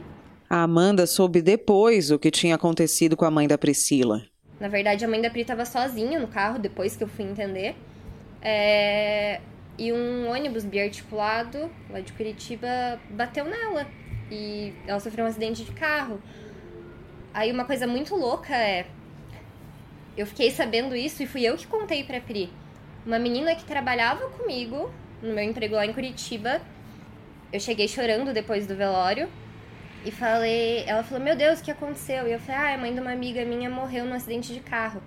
A 0.53 0.61
Amanda 0.61 1.07
soube 1.07 1.41
depois 1.41 2.11
o 2.11 2.19
que 2.19 2.29
tinha 2.29 2.53
acontecido 2.53 3.17
com 3.17 3.25
a 3.25 3.31
mãe 3.31 3.47
da 3.47 3.57
Priscila. 3.57 4.21
Na 4.59 4.67
verdade, 4.67 5.03
a 5.03 5.07
mãe 5.07 5.19
da 5.19 5.27
Pri 5.27 5.41
estava 5.41 5.65
sozinha 5.65 6.19
no 6.19 6.27
carro, 6.27 6.59
depois 6.59 6.95
que 6.95 7.03
eu 7.03 7.07
fui 7.07 7.25
entender. 7.25 7.75
É... 8.39 9.41
E 9.79 9.91
um 9.91 10.29
ônibus 10.29 10.63
biarticulado, 10.63 11.71
lá 11.89 12.01
de 12.01 12.13
Curitiba, 12.13 12.67
bateu 13.09 13.45
nela. 13.45 13.87
E 14.29 14.75
ela 14.85 14.99
sofreu 14.99 15.25
um 15.25 15.27
acidente 15.27 15.65
de 15.65 15.71
carro. 15.71 16.21
Aí 17.33 17.51
uma 17.51 17.65
coisa 17.65 17.87
muito 17.87 18.15
louca 18.15 18.55
é... 18.55 18.85
Eu 20.15 20.27
fiquei 20.27 20.51
sabendo 20.51 20.95
isso 20.95 21.23
e 21.23 21.25
fui 21.25 21.41
eu 21.41 21.57
que 21.57 21.65
contei 21.65 22.03
pra 22.03 22.21
Pri. 22.21 22.53
Uma 23.03 23.17
menina 23.17 23.55
que 23.55 23.65
trabalhava 23.65 24.29
comigo, 24.29 24.93
no 25.19 25.33
meu 25.33 25.43
emprego 25.43 25.73
lá 25.73 25.87
em 25.87 25.93
Curitiba, 25.93 26.61
eu 27.51 27.59
cheguei 27.59 27.87
chorando 27.87 28.31
depois 28.31 28.67
do 28.67 28.75
velório 28.75 29.27
e 30.05 30.11
falei, 30.11 30.83
ela 30.85 31.03
falou, 31.03 31.23
meu 31.23 31.35
Deus, 31.35 31.59
o 31.59 31.63
que 31.63 31.71
aconteceu? 31.71 32.27
E 32.27 32.31
eu 32.31 32.39
falei, 32.39 32.61
ah, 32.61 32.75
a 32.75 32.77
mãe 32.77 32.93
de 32.93 32.99
uma 32.99 33.11
amiga 33.11 33.45
minha 33.45 33.69
morreu 33.69 34.05
num 34.05 34.13
acidente 34.13 34.53
de 34.53 34.59
carro. 34.59 35.01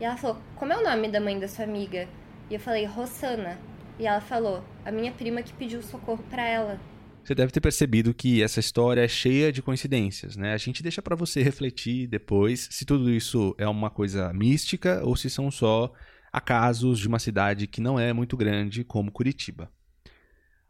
E 0.00 0.04
ela 0.04 0.16
falou, 0.16 0.40
como 0.56 0.72
é 0.72 0.76
o 0.76 0.82
nome 0.82 1.10
da 1.10 1.20
mãe 1.20 1.38
da 1.38 1.48
sua 1.48 1.64
amiga? 1.64 2.08
E 2.50 2.54
eu 2.54 2.60
falei, 2.60 2.84
Rossana. 2.84 3.58
E 3.98 4.06
ela 4.06 4.20
falou, 4.20 4.62
a 4.84 4.90
minha 4.90 5.12
prima 5.12 5.42
que 5.42 5.52
pediu 5.52 5.82
socorro 5.82 6.22
para 6.28 6.46
ela. 6.46 6.80
Você 7.22 7.34
deve 7.34 7.52
ter 7.52 7.60
percebido 7.60 8.12
que 8.12 8.42
essa 8.42 8.58
história 8.58 9.00
é 9.00 9.08
cheia 9.08 9.52
de 9.52 9.62
coincidências, 9.62 10.36
né? 10.36 10.52
A 10.52 10.56
gente 10.56 10.82
deixa 10.82 11.00
para 11.00 11.14
você 11.14 11.40
refletir 11.42 12.08
depois 12.08 12.68
se 12.70 12.84
tudo 12.84 13.10
isso 13.10 13.54
é 13.58 13.66
uma 13.66 13.90
coisa 13.90 14.32
mística 14.32 15.00
ou 15.04 15.14
se 15.14 15.30
são 15.30 15.50
só 15.50 15.92
acasos 16.32 16.98
de 16.98 17.06
uma 17.06 17.18
cidade 17.18 17.66
que 17.66 17.80
não 17.80 17.98
é 17.98 18.12
muito 18.12 18.36
grande 18.36 18.82
como 18.82 19.12
Curitiba. 19.12 19.70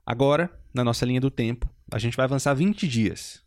Agora, 0.04 0.50
na 0.74 0.84
nossa 0.84 1.06
linha 1.06 1.20
do 1.20 1.30
tempo, 1.30 1.70
a 1.90 1.98
gente 1.98 2.16
vai 2.16 2.24
avançar 2.24 2.52
20 2.52 2.86
dias. 2.86 3.42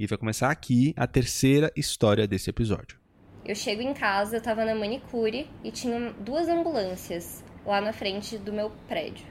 E 0.00 0.06
vai 0.06 0.16
começar 0.16 0.50
aqui 0.50 0.94
a 0.96 1.06
terceira 1.06 1.70
história 1.76 2.26
desse 2.26 2.48
episódio. 2.48 2.98
Eu 3.44 3.54
chego 3.54 3.82
em 3.82 3.92
casa, 3.92 4.38
eu 4.38 4.40
tava 4.40 4.64
na 4.64 4.74
manicure 4.74 5.46
e 5.62 5.70
tinha 5.70 6.14
duas 6.18 6.48
ambulâncias 6.48 7.44
lá 7.66 7.82
na 7.82 7.92
frente 7.92 8.38
do 8.38 8.50
meu 8.50 8.72
prédio. 8.88 9.26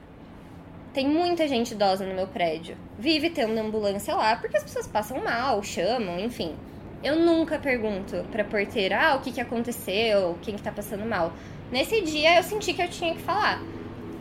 Tem 0.94 1.08
muita 1.08 1.48
gente 1.48 1.74
idosa 1.74 2.06
no 2.06 2.14
meu 2.14 2.28
prédio. 2.28 2.76
Vive 2.96 3.30
tendo 3.30 3.58
ambulância 3.58 4.14
lá 4.14 4.36
porque 4.36 4.58
as 4.58 4.62
pessoas 4.62 4.86
passam 4.86 5.20
mal, 5.24 5.60
chamam, 5.60 6.20
enfim. 6.20 6.54
Eu 7.02 7.16
nunca 7.16 7.58
pergunto 7.58 8.24
pra 8.30 8.44
porteira, 8.44 8.96
ah, 8.96 9.16
o 9.16 9.20
que 9.22 9.32
que 9.32 9.40
aconteceu, 9.40 10.38
quem 10.40 10.54
que 10.54 10.62
tá 10.62 10.70
passando 10.70 11.04
mal. 11.04 11.32
Nesse 11.72 12.00
dia 12.02 12.36
eu 12.36 12.44
senti 12.44 12.72
que 12.74 12.82
eu 12.82 12.88
tinha 12.88 13.12
que 13.12 13.22
falar. 13.22 13.60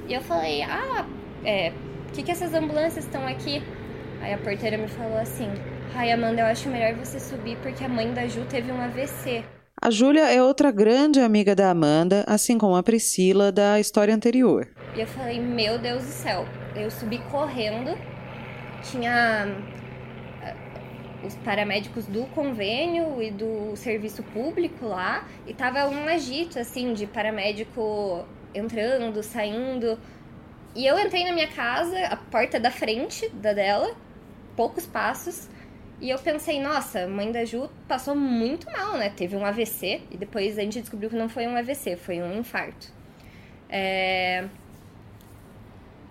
E 0.07 0.15
eu 0.15 0.21
falei, 0.21 0.63
ah, 0.63 1.05
é, 1.45 1.71
o 2.09 2.11
que 2.11 2.23
que 2.23 2.31
essas 2.31 2.55
ambulâncias 2.55 3.05
estão 3.05 3.27
aqui? 3.27 3.61
Aí 4.19 4.33
a 4.33 4.37
porteira 4.39 4.79
me 4.79 4.87
falou 4.87 5.19
assim, 5.19 5.47
ai 5.95 6.11
Amanda, 6.11 6.41
eu 6.41 6.45
acho 6.45 6.69
melhor 6.69 6.93
você 6.95 7.19
subir 7.19 7.57
porque 7.57 7.83
a 7.83 7.89
mãe 7.89 8.13
da 8.13 8.27
Ju 8.27 8.45
teve 8.45 8.71
um 8.71 8.81
AVC. 8.81 9.43
A 9.81 9.89
Júlia 9.89 10.29
é 10.29 10.43
outra 10.43 10.71
grande 10.71 11.21
amiga 11.21 11.55
da 11.55 11.69
Amanda, 11.69 12.25
assim 12.27 12.57
como 12.57 12.75
a 12.75 12.83
Priscila 12.83 13.49
da 13.49 13.79
história 13.79 14.13
anterior. 14.13 14.67
E 14.93 14.99
eu 14.99 15.07
falei, 15.07 15.39
meu 15.39 15.79
Deus 15.79 16.03
do 16.03 16.09
céu. 16.09 16.45
Eu 16.75 16.91
subi 16.91 17.17
correndo, 17.31 17.97
tinha 18.83 19.47
uh, 20.43 21.25
os 21.25 21.33
paramédicos 21.37 22.05
do 22.07 22.25
convênio 22.25 23.21
e 23.23 23.31
do 23.31 23.73
serviço 23.77 24.21
público 24.21 24.85
lá, 24.85 25.25
e 25.47 25.53
tava 25.53 25.87
um 25.87 26.09
agito, 26.09 26.59
assim, 26.59 26.93
de 26.93 27.07
paramédico 27.07 28.25
entrando, 28.53 29.23
saindo. 29.23 29.97
E 30.75 30.85
eu 30.85 30.99
entrei 30.99 31.23
na 31.23 31.31
minha 31.31 31.47
casa, 31.47 31.97
a 32.07 32.17
porta 32.17 32.59
da 32.59 32.69
frente 32.69 33.29
da 33.29 33.53
dela, 33.53 33.95
poucos 34.57 34.85
passos, 34.85 35.47
e 36.01 36.09
eu 36.09 36.17
pensei, 36.17 36.61
nossa, 36.61 37.07
mãe 37.07 37.31
da 37.31 37.43
Ju 37.43 37.69
passou 37.87 38.15
muito 38.15 38.71
mal, 38.71 38.97
né? 38.97 39.09
Teve 39.09 39.35
um 39.35 39.45
AVC 39.45 40.01
e 40.09 40.17
depois 40.17 40.57
a 40.57 40.61
gente 40.61 40.79
descobriu 40.79 41.09
que 41.09 41.15
não 41.15 41.27
foi 41.27 41.45
um 41.45 41.57
AVC, 41.57 41.97
foi 41.97 42.21
um 42.21 42.37
infarto. 42.37 42.87
É... 43.69 44.47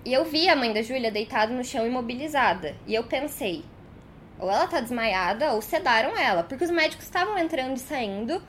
E 0.05 0.13
eu 0.13 0.25
vi 0.25 0.49
a 0.49 0.57
mãe 0.57 0.73
da 0.73 0.83
Júlia 0.83 1.11
deitada 1.11 1.53
no 1.53 1.65
chão 1.65 1.87
imobilizada. 1.87 2.75
E 2.87 2.95
eu 2.95 3.05
pensei, 3.05 3.65
ou 4.39 4.51
ela 4.51 4.67
tá 4.67 4.81
desmaiada 4.81 5.53
ou 5.53 5.63
sedaram 5.63 6.17
ela, 6.17 6.43
porque 6.43 6.65
os 6.65 6.71
médicos 6.71 7.05
estavam 7.05 7.39
entrando 7.39 7.77
e 7.77 7.81
saindo 7.81 8.43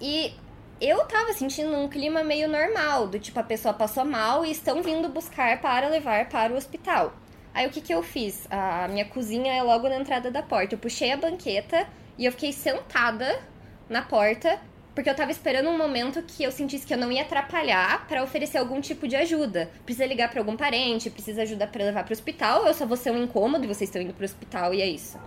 e 0.00 0.32
eu 0.80 1.04
tava 1.06 1.32
sentindo 1.32 1.76
um 1.76 1.88
clima 1.88 2.22
meio 2.22 2.48
normal, 2.48 3.08
do 3.08 3.18
tipo 3.18 3.38
a 3.40 3.42
pessoa 3.42 3.74
passou 3.74 4.04
mal 4.04 4.44
e 4.44 4.50
estão 4.50 4.82
vindo 4.82 5.08
buscar 5.08 5.60
para 5.60 5.88
levar 5.88 6.28
para 6.28 6.52
o 6.52 6.56
hospital. 6.56 7.12
Aí 7.56 7.66
o 7.66 7.70
que, 7.70 7.80
que 7.80 7.94
eu 7.94 8.02
fiz? 8.02 8.46
A 8.50 8.86
minha 8.86 9.06
cozinha 9.06 9.50
é 9.50 9.62
logo 9.62 9.88
na 9.88 9.96
entrada 9.96 10.30
da 10.30 10.42
porta. 10.42 10.74
Eu 10.74 10.78
puxei 10.78 11.10
a 11.10 11.16
banqueta 11.16 11.88
e 12.18 12.26
eu 12.26 12.32
fiquei 12.32 12.52
sentada 12.52 13.40
na 13.88 14.02
porta, 14.02 14.60
porque 14.94 15.08
eu 15.08 15.14
tava 15.14 15.30
esperando 15.30 15.70
um 15.70 15.78
momento 15.78 16.22
que 16.22 16.44
eu 16.44 16.52
sentisse 16.52 16.86
que 16.86 16.92
eu 16.92 16.98
não 16.98 17.10
ia 17.10 17.22
atrapalhar 17.22 18.06
para 18.06 18.22
oferecer 18.22 18.58
algum 18.58 18.78
tipo 18.78 19.08
de 19.08 19.16
ajuda. 19.16 19.70
Precisa 19.86 20.04
ligar 20.04 20.28
para 20.30 20.38
algum 20.38 20.54
parente, 20.54 21.08
precisa 21.08 21.40
ajudar 21.44 21.68
para 21.68 21.82
levar 21.82 22.04
para 22.04 22.12
o 22.12 22.12
hospital, 22.12 22.60
ou 22.60 22.66
eu 22.66 22.74
só 22.74 22.84
vou 22.84 22.94
ser 22.96 23.10
um 23.10 23.22
incômodo 23.22 23.64
e 23.64 23.68
vocês 23.68 23.88
estão 23.88 24.02
indo 24.02 24.12
para 24.12 24.24
o 24.24 24.26
hospital 24.26 24.74
e 24.74 24.82
é 24.82 24.86
isso. 24.86 25.18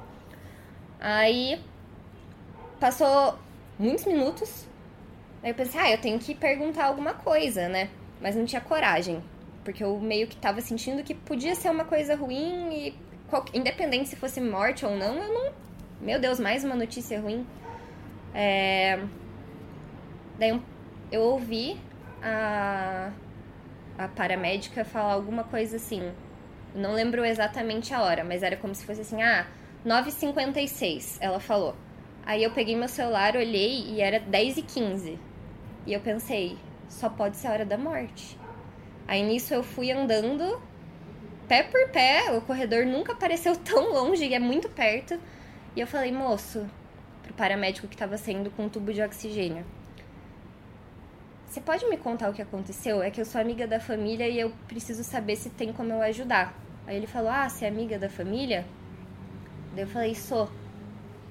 Aí 0.99 1.59
passou 2.79 3.39
muitos 3.79 4.05
minutos. 4.05 4.67
Aí 5.41 5.49
eu 5.49 5.55
pensei, 5.55 5.81
ah, 5.81 5.89
eu 5.89 5.97
tenho 5.97 6.19
que 6.19 6.35
perguntar 6.35 6.85
alguma 6.85 7.15
coisa, 7.15 7.67
né? 7.67 7.89
Mas 8.21 8.35
não 8.35 8.45
tinha 8.45 8.61
coragem 8.61 9.19
porque 9.69 9.84
eu 9.84 9.99
meio 9.99 10.25
que 10.25 10.36
tava 10.36 10.62
sentindo 10.62 11.03
que 11.03 11.13
podia 11.13 11.53
ser 11.53 11.69
uma 11.69 11.86
coisa 11.86 12.15
ruim 12.15 12.73
e 12.73 12.93
independente 13.53 14.10
se 14.10 14.15
fosse 14.15 14.41
morte 14.41 14.84
ou 14.84 14.97
não, 14.97 15.15
eu 15.15 15.32
não. 15.32 15.53
Meu 16.01 16.19
Deus, 16.19 16.39
mais 16.39 16.63
uma 16.63 16.75
notícia 16.75 17.21
ruim. 17.21 17.45
É... 18.34 18.99
Daí 20.39 20.60
eu 21.12 21.21
ouvi 21.21 21.79
a, 22.19 23.12
a 23.95 24.08
paramédica 24.08 24.84
falar 24.84 25.13
alguma 25.13 25.43
coisa 25.43 25.75
assim. 25.75 26.12
Não 26.73 26.93
lembro 26.93 27.23
exatamente 27.23 27.93
a 27.93 28.01
hora, 28.01 28.23
mas 28.23 28.41
era 28.41 28.58
como 28.58 28.73
se 28.73 28.84
fosse 28.84 29.01
assim: 29.01 29.21
ah, 29.21 29.45
9h56, 29.86 31.17
ela 31.21 31.39
falou. 31.39 31.75
Aí 32.25 32.43
eu 32.43 32.49
peguei 32.53 32.75
meu 32.75 32.88
celular, 32.88 33.36
olhei 33.36 33.84
e 33.84 34.01
era 34.01 34.19
10h15. 34.19 35.15
E 35.86 35.93
eu 35.93 35.99
pensei: 35.99 36.58
só 36.88 37.08
pode 37.08 37.38
ser 37.38 37.49
a 37.49 37.51
hora 37.51 37.65
da 37.67 37.77
morte. 37.77 38.38
Aí 39.10 39.24
nisso 39.24 39.56
eu 39.56 39.63
fui 39.63 39.91
andando, 39.91 40.62
pé 41.48 41.63
por 41.63 41.89
pé, 41.89 42.32
o 42.32 42.41
corredor 42.41 42.86
nunca 42.86 43.15
pareceu 43.15 43.56
tão 43.65 43.91
longe 43.91 44.24
e 44.24 44.36
é 44.36 44.39
muito 44.39 44.69
perto. 44.69 45.19
E 45.76 45.80
eu 45.80 45.88
falei, 45.88 46.12
moço, 46.12 46.69
pro 47.24 47.34
paramédico 47.34 47.88
que 47.88 47.98
tava 47.98 48.17
saindo 48.17 48.52
com 48.52 48.65
um 48.65 48.69
tubo 48.69 48.93
de 48.93 49.02
oxigênio. 49.02 49.65
Você 51.48 51.60
pode 51.60 51.88
me 51.89 51.98
contar 51.98 52.30
o 52.30 52.34
que 52.34 52.41
aconteceu? 52.43 53.02
É 53.02 53.10
que 53.10 53.19
eu 53.19 53.26
sou 53.26 53.41
amiga 53.41 53.65
da 53.65 53.80
família 53.80 54.30
e 54.30 54.39
eu 54.39 54.52
preciso 54.67 55.04
saber 55.04 55.36
se 55.36 55.50
tem 55.50 55.74
como 55.74 55.91
eu 55.91 56.04
ajudar. 56.04 56.54
Aí 56.86 56.95
ele 56.95 57.08
falou: 57.08 57.32
Ah, 57.32 57.50
você 57.50 57.65
é 57.65 57.67
amiga 57.67 57.98
da 57.98 58.10
família? 58.10 58.63
Daí 59.74 59.86
eu 59.86 59.88
falei: 59.88 60.13
Sou. 60.13 60.48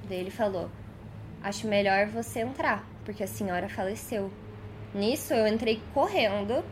Daí 0.09 0.19
ele 0.19 0.33
falou: 0.33 0.69
Acho 1.41 1.69
melhor 1.69 2.07
você 2.09 2.41
entrar, 2.41 2.85
porque 3.05 3.23
a 3.23 3.29
senhora 3.29 3.69
faleceu. 3.69 4.33
Nisso 4.93 5.33
eu 5.33 5.47
entrei 5.47 5.81
correndo, 5.95 6.65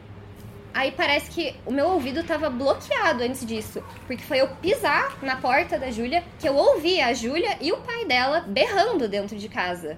Aí 0.76 0.92
parece 0.92 1.30
que 1.30 1.56
o 1.64 1.72
meu 1.72 1.88
ouvido 1.88 2.22
tava 2.22 2.50
bloqueado 2.50 3.22
antes 3.22 3.46
disso. 3.46 3.82
Porque 4.06 4.22
foi 4.22 4.42
eu 4.42 4.48
pisar 4.56 5.16
na 5.22 5.36
porta 5.36 5.78
da 5.78 5.90
Júlia 5.90 6.22
que 6.38 6.46
eu 6.46 6.54
ouvi 6.54 7.00
a 7.00 7.14
Júlia 7.14 7.56
e 7.62 7.72
o 7.72 7.78
pai 7.78 8.04
dela 8.04 8.40
berrando 8.46 9.08
dentro 9.08 9.38
de 9.38 9.48
casa. 9.48 9.96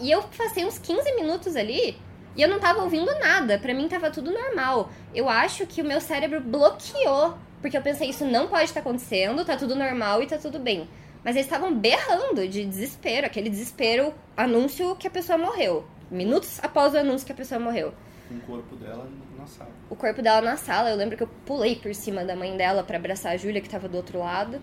E 0.00 0.10
eu 0.10 0.22
passei 0.22 0.64
uns 0.64 0.78
15 0.78 1.14
minutos 1.14 1.56
ali 1.56 1.94
e 2.34 2.40
eu 2.40 2.48
não 2.48 2.58
tava 2.58 2.82
ouvindo 2.82 3.14
nada. 3.18 3.58
Para 3.58 3.74
mim 3.74 3.86
tava 3.86 4.10
tudo 4.10 4.32
normal. 4.32 4.90
Eu 5.14 5.28
acho 5.28 5.66
que 5.66 5.82
o 5.82 5.84
meu 5.84 6.00
cérebro 6.00 6.40
bloqueou. 6.40 7.36
Porque 7.60 7.76
eu 7.76 7.82
pensei, 7.82 8.08
isso 8.08 8.24
não 8.24 8.48
pode 8.48 8.64
estar 8.64 8.80
tá 8.80 8.88
acontecendo, 8.88 9.44
tá 9.44 9.58
tudo 9.58 9.76
normal 9.76 10.22
e 10.22 10.26
tá 10.26 10.38
tudo 10.38 10.58
bem. 10.58 10.88
Mas 11.22 11.36
eles 11.36 11.46
estavam 11.46 11.74
berrando 11.74 12.48
de 12.48 12.64
desespero, 12.64 13.26
aquele 13.26 13.50
desespero, 13.50 14.14
anúncio 14.34 14.96
que 14.96 15.06
a 15.06 15.10
pessoa 15.10 15.36
morreu. 15.36 15.84
Minutos 16.10 16.58
após 16.62 16.94
o 16.94 16.96
anúncio 16.96 17.26
que 17.26 17.32
a 17.32 17.36
pessoa 17.36 17.60
morreu. 17.60 17.92
Com 18.26 18.36
o 18.36 18.40
corpo 18.40 18.74
dela 18.76 19.04
na 19.04 19.27
sala. 19.48 19.70
O 19.90 19.96
corpo 19.96 20.22
dela 20.22 20.40
na 20.40 20.56
sala. 20.56 20.90
Eu 20.90 20.96
lembro 20.96 21.16
que 21.16 21.22
eu 21.22 21.30
pulei 21.44 21.76
por 21.76 21.94
cima 21.94 22.24
da 22.24 22.36
mãe 22.36 22.56
dela 22.56 22.82
para 22.82 22.96
abraçar 22.96 23.32
a 23.32 23.36
Júlia, 23.36 23.60
que 23.60 23.68
tava 23.68 23.88
do 23.88 23.96
outro 23.96 24.18
lado. 24.18 24.60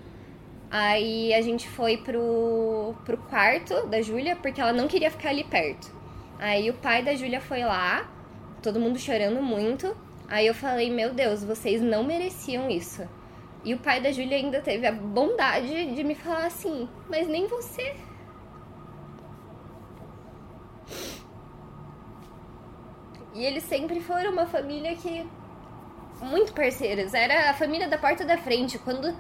Aí 0.70 1.34
a 1.34 1.42
gente 1.42 1.68
foi 1.70 1.98
pro, 1.98 2.96
pro 3.06 3.18
quarto 3.18 3.88
da 3.88 4.02
Júlia, 4.02 4.36
porque 4.36 4.60
ela 4.60 4.74
não 4.74 4.88
queria 4.88 5.12
ficar 5.12 5.30
ali 5.30 5.44
perto. 5.44 5.94
Aí 6.40 6.70
o 6.70 6.74
pai 6.74 7.04
da 7.04 7.16
Júlia 7.16 7.40
foi 7.40 7.64
lá, 7.64 8.10
todo 8.62 8.80
mundo 8.80 9.00
chorando 9.00 9.42
muito. 9.42 9.96
Aí 10.28 10.48
eu 10.48 10.54
falei, 10.54 10.92
meu 10.92 11.14
Deus, 11.14 11.44
vocês 11.44 11.82
não 11.82 12.04
mereciam 12.04 12.70
isso. 12.70 13.08
E 13.64 13.74
o 13.74 13.80
pai 13.80 14.02
da 14.02 14.12
Júlia 14.12 14.38
ainda 14.38 14.62
teve 14.62 14.86
a 14.86 14.92
bondade 14.92 15.96
de 15.96 16.04
me 16.04 16.14
falar 16.14 16.48
assim, 16.48 16.88
mas 17.10 17.28
nem 17.28 17.48
você. 17.48 17.96
E 23.36 23.44
eles 23.44 23.66
sempre 23.66 24.00
foram 24.00 24.32
uma 24.32 24.46
família 24.48 24.96
que. 24.96 25.28
Muito 26.22 26.54
parceiras. 26.54 27.14
Era 27.14 27.50
a 27.50 27.54
família 27.54 27.90
da 27.90 27.98
porta 27.98 28.24
da 28.24 28.38
frente. 28.38 28.80
Quando 28.80 29.14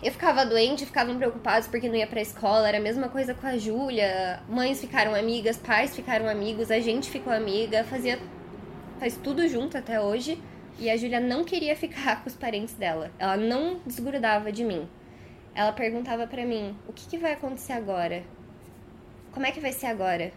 eu 0.00 0.12
ficava 0.12 0.46
doente, 0.46 0.86
ficavam 0.86 1.16
preocupados 1.16 1.66
porque 1.66 1.88
não 1.88 1.96
ia 1.96 2.06
pra 2.06 2.20
escola. 2.20 2.68
Era 2.68 2.78
a 2.78 2.80
mesma 2.80 3.08
coisa 3.08 3.34
com 3.34 3.44
a 3.44 3.58
Júlia. 3.58 4.40
Mães 4.48 4.80
ficaram 4.80 5.16
amigas, 5.16 5.56
pais 5.56 5.96
ficaram 5.96 6.28
amigos, 6.28 6.70
a 6.70 6.78
gente 6.78 7.10
ficou 7.10 7.32
amiga. 7.32 7.82
Fazia. 7.82 8.20
Faz 9.00 9.16
tudo 9.16 9.46
junto 9.48 9.76
até 9.76 10.00
hoje. 10.00 10.40
E 10.78 10.88
a 10.88 10.96
Júlia 10.96 11.18
não 11.18 11.42
queria 11.42 11.74
ficar 11.74 12.22
com 12.22 12.28
os 12.28 12.36
parentes 12.36 12.74
dela. 12.74 13.10
Ela 13.18 13.36
não 13.36 13.80
desgrudava 13.84 14.52
de 14.52 14.62
mim. 14.62 14.88
Ela 15.52 15.72
perguntava 15.72 16.24
para 16.28 16.46
mim: 16.46 16.76
o 16.86 16.92
que, 16.92 17.08
que 17.08 17.18
vai 17.18 17.32
acontecer 17.32 17.72
agora? 17.72 18.22
Como 19.32 19.44
é 19.44 19.50
que 19.50 19.58
vai 19.58 19.72
ser 19.72 19.86
agora? 19.86 20.32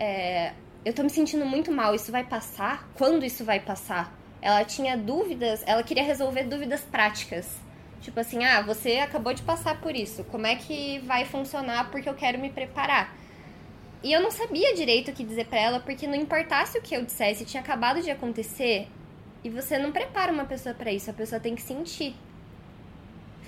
É, 0.00 0.52
eu 0.86 0.92
tô 0.92 1.02
me 1.02 1.10
sentindo 1.10 1.44
muito 1.44 1.72
mal, 1.72 1.96
isso 1.96 2.12
vai 2.12 2.22
passar? 2.22 2.88
Quando 2.94 3.24
isso 3.24 3.44
vai 3.44 3.58
passar? 3.58 4.16
Ela 4.40 4.64
tinha 4.64 4.96
dúvidas, 4.96 5.64
ela 5.66 5.82
queria 5.82 6.04
resolver 6.04 6.44
dúvidas 6.44 6.80
práticas. 6.82 7.58
Tipo 8.00 8.20
assim, 8.20 8.44
ah, 8.44 8.62
você 8.62 8.98
acabou 8.98 9.34
de 9.34 9.42
passar 9.42 9.80
por 9.80 9.96
isso, 9.96 10.22
como 10.22 10.46
é 10.46 10.54
que 10.54 11.00
vai 11.00 11.24
funcionar 11.24 11.90
porque 11.90 12.08
eu 12.08 12.14
quero 12.14 12.38
me 12.38 12.50
preparar? 12.50 13.12
E 14.00 14.12
eu 14.12 14.22
não 14.22 14.30
sabia 14.30 14.76
direito 14.76 15.10
o 15.10 15.12
que 15.12 15.24
dizer 15.24 15.46
para 15.46 15.58
ela, 15.58 15.80
porque 15.80 16.06
não 16.06 16.14
importasse 16.14 16.78
o 16.78 16.80
que 16.82 16.94
eu 16.94 17.04
dissesse, 17.04 17.44
tinha 17.44 17.60
acabado 17.60 18.00
de 18.00 18.12
acontecer, 18.12 18.86
e 19.42 19.50
você 19.50 19.78
não 19.78 19.90
prepara 19.90 20.30
uma 20.30 20.44
pessoa 20.44 20.72
para 20.72 20.92
isso, 20.92 21.10
a 21.10 21.14
pessoa 21.14 21.40
tem 21.40 21.56
que 21.56 21.62
sentir. 21.62 22.14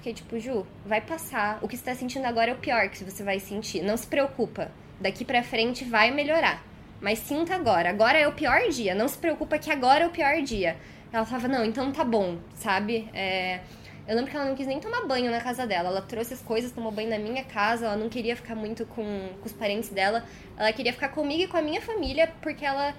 que 0.03 0.11
é 0.11 0.12
tipo, 0.12 0.40
Ju, 0.40 0.66
vai 0.85 1.01
passar. 1.01 1.61
O 1.62 1.68
que 1.68 1.77
você 1.77 1.85
tá 1.85 1.94
sentindo 1.94 2.24
agora 2.24 2.51
é 2.51 2.55
o 2.55 2.59
pior 2.59 2.88
que 2.88 3.05
você 3.05 3.22
vai 3.22 3.38
sentir. 3.38 3.81
Não 3.81 3.96
se 3.96 4.09
preocupa. 4.09 4.72
Daqui 5.01 5.24
pra 5.24 5.44
frente 5.44 5.85
vai 5.85 6.11
melhorar. 6.11 6.67
Mas 7.01 7.19
sinta 7.21 7.55
agora. 7.55 7.91
Agora 7.91 8.19
é 8.19 8.27
o 8.27 8.33
pior 8.33 8.69
dia. 8.69 8.95
Não 8.95 9.09
se 9.09 9.17
preocupa 9.19 9.59
que 9.59 9.71
agora 9.71 10.05
é 10.05 10.07
o 10.07 10.11
pior 10.11 10.43
dia. 10.43 10.77
Ela 11.13 11.25
falava, 11.25 11.49
não, 11.49 11.65
então 11.65 11.93
tá 11.93 12.05
bom, 12.05 12.39
sabe? 12.55 13.09
É... 13.15 13.61
Eu 14.07 14.17
lembro 14.17 14.31
que 14.31 14.37
ela 14.37 14.47
não 14.47 14.55
quis 14.57 14.67
nem 14.67 14.81
tomar 14.81 15.07
banho 15.07 15.31
na 15.31 15.41
casa 15.41 15.67
dela. 15.67 15.91
Ela 15.91 16.01
trouxe 16.01 16.33
as 16.33 16.41
coisas, 16.41 16.73
tomou 16.73 16.91
banho 16.91 17.11
na 17.11 17.19
minha 17.19 17.45
casa. 17.45 17.87
Ela 17.87 17.97
não 17.97 18.09
queria 18.09 18.35
ficar 18.35 18.55
muito 18.55 18.87
com, 18.87 19.05
com 19.39 19.47
os 19.47 19.53
parentes 19.53 19.91
dela. 19.91 20.25
Ela 20.57 20.73
queria 20.73 20.95
ficar 20.95 21.11
comigo 21.11 21.43
e 21.43 21.47
com 21.47 21.59
a 21.59 21.63
minha 21.63 21.81
família, 21.83 22.33
porque 22.41 22.65
ela. 22.65 22.95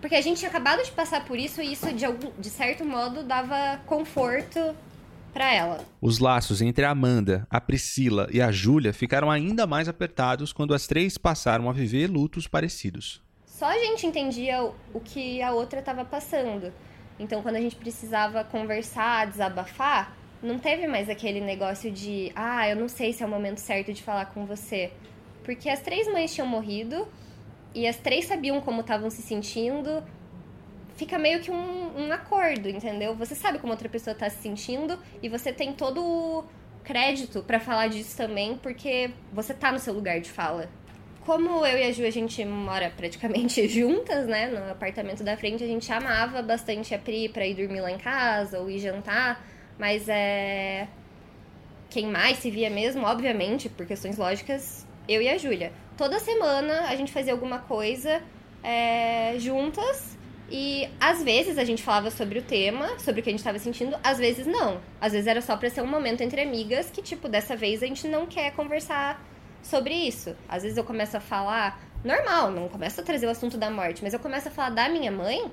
Porque 0.00 0.14
a 0.14 0.20
gente 0.20 0.38
tinha 0.38 0.48
acabado 0.48 0.84
de 0.84 0.92
passar 0.92 1.24
por 1.24 1.38
isso 1.38 1.60
e 1.60 1.72
isso, 1.72 1.92
de, 1.92 2.04
algum, 2.04 2.30
de 2.38 2.50
certo 2.50 2.84
modo, 2.84 3.24
dava 3.24 3.80
conforto 3.86 4.60
para 5.32 5.52
ela. 5.52 5.84
Os 6.00 6.20
laços 6.20 6.62
entre 6.62 6.84
a 6.84 6.90
Amanda, 6.90 7.46
a 7.50 7.60
Priscila 7.60 8.28
e 8.30 8.40
a 8.40 8.52
Júlia 8.52 8.92
ficaram 8.92 9.30
ainda 9.30 9.66
mais 9.66 9.88
apertados 9.88 10.52
quando 10.52 10.72
as 10.72 10.86
três 10.86 11.18
passaram 11.18 11.68
a 11.68 11.72
viver 11.72 12.06
lutos 12.06 12.46
parecidos. 12.46 13.20
Só 13.54 13.66
a 13.66 13.78
gente 13.78 14.04
entendia 14.04 14.64
o 14.92 14.98
que 14.98 15.40
a 15.40 15.52
outra 15.52 15.78
estava 15.78 16.04
passando. 16.04 16.72
Então, 17.20 17.40
quando 17.40 17.54
a 17.54 17.60
gente 17.60 17.76
precisava 17.76 18.42
conversar, 18.42 19.28
desabafar, 19.28 20.12
não 20.42 20.58
teve 20.58 20.88
mais 20.88 21.08
aquele 21.08 21.40
negócio 21.40 21.88
de, 21.88 22.32
ah, 22.34 22.68
eu 22.68 22.74
não 22.74 22.88
sei 22.88 23.12
se 23.12 23.22
é 23.22 23.26
o 23.26 23.28
momento 23.28 23.58
certo 23.58 23.92
de 23.92 24.02
falar 24.02 24.26
com 24.26 24.44
você. 24.44 24.92
Porque 25.44 25.68
as 25.68 25.80
três 25.80 26.08
mães 26.08 26.34
tinham 26.34 26.48
morrido 26.48 27.06
e 27.72 27.86
as 27.86 27.96
três 27.96 28.24
sabiam 28.24 28.60
como 28.60 28.80
estavam 28.80 29.08
se 29.08 29.22
sentindo. 29.22 30.02
Fica 30.96 31.16
meio 31.16 31.38
que 31.38 31.52
um, 31.52 32.06
um 32.06 32.12
acordo, 32.12 32.68
entendeu? 32.68 33.14
Você 33.14 33.36
sabe 33.36 33.60
como 33.60 33.72
outra 33.72 33.88
pessoa 33.88 34.16
tá 34.16 34.28
se 34.28 34.42
sentindo 34.42 34.98
e 35.22 35.28
você 35.28 35.52
tem 35.52 35.72
todo 35.72 36.04
o 36.04 36.44
crédito 36.82 37.40
para 37.44 37.60
falar 37.60 37.86
disso 37.86 38.16
também, 38.16 38.58
porque 38.58 39.12
você 39.32 39.54
tá 39.54 39.70
no 39.70 39.78
seu 39.78 39.94
lugar 39.94 40.20
de 40.20 40.28
fala. 40.28 40.68
Como 41.24 41.64
eu 41.64 41.78
e 41.78 41.84
a 41.84 41.92
Ju, 41.92 42.04
a 42.04 42.10
gente 42.10 42.44
mora 42.44 42.92
praticamente 42.94 43.66
juntas, 43.68 44.26
né? 44.26 44.46
No 44.48 44.70
apartamento 44.70 45.24
da 45.24 45.36
frente, 45.36 45.64
a 45.64 45.66
gente 45.66 45.90
amava 45.90 46.42
bastante 46.42 46.94
a 46.94 46.98
Pri 46.98 47.30
pra 47.30 47.46
ir 47.46 47.54
dormir 47.54 47.80
lá 47.80 47.90
em 47.90 47.98
casa 47.98 48.60
ou 48.60 48.70
ir 48.70 48.78
jantar. 48.78 49.42
Mas 49.78 50.06
é. 50.08 50.86
Quem 51.88 52.06
mais 52.06 52.38
se 52.38 52.50
via 52.50 52.68
mesmo, 52.68 53.06
obviamente, 53.06 53.68
por 53.68 53.86
questões 53.86 54.18
lógicas, 54.18 54.86
eu 55.08 55.22
e 55.22 55.28
a 55.28 55.38
Júlia. 55.38 55.72
Toda 55.96 56.18
semana 56.18 56.88
a 56.88 56.96
gente 56.96 57.12
fazia 57.12 57.32
alguma 57.32 57.60
coisa 57.60 58.20
é, 58.62 59.36
juntas 59.38 60.18
e 60.50 60.88
às 61.00 61.22
vezes 61.22 61.56
a 61.56 61.64
gente 61.64 61.82
falava 61.82 62.10
sobre 62.10 62.38
o 62.38 62.42
tema, 62.42 62.98
sobre 62.98 63.20
o 63.20 63.24
que 63.24 63.30
a 63.30 63.32
gente 63.32 63.40
estava 63.40 63.58
sentindo, 63.58 63.96
às 64.02 64.18
vezes 64.18 64.46
não. 64.46 64.80
Às 65.00 65.12
vezes 65.12 65.26
era 65.26 65.40
só 65.40 65.56
pra 65.56 65.70
ser 65.70 65.82
um 65.82 65.86
momento 65.86 66.20
entre 66.20 66.40
amigas 66.40 66.90
que, 66.90 67.00
tipo, 67.00 67.28
dessa 67.28 67.54
vez 67.56 67.82
a 67.82 67.86
gente 67.86 68.08
não 68.08 68.26
quer 68.26 68.52
conversar 68.52 69.24
sobre 69.66 69.94
isso. 69.94 70.36
Às 70.48 70.62
vezes 70.62 70.78
eu 70.78 70.84
começo 70.84 71.16
a 71.16 71.20
falar, 71.20 71.80
normal, 72.04 72.50
não 72.50 72.68
começo 72.68 73.00
a 73.00 73.04
trazer 73.04 73.26
o 73.26 73.30
assunto 73.30 73.56
da 73.56 73.70
morte, 73.70 74.02
mas 74.02 74.12
eu 74.12 74.20
começo 74.20 74.48
a 74.48 74.50
falar 74.50 74.70
da 74.70 74.88
minha 74.88 75.10
mãe 75.10 75.50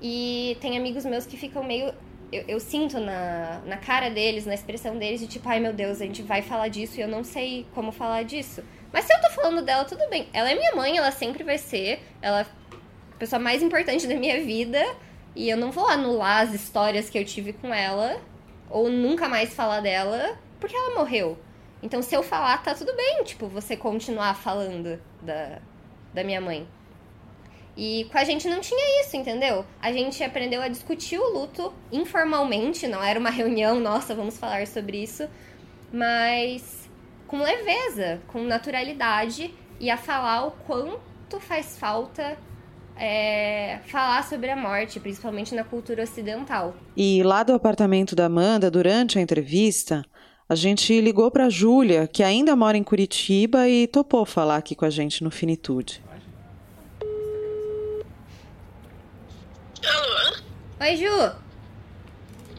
e 0.00 0.56
tem 0.60 0.76
amigos 0.76 1.04
meus 1.04 1.26
que 1.26 1.36
ficam 1.36 1.62
meio. 1.62 1.92
Eu, 2.32 2.44
eu 2.48 2.60
sinto 2.60 2.98
na, 2.98 3.60
na 3.66 3.76
cara 3.76 4.08
deles, 4.08 4.46
na 4.46 4.54
expressão 4.54 4.98
deles, 4.98 5.20
de 5.20 5.26
tipo, 5.26 5.48
ai 5.48 5.60
meu 5.60 5.72
Deus, 5.72 6.00
a 6.00 6.04
gente 6.04 6.22
vai 6.22 6.40
falar 6.40 6.68
disso 6.68 6.98
e 6.98 7.02
eu 7.02 7.08
não 7.08 7.22
sei 7.22 7.66
como 7.74 7.92
falar 7.92 8.22
disso. 8.22 8.62
Mas 8.92 9.06
se 9.06 9.14
eu 9.14 9.20
tô 9.20 9.30
falando 9.30 9.62
dela, 9.62 9.84
tudo 9.84 10.08
bem. 10.10 10.28
Ela 10.32 10.50
é 10.50 10.54
minha 10.54 10.74
mãe, 10.74 10.96
ela 10.96 11.10
sempre 11.10 11.42
vai 11.42 11.56
ser. 11.56 12.00
Ela 12.20 12.40
é 12.40 12.42
a 12.42 13.16
pessoa 13.18 13.40
mais 13.40 13.62
importante 13.62 14.06
da 14.06 14.14
minha 14.14 14.42
vida. 14.44 14.84
E 15.34 15.48
eu 15.48 15.56
não 15.56 15.70
vou 15.70 15.88
anular 15.88 16.42
as 16.42 16.52
histórias 16.52 17.08
que 17.08 17.18
eu 17.18 17.24
tive 17.24 17.54
com 17.54 17.72
ela. 17.72 18.20
Ou 18.68 18.90
nunca 18.90 19.28
mais 19.28 19.54
falar 19.54 19.80
dela. 19.80 20.38
Porque 20.60 20.76
ela 20.76 20.94
morreu. 20.94 21.38
Então, 21.82 22.00
se 22.00 22.14
eu 22.14 22.22
falar, 22.22 22.62
tá 22.62 22.74
tudo 22.74 22.94
bem, 22.94 23.24
tipo, 23.24 23.48
você 23.48 23.76
continuar 23.76 24.34
falando 24.34 25.00
da, 25.20 25.58
da 26.14 26.22
minha 26.22 26.40
mãe. 26.40 26.66
E 27.76 28.06
com 28.12 28.18
a 28.18 28.24
gente 28.24 28.48
não 28.48 28.60
tinha 28.60 29.00
isso, 29.00 29.16
entendeu? 29.16 29.64
A 29.80 29.90
gente 29.90 30.22
aprendeu 30.22 30.60
a 30.60 30.68
discutir 30.68 31.18
o 31.18 31.32
luto 31.32 31.72
informalmente, 31.90 32.86
não 32.86 33.02
era 33.02 33.18
uma 33.18 33.30
reunião, 33.30 33.80
nossa, 33.80 34.14
vamos 34.14 34.36
falar 34.36 34.66
sobre 34.66 35.02
isso, 35.02 35.28
mas 35.92 36.88
com 37.26 37.42
leveza, 37.42 38.20
com 38.28 38.42
naturalidade 38.44 39.54
e 39.80 39.90
a 39.90 39.96
falar 39.96 40.46
o 40.46 40.50
quanto 40.50 41.40
faz 41.40 41.78
falta 41.78 42.36
é, 42.96 43.78
falar 43.86 44.22
sobre 44.24 44.50
a 44.50 44.56
morte, 44.56 45.00
principalmente 45.00 45.54
na 45.54 45.64
cultura 45.64 46.02
ocidental. 46.02 46.74
E 46.94 47.22
lá 47.22 47.42
do 47.42 47.54
apartamento 47.54 48.14
da 48.14 48.26
Amanda, 48.26 48.70
durante 48.70 49.18
a 49.18 49.22
entrevista, 49.22 50.04
a 50.48 50.54
gente 50.54 51.00
ligou 51.00 51.30
para 51.30 51.46
a 51.46 51.50
Júlia, 51.50 52.06
que 52.06 52.22
ainda 52.22 52.54
mora 52.54 52.76
em 52.76 52.82
Curitiba 52.82 53.68
e 53.68 53.86
topou 53.86 54.26
falar 54.26 54.56
aqui 54.56 54.74
com 54.74 54.84
a 54.84 54.90
gente 54.90 55.22
no 55.22 55.30
Finitude. 55.30 56.02
Alô? 59.84 60.36
Oi, 60.80 60.96
Ju. 60.96 61.32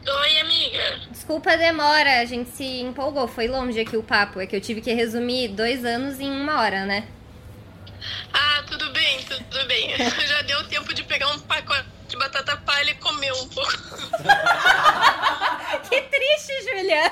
Oi, 0.06 0.40
amiga. 0.40 1.00
Desculpa 1.10 1.52
a 1.52 1.56
demora, 1.56 2.20
a 2.20 2.24
gente 2.24 2.50
se 2.50 2.80
empolgou, 2.80 3.26
foi 3.26 3.48
longe 3.48 3.80
aqui 3.80 3.96
o 3.96 4.02
papo. 4.02 4.40
É 4.40 4.46
que 4.46 4.54
eu 4.54 4.60
tive 4.60 4.80
que 4.80 4.92
resumir 4.92 5.48
dois 5.48 5.84
anos 5.84 6.20
em 6.20 6.30
uma 6.30 6.60
hora, 6.60 6.84
né? 6.84 7.08
Ah, 8.32 8.62
tudo 8.66 8.92
bem, 8.92 9.22
tudo 9.22 9.66
bem. 9.66 9.96
Já 9.96 10.42
deu 10.42 10.62
tempo 10.68 10.92
de 10.92 11.02
pegar 11.04 11.30
um 11.30 11.38
pacote 11.40 11.86
de 12.08 12.18
batata 12.18 12.56
palha 12.58 12.90
e 12.90 12.94
comer 12.96 13.32
um 13.32 13.48
pouco. 13.48 13.72
que 15.88 16.00
triste, 16.02 16.62
Julia. 16.64 17.10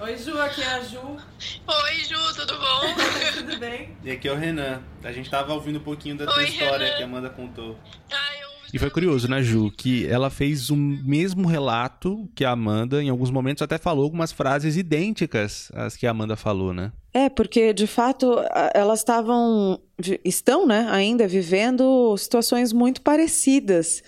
Oi, 0.00 0.18
Ju, 0.18 0.38
aqui 0.38 0.62
é 0.62 0.66
a 0.66 0.80
Ju. 0.82 0.98
Oi, 0.98 1.94
Ju, 2.06 2.34
tudo 2.34 2.54
bom? 2.58 2.80
Tudo 3.34 3.58
bem? 3.58 3.96
E 4.04 4.10
aqui 4.10 4.28
é 4.28 4.32
o 4.32 4.36
Renan. 4.36 4.82
A 5.02 5.10
gente 5.10 5.30
tava 5.30 5.54
ouvindo 5.54 5.78
um 5.78 5.82
pouquinho 5.82 6.16
da 6.16 6.26
tua 6.26 6.36
Oi, 6.36 6.44
história 6.44 6.86
Renan. 6.86 6.96
que 6.96 7.02
a 7.02 7.06
Amanda 7.06 7.30
contou. 7.30 7.76
Ah, 8.12 8.40
eu... 8.40 8.46
E 8.74 8.78
foi 8.78 8.90
curioso, 8.90 9.28
né, 9.28 9.42
Ju, 9.42 9.70
que 9.70 10.06
ela 10.06 10.28
fez 10.28 10.70
o 10.70 10.76
mesmo 10.76 11.48
relato 11.48 12.28
que 12.34 12.44
a 12.44 12.50
Amanda, 12.50 13.02
em 13.02 13.08
alguns 13.08 13.30
momentos 13.30 13.62
até 13.62 13.78
falou 13.78 14.04
algumas 14.04 14.32
frases 14.32 14.76
idênticas 14.76 15.70
às 15.72 15.96
que 15.96 16.06
a 16.06 16.10
Amanda 16.10 16.36
falou, 16.36 16.74
né? 16.74 16.92
É, 17.14 17.28
porque 17.30 17.72
de 17.72 17.86
fato 17.86 18.36
elas 18.74 18.98
estavam, 18.98 19.80
estão, 20.24 20.66
né, 20.66 20.86
ainda 20.90 21.26
vivendo 21.26 22.16
situações 22.18 22.72
muito 22.72 23.00
parecidas. 23.00 24.02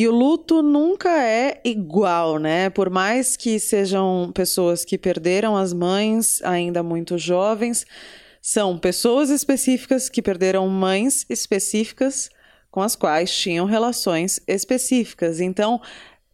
E 0.00 0.08
o 0.08 0.12
luto 0.12 0.62
nunca 0.62 1.10
é 1.22 1.60
igual, 1.62 2.38
né? 2.38 2.70
Por 2.70 2.88
mais 2.88 3.36
que 3.36 3.60
sejam 3.60 4.32
pessoas 4.34 4.82
que 4.82 4.96
perderam 4.96 5.54
as 5.54 5.74
mães 5.74 6.40
ainda 6.42 6.82
muito 6.82 7.18
jovens, 7.18 7.84
são 8.40 8.78
pessoas 8.78 9.28
específicas 9.28 10.08
que 10.08 10.22
perderam 10.22 10.66
mães 10.68 11.26
específicas 11.28 12.30
com 12.70 12.80
as 12.80 12.96
quais 12.96 13.30
tinham 13.30 13.66
relações 13.66 14.40
específicas. 14.48 15.38
Então, 15.38 15.78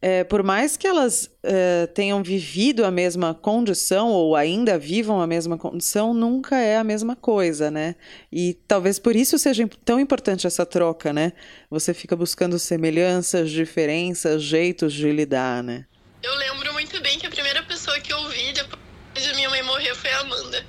é, 0.00 0.24
por 0.24 0.42
mais 0.42 0.76
que 0.76 0.86
elas 0.86 1.30
é, 1.42 1.86
tenham 1.86 2.22
vivido 2.22 2.84
a 2.84 2.90
mesma 2.90 3.34
condição 3.34 4.08
ou 4.08 4.36
ainda 4.36 4.78
vivam 4.78 5.20
a 5.20 5.26
mesma 5.26 5.56
condição, 5.56 6.12
nunca 6.12 6.56
é 6.56 6.76
a 6.76 6.84
mesma 6.84 7.16
coisa, 7.16 7.70
né? 7.70 7.96
E 8.30 8.54
talvez 8.68 8.98
por 8.98 9.16
isso 9.16 9.38
seja 9.38 9.68
tão 9.84 9.98
importante 9.98 10.46
essa 10.46 10.66
troca, 10.66 11.12
né? 11.12 11.32
Você 11.70 11.94
fica 11.94 12.14
buscando 12.14 12.58
semelhanças, 12.58 13.50
diferenças, 13.50 14.42
jeitos 14.42 14.92
de 14.92 15.10
lidar, 15.10 15.62
né? 15.62 15.86
Eu 16.22 16.34
lembro 16.34 16.72
muito 16.74 17.00
bem 17.00 17.18
que 17.18 17.26
a 17.26 17.30
primeira 17.30 17.62
pessoa 17.62 17.98
que 17.98 18.12
eu 18.12 18.28
vi 18.28 18.52
depois 18.52 18.80
de 19.14 19.34
minha 19.34 19.48
mãe 19.48 19.62
morrer 19.62 19.94
foi 19.94 20.10
a 20.10 20.20
Amanda. 20.20 20.66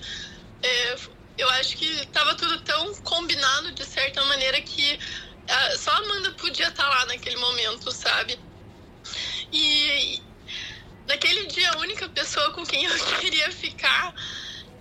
É, 0.63 0.96
eu 1.38 1.50
acho 1.52 1.76
que 1.76 2.08
tava 2.08 2.34
tudo 2.36 2.62
tão 2.62 2.96
combinado 2.96 3.74
de 3.74 3.86
certa 3.86 4.24
maneira 4.24 4.62
que 4.62 4.98
ah, 5.50 5.76
só 5.78 5.92
a 5.92 5.98
Amanda 5.98 6.32
podia 6.32 6.68
estar 6.68 6.88
lá 6.88 7.06
naquele 7.08 7.38
momento, 7.38 7.92
sabe? 7.92 8.40
E 9.58 10.22
naquele 11.08 11.48
dia 11.48 11.72
a 11.72 11.78
única 11.80 12.08
pessoa 12.10 12.52
com 12.52 12.63
quem 12.63 12.86
eu 12.86 12.96
queria 13.20 13.52
ficar 13.52 14.13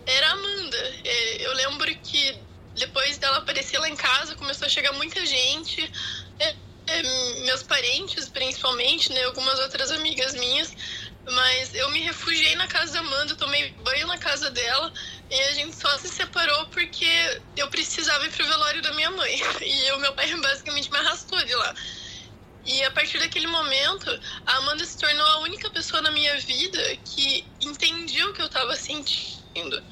era 0.05 0.29
a 0.29 0.33
Amanda. 0.33 0.95
Eu 1.41 1.55
lembro 1.55 1.95
que 1.97 2.39
depois 2.75 3.17
dela 3.17 3.39
aparecer 3.39 3.79
lá 3.79 3.89
em 3.89 3.97
casa 3.97 4.37
começou 4.37 4.67
a 4.67 4.69
chegar 4.69 4.93
muita 4.93 5.25
gente. 5.25 5.91
É, 6.39 6.55
é, 6.89 7.03
meus 7.47 7.63
parentes, 7.63 8.29
principalmente, 8.29 9.11
né? 9.13 9.25
Algumas 9.25 9.59
outras 9.61 9.91
amigas 9.91 10.35
minhas. 10.35 10.77
Mas 11.25 11.75
eu 11.75 11.91
me 11.91 12.01
refugiei 12.03 12.55
na 12.55 12.69
casa 12.69 12.93
da 12.93 13.01
Amanda, 13.01 13.35
tomei 13.35 13.71
banho 13.83 14.07
na 14.07 14.19
casa 14.19 14.49
dela 14.51 14.93
e 15.29 15.41
a 15.41 15.53
gente 15.55 15.75
só 15.75 15.99
se 15.99 16.09
separou 16.09 16.67
porque 16.67 17.41
eu 17.57 17.69
precisava 17.69 18.25
ir 18.27 18.31
pro 18.31 18.47
velório 18.47 18.83
da 18.83 18.93
minha 18.93 19.11
mãe. 19.11 19.41
E 19.65 19.93
o 19.93 19.99
meu 19.99 20.13
pai 20.13 20.33
basicamente 20.37 20.91
me 20.93 20.99
arrastou 20.99 21.43
de 21.45 21.55
lá. 21.55 21.75
E 22.67 22.83
a 22.83 22.91
partir 22.91 23.19
daquele 23.19 23.47
momento, 23.47 24.11
a 24.45 24.57
Amanda 24.57 24.85
se 24.85 24.99
tornou 24.99 25.27
a 25.27 25.39
única 25.39 25.71
pessoa 25.71 26.03
na 26.03 26.11
minha 26.11 26.37
vida 26.41 26.97
que 27.05 27.45
entendia 27.61 28.29
o 28.29 28.33
que 28.33 28.43
eu 28.43 28.47
estava 28.47 28.75
sentindo. 28.75 29.83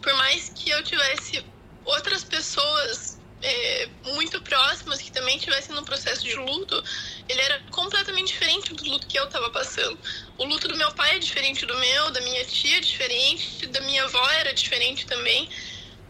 Por 0.00 0.14
mais 0.14 0.50
que 0.54 0.70
eu 0.70 0.82
tivesse 0.82 1.44
outras 1.84 2.24
pessoas 2.24 3.20
é, 3.42 3.88
muito 4.14 4.40
próximas 4.40 5.02
que 5.02 5.12
também 5.12 5.36
estivessem 5.36 5.74
no 5.74 5.84
processo 5.84 6.22
de 6.22 6.34
luto, 6.36 6.82
ele 7.28 7.40
era 7.40 7.60
completamente 7.70 8.28
diferente 8.28 8.72
do 8.72 8.84
luto 8.84 9.06
que 9.06 9.18
eu 9.18 9.28
tava 9.28 9.50
passando. 9.50 9.98
O 10.38 10.44
luto 10.44 10.68
do 10.68 10.76
meu 10.76 10.90
pai 10.92 11.16
é 11.16 11.18
diferente 11.18 11.66
do 11.66 11.76
meu, 11.76 12.10
da 12.12 12.20
minha 12.22 12.44
tia 12.46 12.78
é 12.78 12.80
diferente, 12.80 13.66
da 13.66 13.80
minha 13.82 14.04
avó 14.04 14.30
era 14.30 14.54
diferente 14.54 15.04
também. 15.04 15.50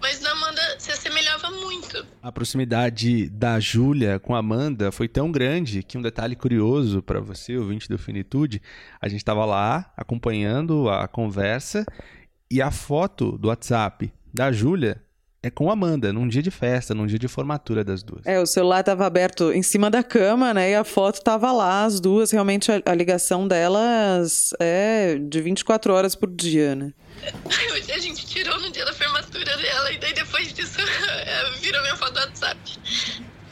Mas 0.02 0.18
da 0.18 0.32
Amanda 0.32 0.60
se 0.80 0.90
assemelhava 0.90 1.48
muito. 1.48 2.04
A 2.20 2.32
proximidade 2.32 3.28
da 3.30 3.60
Júlia 3.60 4.18
com 4.18 4.34
a 4.34 4.38
Amanda 4.38 4.90
foi 4.90 5.06
tão 5.06 5.30
grande 5.30 5.84
que 5.84 5.96
um 5.96 6.02
detalhe 6.02 6.34
curioso 6.34 7.00
para 7.00 7.20
você, 7.20 7.56
ouvinte 7.56 7.88
do 7.88 7.96
Finitude, 7.96 8.60
a 9.00 9.06
gente 9.06 9.20
estava 9.20 9.44
lá 9.44 9.92
acompanhando 9.96 10.88
a 10.90 11.06
conversa 11.06 11.86
e 12.50 12.60
a 12.60 12.72
foto 12.72 13.38
do 13.38 13.46
WhatsApp 13.46 14.12
da 14.34 14.50
Júlia 14.50 15.00
é 15.42 15.50
com 15.50 15.68
a 15.68 15.72
Amanda, 15.72 16.12
num 16.12 16.28
dia 16.28 16.40
de 16.40 16.52
festa, 16.52 16.94
num 16.94 17.04
dia 17.04 17.18
de 17.18 17.26
formatura 17.26 17.82
das 17.82 18.02
duas. 18.02 18.24
É, 18.24 18.38
o 18.38 18.46
celular 18.46 18.80
estava 18.80 19.04
aberto 19.04 19.52
em 19.52 19.62
cima 19.62 19.90
da 19.90 20.02
cama, 20.02 20.54
né? 20.54 20.70
E 20.70 20.74
a 20.74 20.84
foto 20.84 21.16
estava 21.16 21.50
lá, 21.50 21.84
as 21.84 21.98
duas. 21.98 22.30
Realmente 22.30 22.70
a, 22.70 22.80
a, 22.86 22.94
ligação 22.94 23.48
delas 23.48 24.50
é 24.60 25.16
de 25.18 25.40
24 25.40 25.92
horas 25.92 26.14
por 26.14 26.30
dia, 26.30 26.76
né? 26.76 26.92
A 27.92 27.98
gente 27.98 28.24
tirou 28.24 28.58
no 28.60 28.70
dia 28.70 28.84
da 28.84 28.92
formatura 28.92 29.56
dela 29.56 29.92
e 29.92 29.98
daí 29.98 30.12
depois 30.12 30.52
disso 30.52 30.78
é, 30.80 31.50
virou 31.60 31.82
minha 31.82 31.96
foto 31.96 32.12
do 32.12 32.20
WhatsApp. 32.20 32.58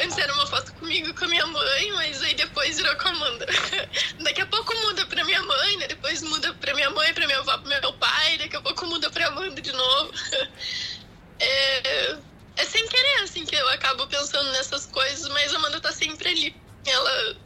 Antes 0.03 0.17
era 0.17 0.33
uma 0.33 0.47
foto 0.47 0.73
comigo 0.75 1.13
com 1.13 1.25
a 1.25 1.29
minha 1.29 1.47
mãe, 1.47 1.93
mas 1.93 2.23
aí 2.23 2.35
depois 2.35 2.77
virou 2.77 2.97
com 2.97 3.09
a 3.09 3.11
Amanda. 3.11 3.47
Daqui 4.23 4.41
a 4.41 4.47
pouco 4.47 4.73
muda 4.87 5.05
pra 5.07 5.25
minha 5.25 5.43
mãe, 5.43 5.77
né? 5.77 5.89
Depois 5.89 6.23
muda 6.23 6.55
pra 6.55 6.73
minha 6.73 6.91
mãe, 6.91 7.13
pra 7.13 7.27
minha 7.27 7.41
avó, 7.41 7.59
pro 7.59 7.69
meu 7.69 7.93
pai, 7.95 8.39
daqui 8.39 8.57
a 8.57 8.61
pouco 8.63 8.87
muda 8.87 9.11
pra 9.11 9.27
Amanda 9.27 9.61
de 9.61 9.73
novo. 9.73 10.13
É, 11.41 12.17
é 12.57 12.65
sem 12.65 12.87
querer, 12.87 13.23
assim, 13.23 13.45
que 13.45 13.57
eu 13.57 13.69
acabo 13.71 14.07
pensando 14.07 14.53
nessas 14.53 14.87
coisas, 14.87 15.29
mas 15.29 15.53
a 15.55 15.57
Amanda 15.57 15.81
tá 15.81 15.91
sempre 15.93 16.29
ali. 16.29 16.57
Ela 16.87 17.37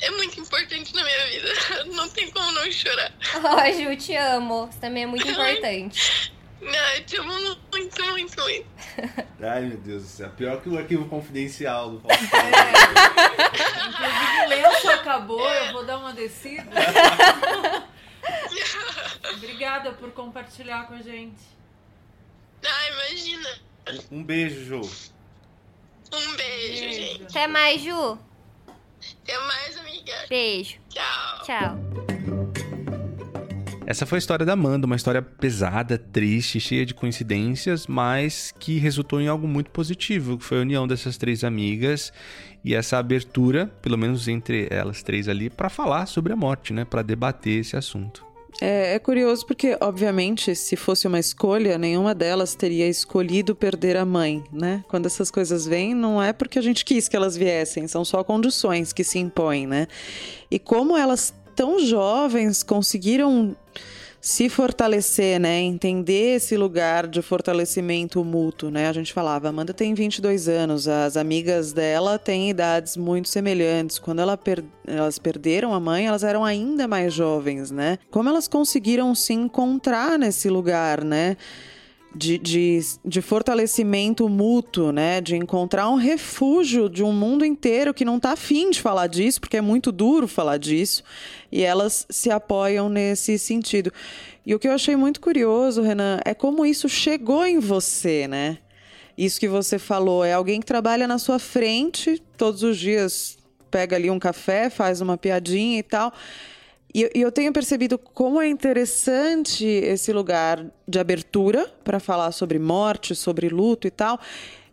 é 0.00 0.10
muito 0.10 0.40
importante 0.40 0.94
na 0.94 1.02
minha 1.02 1.26
vida. 1.26 1.48
Não 1.94 2.08
tem 2.08 2.30
como 2.30 2.50
não 2.52 2.70
chorar. 2.70 3.12
Ó, 3.44 3.56
oh, 3.56 3.72
Ju, 3.72 3.96
te 3.96 4.16
amo. 4.16 4.66
Você 4.66 4.78
também 4.78 5.02
é 5.04 5.06
muito 5.06 5.28
importante. 5.28 6.32
Não, 6.60 6.88
eu 6.94 7.04
te 7.04 7.16
amo 7.16 7.32
muito, 7.72 8.02
muito, 8.04 8.42
muito. 8.42 8.66
Ai, 9.42 9.62
meu 9.62 9.78
Deus 9.78 10.02
do 10.02 10.08
céu. 10.08 10.30
Pior 10.30 10.60
que 10.60 10.68
o 10.68 10.78
arquivo 10.78 11.08
confidencial 11.08 11.90
do. 11.90 12.02
É. 12.10 12.14
Inclusive, 13.88 14.44
o 14.44 14.48
lenço 14.48 14.90
acabou, 14.90 15.50
eu 15.50 15.72
vou 15.72 15.84
dar 15.84 15.96
uma 15.96 16.12
descida. 16.12 16.70
Obrigada 19.34 19.92
por 19.92 20.12
compartilhar 20.12 20.86
com 20.86 20.94
a 20.94 21.02
gente. 21.02 21.59
Ah, 22.64 22.88
imagina. 22.92 23.48
Um 24.10 24.22
beijo, 24.22 24.64
Ju. 24.64 24.80
Um 26.12 26.36
beijo, 26.36 26.82
beijo. 26.82 26.94
gente. 26.94 27.22
Até 27.24 27.46
mais, 27.46 27.80
Ju. 27.82 28.18
Até 29.22 29.38
mais, 29.38 29.76
amiga. 29.78 30.12
Beijo. 30.28 30.76
Tchau. 30.88 31.44
Tchau. 31.44 31.78
Essa 33.86 34.06
foi 34.06 34.18
a 34.18 34.20
história 34.20 34.46
da 34.46 34.52
Amanda, 34.52 34.86
uma 34.86 34.94
história 34.94 35.20
pesada, 35.20 35.98
triste, 35.98 36.60
cheia 36.60 36.86
de 36.86 36.94
coincidências, 36.94 37.88
mas 37.88 38.54
que 38.56 38.78
resultou 38.78 39.20
em 39.20 39.26
algo 39.26 39.48
muito 39.48 39.70
positivo, 39.72 40.38
que 40.38 40.44
foi 40.44 40.58
a 40.58 40.60
união 40.60 40.86
dessas 40.86 41.16
três 41.16 41.42
amigas 41.42 42.12
e 42.64 42.72
essa 42.72 42.98
abertura, 42.98 43.66
pelo 43.82 43.98
menos 43.98 44.28
entre 44.28 44.68
elas 44.70 45.02
três 45.02 45.28
ali, 45.28 45.50
para 45.50 45.68
falar 45.68 46.06
sobre 46.06 46.32
a 46.32 46.36
morte, 46.36 46.72
né, 46.72 46.84
para 46.84 47.02
debater 47.02 47.58
esse 47.60 47.76
assunto. 47.76 48.29
É, 48.60 48.94
é, 48.94 48.98
curioso 48.98 49.46
porque, 49.46 49.76
obviamente, 49.80 50.54
se 50.54 50.76
fosse 50.76 51.06
uma 51.06 51.18
escolha, 51.18 51.78
nenhuma 51.78 52.14
delas 52.14 52.54
teria 52.54 52.88
escolhido 52.88 53.54
perder 53.54 53.96
a 53.96 54.04
mãe, 54.04 54.42
né? 54.52 54.84
Quando 54.88 55.06
essas 55.06 55.30
coisas 55.30 55.66
vêm, 55.66 55.94
não 55.94 56.22
é 56.22 56.32
porque 56.32 56.58
a 56.58 56.62
gente 56.62 56.84
quis 56.84 57.08
que 57.08 57.16
elas 57.16 57.36
viessem, 57.36 57.86
são 57.86 58.04
só 58.04 58.24
condições 58.24 58.92
que 58.92 59.04
se 59.04 59.18
impõem, 59.18 59.66
né? 59.66 59.86
E 60.50 60.58
como 60.58 60.96
elas, 60.96 61.32
tão 61.54 61.78
jovens, 61.78 62.62
conseguiram 62.62 63.56
se 64.20 64.48
fortalecer, 64.48 65.40
né? 65.40 65.60
Entender 65.60 66.36
esse 66.36 66.56
lugar 66.56 67.06
de 67.06 67.22
fortalecimento 67.22 68.22
mútuo, 68.22 68.70
né? 68.70 68.88
A 68.88 68.92
gente 68.92 69.12
falava, 69.12 69.48
Amanda 69.48 69.72
tem 69.72 69.94
22 69.94 70.48
anos, 70.48 70.86
as 70.86 71.16
amigas 71.16 71.72
dela 71.72 72.18
têm 72.18 72.50
idades 72.50 72.96
muito 72.96 73.28
semelhantes. 73.28 73.98
Quando 73.98 74.20
ela 74.20 74.36
per... 74.36 74.62
elas 74.86 75.18
perderam 75.18 75.72
a 75.72 75.80
mãe, 75.80 76.06
elas 76.06 76.22
eram 76.22 76.44
ainda 76.44 76.86
mais 76.86 77.14
jovens, 77.14 77.70
né? 77.70 77.98
Como 78.10 78.28
elas 78.28 78.46
conseguiram 78.46 79.14
se 79.14 79.32
encontrar 79.32 80.18
nesse 80.18 80.50
lugar, 80.50 81.02
né? 81.02 81.36
De, 82.14 82.38
de, 82.38 82.80
de, 83.04 83.22
fortalecimento 83.22 84.28
mútuo, 84.28 84.90
né? 84.90 85.20
De 85.20 85.36
encontrar 85.36 85.88
um 85.88 85.94
refúgio 85.94 86.88
de 86.88 87.02
um 87.04 87.12
mundo 87.12 87.44
inteiro 87.44 87.94
que 87.94 88.04
não 88.04 88.16
está 88.16 88.32
afim 88.32 88.70
de 88.70 88.80
falar 88.80 89.06
disso, 89.06 89.40
porque 89.40 89.56
é 89.56 89.60
muito 89.60 89.92
duro 89.92 90.26
falar 90.26 90.56
disso, 90.56 91.02
e 91.52 91.62
elas 91.62 92.06
se 92.10 92.30
apoiam 92.30 92.88
nesse 92.88 93.38
sentido. 93.38 93.92
E 94.44 94.54
o 94.54 94.58
que 94.58 94.66
eu 94.66 94.72
achei 94.72 94.96
muito 94.96 95.20
curioso, 95.20 95.82
Renan, 95.82 96.18
é 96.24 96.34
como 96.34 96.66
isso 96.66 96.88
chegou 96.88 97.46
em 97.46 97.58
você, 97.58 98.26
né? 98.26 98.58
Isso 99.16 99.38
que 99.38 99.48
você 99.48 99.78
falou, 99.78 100.24
é 100.24 100.32
alguém 100.32 100.60
que 100.60 100.66
trabalha 100.66 101.06
na 101.06 101.18
sua 101.18 101.38
frente 101.38 102.20
todos 102.36 102.62
os 102.62 102.78
dias, 102.78 103.38
pega 103.70 103.94
ali 103.94 104.10
um 104.10 104.18
café, 104.18 104.70
faz 104.70 105.00
uma 105.00 105.16
piadinha 105.16 105.78
e 105.78 105.82
tal. 105.82 106.12
E, 106.94 107.10
eu 107.14 107.30
tenho 107.30 107.52
percebido 107.52 107.98
como 107.98 108.40
é 108.40 108.48
interessante 108.48 109.64
esse 109.64 110.12
lugar 110.12 110.64
de 110.86 110.98
abertura 110.98 111.72
para 111.84 112.00
falar 112.00 112.32
sobre 112.32 112.58
morte, 112.58 113.14
sobre 113.14 113.48
luto 113.48 113.86
e 113.86 113.90
tal. 113.90 114.18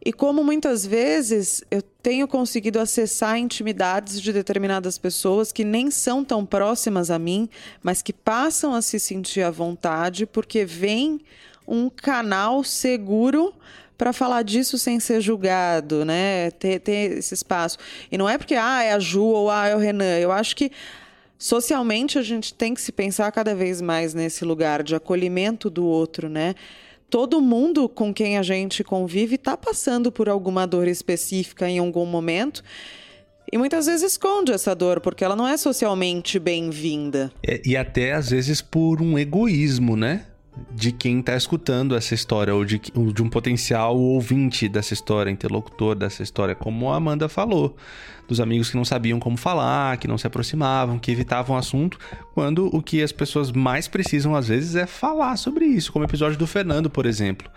E 0.03 0.13
como 0.13 0.43
muitas 0.43 0.85
vezes 0.85 1.63
eu 1.69 1.81
tenho 1.81 2.27
conseguido 2.27 2.79
acessar 2.79 3.37
intimidades 3.37 4.21
de 4.21 4.31
determinadas 4.31 4.97
pessoas 4.97 5.51
que 5.51 5.65
nem 5.65 5.91
são 5.91 6.23
tão 6.23 6.45
próximas 6.45 7.11
a 7.11 7.19
mim, 7.19 7.49
mas 7.83 8.01
que 8.01 8.13
passam 8.13 8.73
a 8.73 8.81
se 8.81 8.99
sentir 8.99 9.41
à 9.41 9.51
vontade 9.51 10.25
porque 10.25 10.63
vem 10.63 11.19
um 11.67 11.89
canal 11.89 12.63
seguro 12.63 13.53
para 13.97 14.13
falar 14.13 14.43
disso 14.43 14.77
sem 14.77 14.99
ser 14.99 15.19
julgado, 15.19 16.05
né? 16.05 16.51
Ter, 16.51 16.79
ter 16.79 17.17
esse 17.17 17.33
espaço. 17.33 17.77
E 18.11 18.17
não 18.17 18.29
é 18.29 18.37
porque 18.37 18.55
ah, 18.55 18.83
é 18.83 18.93
a 18.93 18.99
Ju 18.99 19.23
ou 19.23 19.49
ah, 19.49 19.67
é 19.67 19.75
o 19.75 19.79
Renan. 19.79 20.19
Eu 20.19 20.31
acho 20.31 20.55
que 20.55 20.71
socialmente 21.37 22.17
a 22.17 22.21
gente 22.21 22.53
tem 22.53 22.73
que 22.73 22.81
se 22.81 22.91
pensar 22.91 23.31
cada 23.31 23.55
vez 23.55 23.81
mais 23.81 24.13
nesse 24.13 24.43
lugar 24.43 24.83
de 24.83 24.95
acolhimento 24.95 25.69
do 25.69 25.85
outro, 25.85 26.29
né? 26.29 26.55
Todo 27.09 27.39
mundo 27.39 27.87
com 27.87 28.13
quem 28.13 28.37
a 28.37 28.43
gente 28.43 28.83
convive 28.83 29.35
está 29.35 29.55
passando 29.55 30.11
por 30.11 30.27
alguma 30.27 30.65
dor 30.65 30.87
específica 30.87 31.69
em 31.69 31.79
algum 31.79 32.05
momento. 32.05 32.61
E 33.51 33.57
muitas 33.57 33.85
vezes 33.85 34.11
esconde 34.11 34.51
essa 34.51 34.75
dor, 34.75 34.99
porque 34.99 35.23
ela 35.23 35.35
não 35.35 35.47
é 35.47 35.55
socialmente 35.55 36.37
bem-vinda. 36.37 37.31
É, 37.41 37.61
e 37.65 37.77
até 37.77 38.11
às 38.11 38.29
vezes 38.29 38.61
por 38.61 39.01
um 39.01 39.17
egoísmo, 39.17 39.95
né? 39.95 40.25
De 40.73 40.91
quem 40.91 41.19
está 41.19 41.35
escutando 41.35 41.95
essa 41.95 42.13
história, 42.13 42.53
ou 42.53 42.63
de, 42.63 42.79
de, 42.79 43.21
um 43.21 43.29
potencial 43.29 43.97
ouvinte 43.97 44.67
dessa 44.67 44.93
história, 44.93 45.29
interlocutor 45.29 45.95
dessa 45.95 46.23
história, 46.23 46.55
como 46.55 46.91
a 46.91 46.95
Amanda 46.95 47.27
falou, 47.27 47.75
dos 48.27 48.39
amigos 48.39 48.69
que 48.69 48.75
não 48.75 48.85
sabiam 48.85 49.19
como 49.19 49.37
falar, 49.37 49.97
que 49.97 50.07
não 50.07 50.17
se 50.17 50.27
aproximavam, 50.27 50.99
que 50.99 51.11
evitavam 51.11 51.55
o 51.55 51.59
assunto, 51.59 51.97
quando 52.33 52.67
o 52.75 52.81
que 52.81 53.01
as 53.01 53.11
pessoas 53.11 53.51
mais 53.51 53.87
precisam 53.87 54.35
às 54.35 54.47
vezes 54.47 54.75
é 54.75 54.85
falar 54.85 55.37
sobre 55.37 55.65
isso, 55.65 55.91
como 55.91 56.03
o 56.03 56.07
episódio 56.07 56.37
do 56.37 56.45
Fernando, 56.45 56.89
por 56.89 57.05
exemplo, 57.05 57.49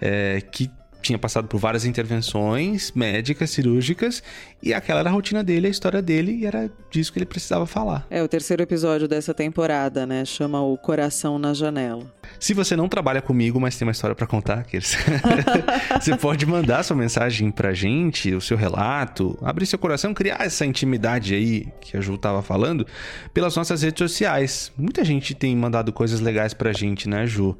é, 0.00 0.40
que 0.40 0.70
tinha 1.02 1.18
passado 1.18 1.48
por 1.48 1.58
várias 1.58 1.84
intervenções 1.84 2.92
médicas, 2.92 3.50
cirúrgicas, 3.50 4.22
e 4.62 4.72
aquela 4.72 5.00
era 5.00 5.10
a 5.10 5.12
rotina 5.12 5.42
dele, 5.42 5.66
a 5.66 5.70
história 5.70 6.00
dele, 6.00 6.32
e 6.32 6.46
era 6.46 6.70
disso 6.90 7.12
que 7.12 7.18
ele 7.18 7.26
precisava 7.26 7.66
falar. 7.66 8.06
É 8.08 8.22
o 8.22 8.28
terceiro 8.28 8.62
episódio 8.62 9.08
dessa 9.08 9.34
temporada, 9.34 10.06
né? 10.06 10.24
Chama 10.24 10.62
O 10.62 10.78
Coração 10.78 11.38
na 11.38 11.52
Janela. 11.52 12.06
Se 12.38 12.54
você 12.54 12.74
não 12.76 12.88
trabalha 12.88 13.22
comigo, 13.22 13.60
mas 13.60 13.76
tem 13.76 13.86
uma 13.86 13.92
história 13.92 14.14
para 14.14 14.26
contar, 14.26 14.66
você 16.00 16.16
pode 16.16 16.46
mandar 16.46 16.82
sua 16.82 16.96
mensagem 16.96 17.50
pra 17.50 17.72
gente, 17.72 18.34
o 18.34 18.40
seu 18.40 18.56
relato, 18.56 19.38
abrir 19.42 19.66
seu 19.66 19.78
coração, 19.78 20.12
criar 20.12 20.44
essa 20.44 20.66
intimidade 20.66 21.34
aí 21.34 21.68
que 21.80 21.96
a 21.96 22.00
Ju 22.00 22.18
tava 22.18 22.42
falando, 22.42 22.86
pelas 23.32 23.54
nossas 23.56 23.82
redes 23.82 23.98
sociais. 23.98 24.72
Muita 24.76 25.04
gente 25.04 25.34
tem 25.34 25.54
mandado 25.56 25.92
coisas 25.92 26.20
legais 26.20 26.54
pra 26.54 26.72
gente, 26.72 27.08
né, 27.08 27.26
Ju? 27.26 27.56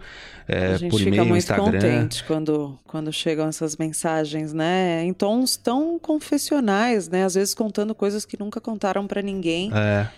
É, 0.49 0.75
a 0.75 0.77
gente 0.77 0.91
por 0.91 0.99
fica 0.99 1.25
muito 1.25 1.39
Instagram. 1.39 1.73
contente 1.73 2.25
quando, 2.25 2.79
quando 2.85 3.13
chegam 3.13 3.49
essas 3.49 3.77
mensagens, 3.77 4.53
né? 4.53 5.03
Em 5.05 5.13
tons 5.13 5.57
tão 5.57 5.99
confessionais, 5.99 7.09
né? 7.09 7.25
Às 7.25 7.35
vezes 7.35 7.55
contando 7.55 7.95
coisas 7.95 8.25
que 8.25 8.39
nunca 8.39 8.61
contaram 8.61 9.07
para 9.07 9.23
ninguém. 9.23 9.71
É. 9.73 10.09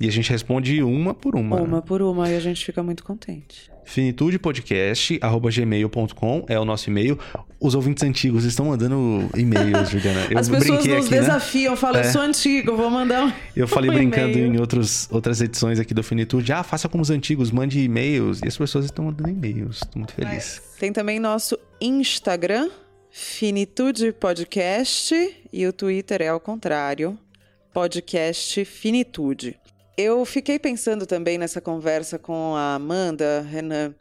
E 0.00 0.08
a 0.08 0.12
gente 0.12 0.30
responde 0.30 0.82
uma 0.82 1.14
por 1.14 1.34
uma. 1.36 1.60
Uma 1.60 1.82
por 1.82 2.02
uma 2.02 2.28
e 2.30 2.36
a 2.36 2.40
gente 2.40 2.64
fica 2.64 2.82
muito 2.82 3.02
contente. 3.02 3.70
finitudepodcast.gmail.com 3.86 6.44
é 6.48 6.60
o 6.60 6.64
nosso 6.64 6.90
e-mail. 6.90 7.18
Os 7.58 7.74
ouvintes 7.74 8.02
antigos 8.02 8.44
estão 8.44 8.66
mandando 8.66 9.30
e-mails, 9.34 9.88
Juliana. 9.88 10.26
Eu 10.30 10.38
As 10.38 10.48
pessoas 10.48 10.84
nos 10.84 10.92
aqui, 10.92 11.10
né? 11.10 11.20
desafiam, 11.20 11.72
né? 11.72 11.76
falam, 11.76 12.02
eu 12.02 12.12
sou 12.12 12.20
antigo, 12.20 12.76
vou 12.76 12.90
mandar 12.90 13.24
um 13.24 13.32
Eu 13.54 13.66
falei 13.66 13.88
um 13.90 13.94
brincando 13.94 14.38
em 14.38 14.60
outros, 14.60 15.08
outras 15.10 15.40
edições 15.40 15.80
aqui 15.80 15.94
do 15.94 16.02
Finitude, 16.02 16.52
ah, 16.52 16.62
faça 16.62 16.88
como 16.88 17.02
os 17.02 17.10
antigos, 17.10 17.50
mande 17.50 17.80
e-mails. 17.80 18.42
E 18.42 18.48
as 18.48 18.56
pessoas 18.56 18.84
estão 18.84 19.06
mandando 19.06 19.30
e-mails, 19.30 19.76
estou 19.76 20.00
muito 20.00 20.12
feliz. 20.12 20.60
Tem 20.78 20.92
também 20.92 21.18
nosso 21.18 21.58
Instagram, 21.80 22.68
Finitude 23.10 24.12
Podcast, 24.12 25.14
e 25.52 25.66
o 25.66 25.72
Twitter 25.72 26.20
é 26.20 26.28
ao 26.28 26.40
contrário, 26.40 27.18
podcast 27.72 28.64
Finitude. 28.64 29.58
Eu 29.96 30.26
fiquei 30.26 30.58
pensando 30.58 31.06
também 31.06 31.38
nessa 31.38 31.58
conversa 31.58 32.18
com 32.18 32.54
a 32.54 32.74
Amanda, 32.74 33.40
Renan, 33.50 33.94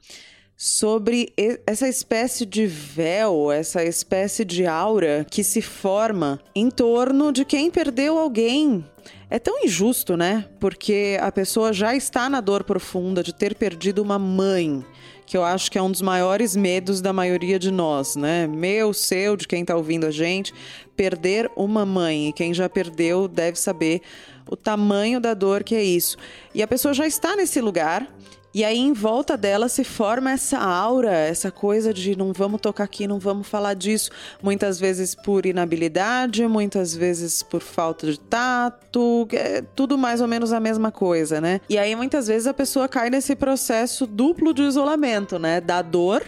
sobre 0.57 1.33
essa 1.65 1.87
espécie 1.87 2.45
de 2.45 2.67
véu, 2.67 3.49
essa 3.49 3.81
espécie 3.81 4.43
de 4.43 4.65
aura 4.65 5.25
que 5.31 5.41
se 5.41 5.61
forma 5.61 6.41
em 6.53 6.69
torno 6.69 7.31
de 7.31 7.45
quem 7.45 7.71
perdeu 7.71 8.17
alguém. 8.17 8.85
É 9.29 9.39
tão 9.39 9.63
injusto, 9.63 10.17
né? 10.17 10.49
Porque 10.59 11.17
a 11.21 11.31
pessoa 11.31 11.71
já 11.71 11.95
está 11.95 12.29
na 12.29 12.41
dor 12.41 12.65
profunda 12.65 13.23
de 13.23 13.33
ter 13.33 13.55
perdido 13.55 14.01
uma 14.01 14.19
mãe, 14.19 14.83
que 15.25 15.35
eu 15.35 15.43
acho 15.43 15.71
que 15.71 15.77
é 15.77 15.81
um 15.81 15.91
dos 15.91 16.01
maiores 16.01 16.55
medos 16.55 17.01
da 17.01 17.11
maioria 17.11 17.57
de 17.57 17.71
nós, 17.71 18.15
né? 18.15 18.45
Meu, 18.47 18.93
seu, 18.93 19.35
de 19.35 19.47
quem 19.47 19.61
está 19.61 19.75
ouvindo 19.75 20.05
a 20.05 20.11
gente, 20.11 20.53
perder 20.95 21.49
uma 21.55 21.85
mãe. 21.85 22.29
E 22.29 22.33
quem 22.33 22.53
já 22.53 22.69
perdeu 22.69 23.27
deve 23.27 23.59
saber 23.59 24.01
o 24.49 24.55
tamanho 24.55 25.19
da 25.19 25.33
dor 25.33 25.63
que 25.63 25.75
é 25.75 25.83
isso. 25.83 26.17
E 26.53 26.61
a 26.61 26.67
pessoa 26.67 26.93
já 26.93 27.07
está 27.07 27.35
nesse 27.35 27.59
lugar. 27.59 28.07
E 28.55 28.63
aí, 28.63 28.77
em 28.77 28.93
volta 28.93 29.35
dela, 29.35 29.67
se 29.67 29.83
forma 29.83 30.31
essa 30.31 30.57
aura, 30.57 31.11
essa 31.11 31.51
coisa 31.51 31.93
de 31.93 32.17
não 32.17 32.31
vamos 32.31 32.61
tocar 32.61 32.85
aqui, 32.85 33.05
não 33.05 33.19
vamos 33.19 33.49
falar 33.49 33.73
disso. 33.73 34.09
Muitas 34.41 34.79
vezes 34.79 35.13
por 35.13 35.45
inabilidade, 35.45 36.47
muitas 36.47 36.95
vezes 36.95 37.43
por 37.43 37.61
falta 37.61 38.09
de 38.09 38.17
tato, 38.17 39.27
é 39.33 39.61
tudo 39.61 39.97
mais 39.97 40.21
ou 40.21 40.27
menos 40.29 40.53
a 40.53 40.61
mesma 40.61 40.89
coisa, 40.89 41.41
né? 41.41 41.59
E 41.67 41.77
aí, 41.77 41.97
muitas 41.97 42.27
vezes, 42.27 42.47
a 42.47 42.53
pessoa 42.53 42.87
cai 42.87 43.09
nesse 43.09 43.35
processo 43.35 44.07
duplo 44.07 44.53
de 44.53 44.61
isolamento, 44.61 45.37
né? 45.37 45.59
Da 45.59 45.81
dor 45.81 46.23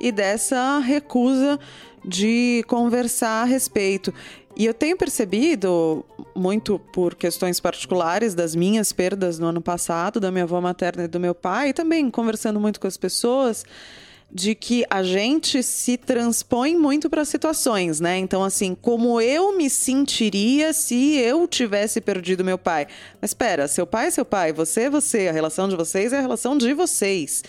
e 0.00 0.10
dessa 0.10 0.78
recusa 0.78 1.60
de 2.06 2.64
conversar 2.68 3.42
a 3.42 3.44
respeito. 3.44 4.14
E 4.56 4.64
eu 4.64 4.72
tenho 4.72 4.96
percebido, 4.96 6.04
muito 6.34 6.78
por 6.78 7.14
questões 7.14 7.60
particulares 7.60 8.34
das 8.34 8.54
minhas 8.54 8.90
perdas 8.92 9.38
no 9.38 9.48
ano 9.48 9.60
passado, 9.60 10.18
da 10.18 10.30
minha 10.30 10.44
avó 10.44 10.60
materna 10.60 11.04
e 11.04 11.08
do 11.08 11.20
meu 11.20 11.34
pai, 11.34 11.70
e 11.70 11.72
também 11.74 12.10
conversando 12.10 12.58
muito 12.58 12.80
com 12.80 12.86
as 12.86 12.96
pessoas, 12.96 13.66
de 14.32 14.54
que 14.54 14.84
a 14.88 15.02
gente 15.02 15.62
se 15.62 15.96
transpõe 15.96 16.74
muito 16.74 17.08
para 17.10 17.24
situações, 17.24 18.00
né? 18.00 18.18
Então, 18.18 18.42
assim, 18.42 18.74
como 18.74 19.20
eu 19.20 19.56
me 19.56 19.68
sentiria 19.68 20.72
se 20.72 21.16
eu 21.16 21.46
tivesse 21.46 22.00
perdido 22.00 22.44
meu 22.44 22.58
pai? 22.58 22.86
Mas 23.20 23.30
espera, 23.30 23.68
seu 23.68 23.86
pai 23.86 24.06
é 24.06 24.10
seu 24.10 24.24
pai, 24.24 24.52
você 24.52 24.82
é 24.82 24.90
você, 24.90 25.28
a 25.28 25.32
relação 25.32 25.68
de 25.68 25.76
vocês 25.76 26.12
é 26.12 26.18
a 26.18 26.22
relação 26.22 26.56
de 26.56 26.72
vocês. 26.72 27.44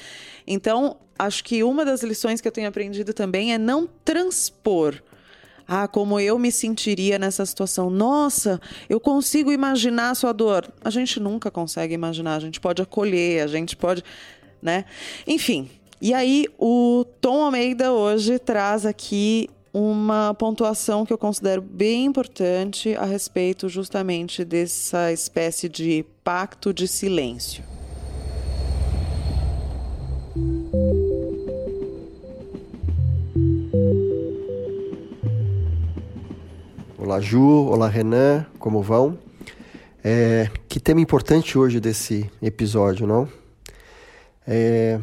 Então, 0.47 0.97
acho 1.19 1.43
que 1.43 1.63
uma 1.63 1.83
das 1.83 2.01
lições 2.01 2.39
que 2.39 2.47
eu 2.47 2.51
tenho 2.51 2.69
aprendido 2.69 3.13
também 3.13 3.53
é 3.53 3.57
não 3.57 3.87
transpor 4.05 5.01
ah, 5.67 5.87
como 5.87 6.19
eu 6.19 6.39
me 6.39 6.51
sentiria 6.51 7.19
nessa 7.19 7.45
situação. 7.45 7.89
Nossa, 7.89 8.61
eu 8.87 8.99
consigo 8.99 9.51
imaginar 9.51 10.11
a 10.11 10.15
sua 10.15 10.31
dor. 10.31 10.71
A 10.81 10.89
gente 10.89 11.19
nunca 11.19 11.51
consegue 11.51 11.93
imaginar, 11.93 12.35
a 12.35 12.39
gente 12.39 12.59
pode 12.59 12.81
acolher, 12.81 13.43
a 13.43 13.47
gente 13.47 13.75
pode, 13.75 14.03
né? 14.61 14.85
Enfim. 15.27 15.69
E 15.99 16.13
aí 16.13 16.45
o 16.57 17.05
Tom 17.19 17.43
Almeida 17.43 17.91
hoje 17.91 18.39
traz 18.39 18.85
aqui 18.85 19.49
uma 19.73 20.33
pontuação 20.33 21.05
que 21.05 21.11
eu 21.11 21.17
considero 21.17 21.61
bem 21.61 22.05
importante 22.05 22.95
a 22.95 23.03
respeito 23.03 23.67
justamente 23.67 24.45
dessa 24.45 25.11
espécie 25.11 25.67
de 25.67 26.05
pacto 26.23 26.73
de 26.73 26.87
silêncio. 26.87 27.76
Olá, 37.17 37.25
Ju. 37.25 37.65
Olá, 37.69 37.87
Renan. 37.89 38.45
Como 38.59 38.79
vão? 38.79 39.17
É, 40.03 40.51
que 40.69 40.79
tema 40.79 41.01
importante 41.01 41.57
hoje 41.57 41.79
desse 41.79 42.29
episódio, 42.39 43.07
não? 43.07 43.27
É, 44.47 44.99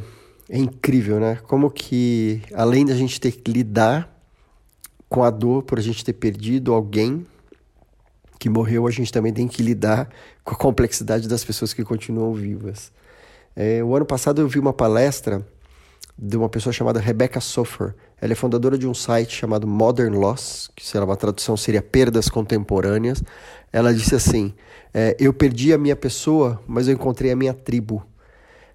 é 0.49 0.57
incrível, 0.57 1.19
né? 1.19 1.41
Como 1.49 1.69
que, 1.69 2.41
além 2.55 2.87
da 2.87 2.95
gente 2.95 3.21
ter 3.21 3.33
que 3.33 3.51
lidar 3.51 4.17
com 5.09 5.25
a 5.25 5.31
dor 5.31 5.65
por 5.65 5.77
a 5.77 5.83
gente 5.83 6.05
ter 6.05 6.13
perdido 6.13 6.73
alguém 6.73 7.27
que 8.39 8.49
morreu, 8.49 8.87
a 8.87 8.93
gente 8.93 9.13
também 9.13 9.33
tem 9.33 9.49
que 9.49 9.61
lidar 9.61 10.09
com 10.45 10.55
a 10.55 10.57
complexidade 10.57 11.27
das 11.27 11.45
pessoas 11.45 11.75
que 11.75 11.83
continuam 11.83 12.33
vivas. 12.33 12.93
É, 13.57 13.83
o 13.83 13.93
ano 13.93 14.07
passado 14.07 14.41
eu 14.41 14.47
vi 14.47 14.61
uma 14.61 14.73
palestra 14.73 15.45
de 16.17 16.37
uma 16.37 16.49
pessoa 16.49 16.73
chamada 16.73 17.01
Rebecca 17.01 17.41
Sofer. 17.41 17.95
Ela 18.21 18.33
é 18.33 18.37
fundadora 18.37 18.79
de 18.79 18.87
um 18.87 18.95
site 18.95 19.37
chamado 19.37 19.67
Modern 19.67 20.15
Loss, 20.17 20.71
que 20.75 20.87
será 20.87 21.05
uma 21.05 21.17
tradução 21.17 21.57
seria 21.57 21.83
perdas 21.83 22.29
contemporâneas. 22.29 23.23
Ela 23.73 23.93
disse 23.93 24.15
assim: 24.15 24.55
é, 24.93 25.17
eu 25.19 25.33
perdi 25.33 25.73
a 25.73 25.79
minha 25.79 25.97
pessoa, 25.97 26.63
mas 26.67 26.87
eu 26.89 26.95
encontrei 26.95 27.33
a 27.33 27.37
minha 27.37 27.53
tribo. 27.53 28.05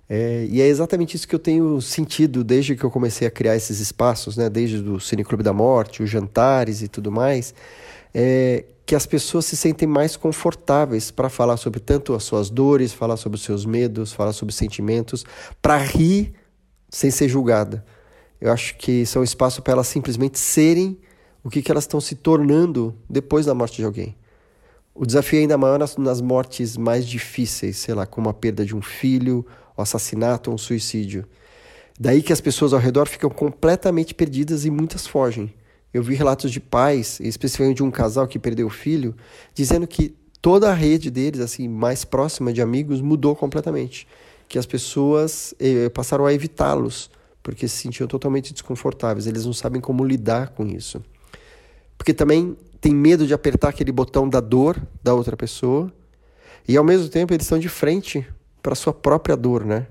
É, 0.09 0.47
e 0.49 0.59
é 0.59 0.67
exatamente 0.67 1.15
isso 1.15 1.27
que 1.27 1.35
eu 1.35 1.39
tenho 1.39 1.79
sentido 1.79 2.43
desde 2.43 2.75
que 2.75 2.83
eu 2.83 2.89
comecei 2.89 3.27
a 3.27 3.31
criar 3.31 3.55
esses 3.55 3.79
espaços, 3.79 4.35
né? 4.35 4.49
desde 4.49 4.77
o 4.77 4.99
Cine 4.99 5.23
Clube 5.23 5.43
da 5.43 5.53
Morte, 5.53 6.01
os 6.01 6.09
jantares 6.09 6.81
e 6.81 6.87
tudo 6.87 7.11
mais, 7.11 7.53
é, 8.11 8.65
que 8.87 8.95
as 8.95 9.05
pessoas 9.05 9.45
se 9.45 9.55
sentem 9.55 9.87
mais 9.87 10.17
confortáveis 10.17 11.11
para 11.11 11.29
falar 11.29 11.57
sobre 11.57 11.79
tanto 11.79 12.15
as 12.15 12.23
suas 12.23 12.49
dores, 12.49 12.91
falar 12.91 13.17
sobre 13.17 13.35
os 13.35 13.43
seus 13.43 13.65
medos, 13.65 14.11
falar 14.11 14.33
sobre 14.33 14.53
sentimentos, 14.53 15.23
para 15.61 15.77
rir 15.77 16.33
sem 16.89 17.11
ser 17.11 17.29
julgada. 17.29 17.85
Eu 18.41 18.51
acho 18.51 18.75
que 18.77 19.05
são 19.05 19.23
espaço 19.23 19.61
para 19.61 19.73
elas 19.73 19.87
simplesmente 19.87 20.39
serem 20.39 20.97
o 21.43 21.49
que, 21.49 21.61
que 21.61 21.71
elas 21.71 21.83
estão 21.83 22.01
se 22.01 22.15
tornando 22.15 22.95
depois 23.09 23.45
da 23.45 23.53
morte 23.53 23.77
de 23.77 23.85
alguém. 23.85 24.15
O 24.95 25.05
desafio 25.05 25.39
é 25.39 25.41
ainda 25.41 25.57
maior 25.57 25.79
nas, 25.79 25.95
nas 25.97 26.19
mortes 26.19 26.75
mais 26.75 27.07
difíceis, 27.07 27.77
sei 27.77 27.93
lá, 27.93 28.05
como 28.05 28.29
a 28.29 28.33
perda 28.33 28.65
de 28.65 28.75
um 28.75 28.81
filho, 28.81 29.45
o 29.77 29.81
assassinato 29.81 30.49
ou 30.49 30.55
um 30.55 30.57
suicídio. 30.57 31.25
Daí 31.97 32.21
que 32.21 32.33
as 32.33 32.41
pessoas 32.41 32.73
ao 32.73 32.79
redor 32.79 33.07
ficam 33.07 33.29
completamente 33.29 34.13
perdidas 34.13 34.65
e 34.65 34.71
muitas 34.71 35.05
fogem. 35.05 35.53
Eu 35.93 36.03
vi 36.03 36.15
relatos 36.15 36.51
de 36.51 36.59
pais, 36.59 37.19
especialmente 37.19 37.77
de 37.77 37.83
um 37.83 37.91
casal 37.91 38.27
que 38.27 38.39
perdeu 38.39 38.67
o 38.67 38.69
filho, 38.69 39.15
dizendo 39.53 39.87
que 39.87 40.15
toda 40.41 40.69
a 40.69 40.73
rede 40.73 41.09
deles, 41.09 41.41
assim, 41.41 41.67
mais 41.67 42.05
próxima 42.05 42.53
de 42.53 42.61
amigos, 42.61 43.01
mudou 43.01 43.35
completamente 43.35 44.07
que 44.50 44.58
as 44.58 44.66
pessoas 44.66 45.54
eh, 45.60 45.89
passaram 45.89 46.26
a 46.26 46.34
evitá-los, 46.34 47.12
porque 47.43 47.68
se 47.68 47.78
sentiam 47.78 48.08
totalmente 48.08 48.52
desconfortáveis, 48.52 49.28
eles 49.28 49.45
não 49.45 49.54
sabem 49.54 49.80
como 49.80 50.04
lidar 50.04 50.50
com 50.50 50.66
isso. 50.66 51.02
Porque 51.95 52.16
também 52.16 52.58
tem 52.82 52.93
medo 52.93 53.28
de 53.28 53.34
apertar 53.34 53.70
aquele 53.70 53.91
botão 53.91 54.28
da 54.28 54.39
dor 54.39 54.82
da 55.04 55.14
outra 55.14 55.38
pessoa, 55.38 55.93
e 56.68 56.76
ao 56.76 56.84
mesmo 56.84 57.10
tempo 57.10 57.32
eles 57.32 57.45
estão 57.45 57.60
de 57.60 57.70
frente 57.70 58.28
para 58.62 58.74
a 58.74 58.76
sua 58.76 58.91
própria 58.91 59.38
dor, 59.38 59.64
né? 59.64 59.86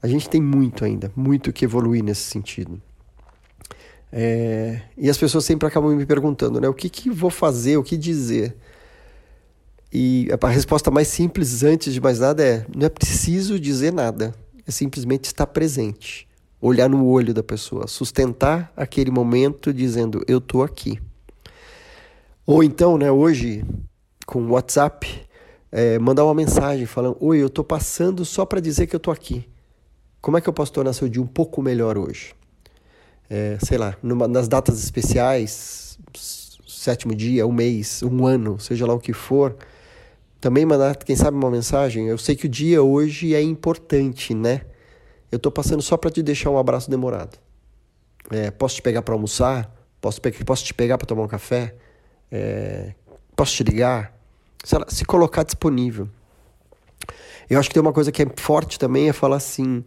A 0.00 0.06
gente 0.06 0.30
tem 0.30 0.40
muito 0.40 0.84
ainda, 0.84 1.10
muito 1.16 1.52
que 1.52 1.64
evoluir 1.64 2.04
nesse 2.04 2.22
sentido. 2.22 2.80
É, 4.12 4.80
e 4.96 5.10
as 5.10 5.18
pessoas 5.18 5.44
sempre 5.44 5.66
acabam 5.66 5.94
me 5.94 6.06
perguntando, 6.06 6.60
né? 6.60 6.68
O 6.68 6.74
que, 6.74 6.88
que 6.88 7.10
vou 7.10 7.30
fazer, 7.30 7.76
o 7.76 7.82
que 7.82 7.96
dizer? 7.96 8.56
E 9.98 10.28
a 10.38 10.48
resposta 10.48 10.90
mais 10.90 11.08
simples, 11.08 11.62
antes 11.62 11.94
de 11.94 12.02
mais 12.02 12.18
nada, 12.18 12.44
é: 12.44 12.66
não 12.76 12.84
é 12.84 12.90
preciso 12.90 13.58
dizer 13.58 13.94
nada, 13.94 14.34
é 14.66 14.70
simplesmente 14.70 15.24
estar 15.24 15.46
presente, 15.46 16.28
olhar 16.60 16.86
no 16.86 17.06
olho 17.06 17.32
da 17.32 17.42
pessoa, 17.42 17.86
sustentar 17.86 18.70
aquele 18.76 19.10
momento 19.10 19.72
dizendo: 19.72 20.22
eu 20.28 20.36
estou 20.36 20.62
aqui. 20.62 21.00
Ou 22.44 22.62
então, 22.62 22.98
né, 22.98 23.10
hoje, 23.10 23.64
com 24.26 24.42
o 24.42 24.50
WhatsApp, 24.50 25.08
é, 25.72 25.98
mandar 25.98 26.26
uma 26.26 26.34
mensagem 26.34 26.84
falando: 26.84 27.16
Oi, 27.18 27.38
eu 27.38 27.46
estou 27.46 27.64
passando 27.64 28.22
só 28.22 28.44
para 28.44 28.60
dizer 28.60 28.86
que 28.86 28.94
eu 28.94 28.98
estou 28.98 29.14
aqui. 29.14 29.48
Como 30.20 30.36
é 30.36 30.42
que 30.42 30.48
eu 30.48 30.52
posso 30.52 30.74
tornar 30.74 30.92
seu 30.92 31.08
dia 31.08 31.22
um 31.22 31.26
pouco 31.26 31.62
melhor 31.62 31.96
hoje? 31.96 32.34
É, 33.30 33.56
sei 33.64 33.78
lá, 33.78 33.96
numa, 34.02 34.28
nas 34.28 34.46
datas 34.46 34.78
especiais, 34.84 35.98
sétimo 36.68 37.14
dia, 37.14 37.46
um 37.46 37.52
mês, 37.52 38.02
um 38.02 38.26
ano, 38.26 38.60
seja 38.60 38.86
lá 38.86 38.92
o 38.92 39.00
que 39.00 39.14
for 39.14 39.56
também 40.46 40.64
mandar, 40.64 40.96
quem 40.98 41.16
sabe, 41.16 41.36
uma 41.36 41.50
mensagem. 41.50 42.06
Eu 42.06 42.16
sei 42.16 42.36
que 42.36 42.46
o 42.46 42.48
dia 42.48 42.80
hoje 42.80 43.34
é 43.34 43.42
importante, 43.42 44.32
né? 44.32 44.60
Eu 45.32 45.40
tô 45.40 45.50
passando 45.50 45.82
só 45.82 45.96
para 45.96 46.08
te 46.08 46.22
deixar 46.22 46.50
um 46.50 46.56
abraço 46.56 46.88
demorado. 46.88 47.36
É, 48.30 48.52
posso 48.52 48.76
te 48.76 48.82
pegar 48.82 49.02
para 49.02 49.12
almoçar? 49.12 49.74
Posso, 50.00 50.20
posso 50.44 50.64
te 50.64 50.72
pegar 50.72 50.98
para 50.98 51.06
tomar 51.08 51.24
um 51.24 51.26
café? 51.26 51.74
É, 52.30 52.94
posso 53.34 53.56
te 53.56 53.64
ligar? 53.64 54.16
Se 54.86 55.04
colocar 55.04 55.42
disponível. 55.42 56.08
Eu 57.50 57.58
acho 57.58 57.68
que 57.68 57.74
tem 57.74 57.82
uma 57.82 57.92
coisa 57.92 58.12
que 58.12 58.22
é 58.22 58.26
forte 58.36 58.78
também 58.78 59.08
é 59.08 59.12
falar 59.12 59.38
assim: 59.38 59.84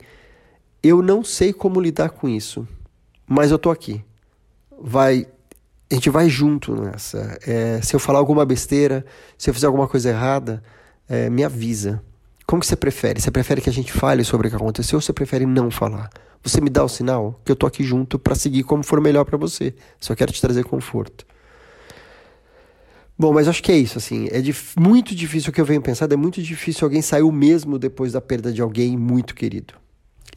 eu 0.83 1.01
não 1.01 1.23
sei 1.23 1.53
como 1.53 1.79
lidar 1.79 2.09
com 2.09 2.27
isso, 2.27 2.67
mas 3.25 3.49
eu 3.49 3.57
tô 3.57 3.71
aqui. 3.71 4.03
Vai 4.77 5.25
a 5.91 5.95
gente 5.95 6.09
vai 6.09 6.29
junto 6.29 6.75
nessa. 6.75 7.37
É, 7.45 7.81
se 7.81 7.95
eu 7.95 7.99
falar 7.99 8.19
alguma 8.19 8.45
besteira, 8.45 9.05
se 9.37 9.49
eu 9.49 9.53
fizer 9.53 9.67
alguma 9.67 9.87
coisa 9.87 10.09
errada, 10.09 10.61
é, 11.07 11.29
me 11.29 11.43
avisa. 11.43 12.01
Como 12.45 12.59
que 12.59 12.67
você 12.67 12.75
prefere? 12.75 13.19
Você 13.19 13.31
prefere 13.31 13.61
que 13.61 13.69
a 13.69 13.73
gente 13.73 13.91
fale 13.91 14.23
sobre 14.23 14.47
o 14.47 14.49
que 14.49 14.55
aconteceu 14.55 14.97
ou 14.97 15.01
você 15.01 15.13
prefere 15.13 15.45
não 15.45 15.71
falar? 15.71 16.09
Você 16.43 16.61
me 16.61 16.69
dá 16.69 16.83
o 16.83 16.89
sinal 16.89 17.39
que 17.43 17.51
eu 17.51 17.55
tô 17.55 17.65
aqui 17.65 17.83
junto 17.83 18.17
para 18.17 18.35
seguir 18.35 18.63
como 18.63 18.83
for 18.83 19.01
melhor 19.01 19.25
para 19.25 19.37
você. 19.37 19.73
Só 19.99 20.15
quero 20.15 20.31
te 20.31 20.39
trazer 20.39 20.63
conforto. 20.63 21.25
Bom, 23.17 23.33
mas 23.33 23.47
acho 23.47 23.61
que 23.61 23.71
é 23.71 23.77
isso, 23.77 23.97
assim. 23.97 24.29
É 24.31 24.39
dif 24.39 24.79
muito 24.79 25.13
difícil 25.13 25.49
o 25.49 25.53
que 25.53 25.59
eu 25.59 25.65
venho 25.65 25.81
pensando, 25.81 26.13
é 26.13 26.15
muito 26.15 26.41
difícil 26.41 26.85
alguém 26.85 27.01
sair 27.01 27.23
o 27.23 27.31
mesmo 27.31 27.77
depois 27.77 28.13
da 28.13 28.21
perda 28.21 28.51
de 28.51 28.61
alguém 28.61 28.97
muito 28.97 29.35
querido. 29.35 29.73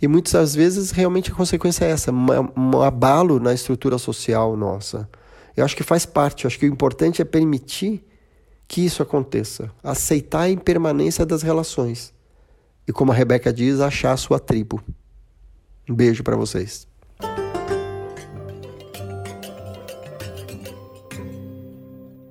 E 0.00 0.09
muitas 0.09 0.53
vezes 0.55 0.90
realmente 0.90 1.30
a 1.30 1.34
consequência 1.34 1.84
é 1.84 1.90
essa, 1.90 2.11
um 2.11 2.82
abalo 2.82 3.38
na 3.38 3.55
estrutura 3.55 3.98
social 3.98 4.57
nossa. 4.57 5.09
Eu 5.57 5.64
acho 5.64 5.76
que 5.76 5.82
faz 5.82 6.07
parte, 6.07 6.44
eu 6.44 6.48
acho 6.48 6.59
que 6.59 6.66
o 6.66 6.72
importante 6.72 7.20
é 7.20 7.24
permitir 7.24 8.05
que 8.66 8.84
isso 8.84 9.03
aconteça, 9.03 9.70
aceitar 9.82 10.42
a 10.42 10.50
impermanência 10.50 11.26
das 11.26 11.42
relações. 11.42 12.12
E 12.88 12.92
como 12.92 13.12
a 13.12 13.14
Rebeca 13.14 13.53
diz, 13.53 13.80
achar 13.80 14.12
a 14.12 14.16
sua 14.16 14.38
tribo. 14.38 14.82
Um 15.88 15.94
beijo 15.94 16.22
para 16.22 16.36
vocês. 16.36 16.86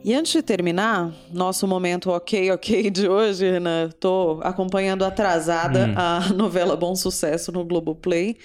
E 0.03 0.15
antes 0.15 0.31
de 0.31 0.41
terminar, 0.41 1.13
nosso 1.31 1.67
momento 1.67 2.09
ok, 2.09 2.51
ok 2.51 2.89
de 2.89 3.07
hoje, 3.07 3.49
Renan, 3.49 3.91
tô 3.99 4.39
acompanhando 4.41 5.05
atrasada 5.05 5.85
hum. 5.85 5.93
a 5.95 6.33
novela 6.33 6.75
Bom 6.75 6.95
Sucesso 6.95 7.51
no 7.51 7.63
Globoplay, 7.63 8.35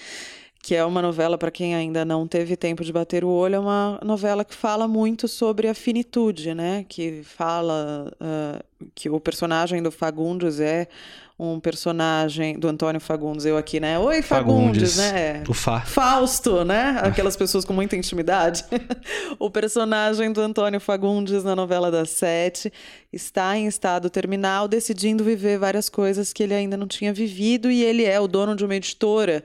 que 0.66 0.74
é 0.74 0.84
uma 0.84 1.00
novela, 1.00 1.38
para 1.38 1.48
quem 1.48 1.76
ainda 1.76 2.04
não 2.04 2.26
teve 2.26 2.56
tempo 2.56 2.82
de 2.82 2.92
bater 2.92 3.22
o 3.22 3.28
olho, 3.28 3.54
é 3.54 3.58
uma 3.60 4.00
novela 4.02 4.44
que 4.44 4.52
fala 4.52 4.88
muito 4.88 5.28
sobre 5.28 5.68
a 5.68 5.74
finitude, 5.74 6.56
né? 6.56 6.84
Que 6.88 7.22
fala 7.22 8.12
uh, 8.14 8.88
que 8.92 9.08
o 9.08 9.20
personagem 9.20 9.80
do 9.80 9.92
Fagundes 9.92 10.58
é 10.58 10.88
um 11.38 11.60
personagem 11.60 12.58
do 12.58 12.66
Antônio 12.66 12.98
Fagundes, 12.98 13.44
eu 13.44 13.58
aqui, 13.58 13.78
né? 13.78 13.98
Oi, 13.98 14.22
Fagundes, 14.22 14.94
Fagundes 14.94 14.96
né? 14.96 15.44
O 15.46 15.52
Fá. 15.52 15.82
Fausto, 15.82 16.64
né? 16.64 16.98
Aquelas 17.02 17.36
pessoas 17.36 17.62
com 17.62 17.74
muita 17.74 17.94
intimidade. 17.94 18.64
o 19.38 19.50
personagem 19.50 20.32
do 20.32 20.40
Antônio 20.40 20.80
Fagundes 20.80 21.44
na 21.44 21.54
novela 21.54 21.90
das 21.90 22.08
sete 22.08 22.72
está 23.12 23.54
em 23.56 23.66
estado 23.66 24.08
terminal, 24.08 24.66
decidindo 24.66 25.22
viver 25.22 25.58
várias 25.58 25.90
coisas 25.90 26.32
que 26.32 26.42
ele 26.42 26.54
ainda 26.54 26.76
não 26.76 26.86
tinha 26.86 27.12
vivido, 27.12 27.70
e 27.70 27.84
ele 27.84 28.04
é 28.04 28.18
o 28.18 28.26
dono 28.26 28.56
de 28.56 28.64
uma 28.64 28.74
editora 28.74 29.42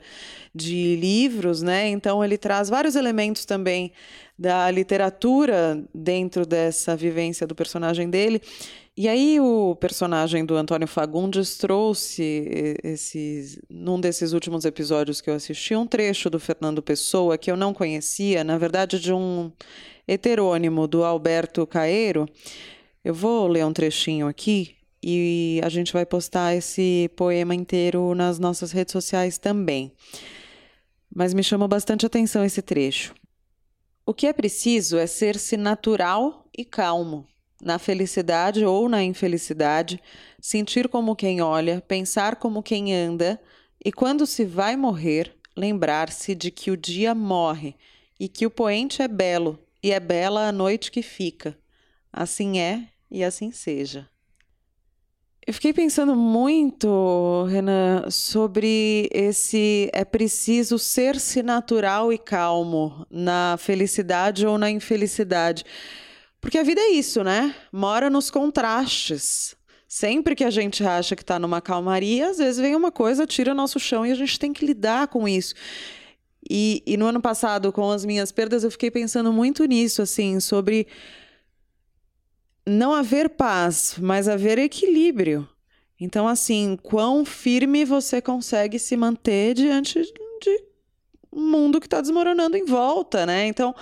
de 0.56 0.96
livros, 0.96 1.62
né? 1.62 1.90
Então 1.90 2.24
ele 2.24 2.38
traz 2.38 2.70
vários 2.70 2.96
elementos 2.96 3.44
também 3.44 3.92
da 4.38 4.72
literatura 4.72 5.84
dentro 5.94 6.46
dessa 6.46 6.96
vivência 6.96 7.46
do 7.46 7.54
personagem 7.54 8.10
dele. 8.10 8.42
E 9.02 9.08
aí 9.08 9.40
o 9.40 9.76
personagem 9.76 10.46
do 10.46 10.56
Antônio 10.56 10.88
Fagundes 10.88 11.58
trouxe 11.58 12.78
esses, 12.84 13.60
num 13.68 14.00
desses 14.00 14.32
últimos 14.32 14.64
episódios 14.64 15.20
que 15.20 15.28
eu 15.28 15.34
assisti, 15.34 15.76
um 15.76 15.88
trecho 15.88 16.30
do 16.30 16.40
Fernando 16.40 16.84
Pessoa 16.84 17.36
que 17.36 17.50
eu 17.50 17.58
não 17.58 17.74
conhecia, 17.74 18.44
na 18.44 18.60
verdade 18.60 19.00
de 19.00 19.12
um 19.12 19.52
heterônimo 20.08 20.88
do 20.88 21.04
Alberto 21.04 21.66
Caeiro. 21.66 22.30
Eu 23.04 23.16
vou 23.16 23.48
ler 23.48 23.66
um 23.66 23.74
trechinho 23.74 24.28
aqui 24.28 24.76
e 25.04 25.60
a 25.64 25.70
gente 25.70 25.92
vai 25.92 26.06
postar 26.06 26.54
esse 26.54 27.10
poema 27.16 27.56
inteiro 27.56 28.14
nas 28.14 28.38
nossas 28.38 28.72
redes 28.72 28.92
sociais 28.92 29.40
também. 29.40 29.92
Mas 31.12 31.34
me 31.34 31.44
chamou 31.44 31.68
bastante 31.68 32.06
atenção 32.06 32.46
esse 32.46 32.62
trecho. 32.62 33.16
O 34.06 34.14
que 34.14 34.28
é 34.28 34.32
preciso 34.32 34.96
é 35.00 35.08
ser-se 35.08 35.58
natural 35.58 36.48
e 36.56 36.64
calmo 36.64 37.31
na 37.62 37.78
felicidade 37.78 38.66
ou 38.66 38.90
na 38.90 39.04
infelicidade, 39.04 40.02
sentir 40.40 40.88
como 40.88 41.16
quem 41.16 41.42
olha, 41.42 41.82
pensar 41.88 42.36
como 42.38 42.64
quem 42.64 42.94
anda, 42.94 43.40
e 43.84 43.92
quando 43.92 44.26
se 44.26 44.44
vai 44.44 44.76
morrer, 44.76 45.36
lembrar-se 45.56 46.34
de 46.34 46.50
que 46.50 46.72
o 46.72 46.78
dia 46.78 47.14
morre 47.14 47.76
e 48.20 48.28
que 48.28 48.46
o 48.46 48.52
poente 48.52 49.02
é 49.02 49.08
belo 49.08 49.60
e 49.84 49.92
é 49.92 50.00
bela 50.00 50.48
a 50.48 50.52
noite 50.52 50.92
que 50.92 51.02
fica. 51.02 51.58
Assim 52.12 52.60
é 52.60 52.88
e 53.10 53.24
assim 53.24 53.52
seja. 53.52 54.08
Eu 55.46 55.56
fiquei 55.56 55.74
pensando 55.74 56.16
muito, 56.16 57.46
Renan, 57.50 58.10
sobre 58.12 59.10
esse 59.12 59.90
é 59.92 60.06
preciso 60.06 60.78
ser-se 60.78 61.42
natural 61.42 62.14
e 62.14 62.18
calmo 62.18 63.08
na 63.10 63.58
felicidade 63.58 64.46
ou 64.46 64.60
na 64.60 64.70
infelicidade. 64.70 65.66
Porque 66.42 66.58
a 66.58 66.64
vida 66.64 66.82
é 66.82 66.90
isso, 66.90 67.24
né? 67.24 67.56
Mora 67.72 68.10
nos 68.10 68.32
contrastes. 68.32 69.56
Sempre 69.88 70.36
que 70.36 70.44
a 70.44 70.50
gente 70.50 70.84
acha 70.84 71.16
que 71.16 71.22
está 71.22 71.38
numa 71.38 71.62
calmaria, 71.62 72.30
às 72.30 72.40
vezes 72.40 72.60
vem 72.60 72.76
uma 72.76 72.92
coisa, 72.92 73.28
tira 73.28 73.54
nosso 73.54 73.80
chão 73.80 74.06
e 74.06 74.12
a 74.12 74.16
gente 74.16 74.40
tem 74.40 74.52
que 74.52 74.66
lidar 74.66 75.08
com 75.08 75.28
isso. 75.28 75.54
E, 76.50 76.82
e 76.86 76.98
no 76.98 77.06
ano 77.06 77.22
passado, 77.22 77.72
com 77.72 77.92
as 77.92 78.04
minhas 78.04 78.32
perdas, 78.32 78.64
eu 78.64 78.72
fiquei 78.72 78.90
pensando 78.90 79.32
muito 79.32 79.64
nisso, 79.66 80.02
assim, 80.02 80.40
sobre 80.40 80.88
não 82.66 82.94
haver 82.94 83.30
paz, 83.30 83.96
mas 84.00 84.28
haver 84.28 84.58
equilíbrio. 84.58 85.48
Então, 86.00 86.28
assim, 86.28 86.78
quão 86.82 87.24
firme 87.24 87.86
você 87.86 88.22
consegue 88.22 88.80
se 88.80 88.98
manter 88.98 89.54
diante 89.54 90.02
de 90.02 90.64
um 91.32 91.52
mundo 91.52 91.80
que 91.80 91.86
está 91.86 92.02
desmoronando 92.02 92.58
em 92.58 92.66
volta, 92.66 93.26
né? 93.26 93.46
Então, 93.46 93.76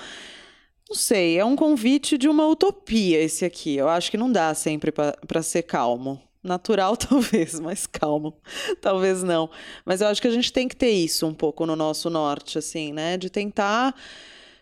não 0.90 0.96
sei, 0.96 1.38
é 1.38 1.46
um 1.46 1.56
convite 1.56 2.18
de 2.18 2.28
uma 2.28 2.48
utopia 2.48 3.22
esse 3.22 3.46
aqui. 3.46 3.76
Eu 3.78 3.88
acho 3.88 4.10
que 4.10 4.18
não 4.18 4.32
dá 4.32 4.54
sempre 4.56 4.92
para 4.92 5.44
ser 5.44 5.62
calmo. 5.62 6.20
Natural, 6.42 6.96
talvez, 6.98 7.60
mas 7.60 7.86
calmo, 7.86 8.34
talvez 8.82 9.22
não. 9.22 9.50
Mas 9.86 10.02
eu 10.02 10.08
acho 10.08 10.22
que 10.22 10.28
a 10.28 10.32
gente 10.32 10.52
tem 10.52 10.68
que 10.68 10.76
ter 10.76 10.90
isso 10.90 11.28
um 11.28 11.34
pouco 11.34 11.66
no 11.66 11.76
nosso 11.76 12.10
norte, 12.10 12.58
assim, 12.58 12.92
né? 12.92 13.18
De 13.18 13.30
tentar 13.30 13.94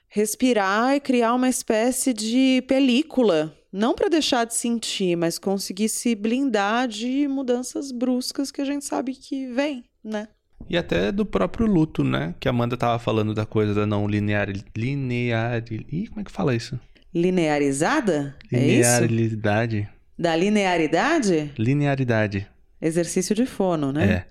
respirar 0.10 0.96
e 0.96 1.00
criar 1.00 1.34
uma 1.34 1.48
espécie 1.48 2.14
de 2.14 2.62
película. 2.68 3.56
Não 3.72 3.94
para 3.94 4.10
deixar 4.10 4.46
de 4.46 4.56
sentir, 4.56 5.16
mas 5.16 5.38
conseguir 5.38 5.88
se 5.88 6.14
blindar 6.16 6.88
de 6.88 7.28
mudanças 7.28 7.92
bruscas 7.92 8.52
que 8.52 8.60
a 8.60 8.66
gente 8.66 8.84
sabe 8.84 9.14
que 9.14 9.48
vem, 9.48 9.86
né? 10.04 10.28
E 10.70 10.78
até 10.78 11.12
do 11.12 11.26
próprio 11.26 11.66
luto, 11.66 12.04
né? 12.04 12.36
Que 12.40 12.48
a 12.48 12.52
Amanda 12.52 12.76
tava 12.76 13.00
falando 13.00 13.34
da 13.34 13.46
coisa 13.46 13.74
da 13.74 13.86
não 13.86 14.08
linear... 14.08 14.50
Linear... 14.76 15.64
Ih, 15.72 16.08
como 16.08 16.22
é 16.22 16.24
que 16.24 16.32
fala 16.32 16.56
isso? 16.56 16.80
Linearizada? 17.14 18.36
Linearidade. 18.52 19.78
É 19.78 19.80
isso? 19.80 19.90
Da 20.20 20.36
linearidade? 20.36 21.52
Linearidade. 21.58 22.48
Exercício 22.82 23.36
de 23.36 23.46
fono, 23.46 23.92
né? 23.92 24.12
É. 24.12 24.26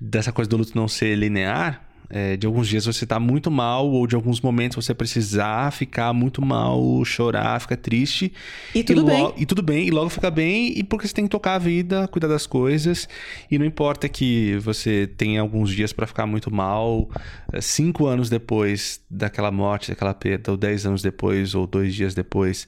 Dessa 0.00 0.32
coisa 0.32 0.48
do 0.48 0.56
luto 0.56 0.72
não 0.74 0.88
ser 0.88 1.14
linear, 1.16 1.87
é, 2.10 2.36
de 2.36 2.46
alguns 2.46 2.68
dias 2.68 2.86
você 2.86 3.06
tá 3.06 3.20
muito 3.20 3.50
mal, 3.50 3.88
ou 3.90 4.06
de 4.06 4.14
alguns 4.14 4.40
momentos 4.40 4.84
você 4.84 4.94
precisar 4.94 5.72
ficar 5.72 6.12
muito 6.12 6.40
mal, 6.40 7.04
chorar, 7.04 7.60
ficar 7.60 7.76
triste. 7.76 8.32
E 8.74 8.82
tudo 8.82 9.02
e 9.02 9.04
bem. 9.04 9.34
E 9.36 9.46
tudo 9.46 9.62
bem, 9.62 9.86
e 9.86 9.90
logo 9.90 10.08
fica 10.08 10.30
bem, 10.30 10.72
e 10.78 10.82
porque 10.82 11.06
você 11.06 11.14
tem 11.14 11.24
que 11.24 11.30
tocar 11.30 11.54
a 11.54 11.58
vida, 11.58 12.08
cuidar 12.08 12.28
das 12.28 12.46
coisas. 12.46 13.08
E 13.50 13.58
não 13.58 13.66
importa 13.66 14.08
que 14.08 14.56
você 14.58 15.06
tenha 15.06 15.40
alguns 15.40 15.70
dias 15.70 15.92
para 15.92 16.06
ficar 16.06 16.26
muito 16.26 16.52
mal, 16.52 17.08
é, 17.52 17.60
cinco 17.60 18.06
anos 18.06 18.30
depois 18.30 19.00
daquela 19.10 19.50
morte, 19.50 19.90
daquela 19.90 20.14
perda, 20.14 20.50
ou 20.50 20.56
dez 20.56 20.86
anos 20.86 21.02
depois, 21.02 21.54
ou 21.54 21.66
dois 21.66 21.94
dias 21.94 22.14
depois. 22.14 22.66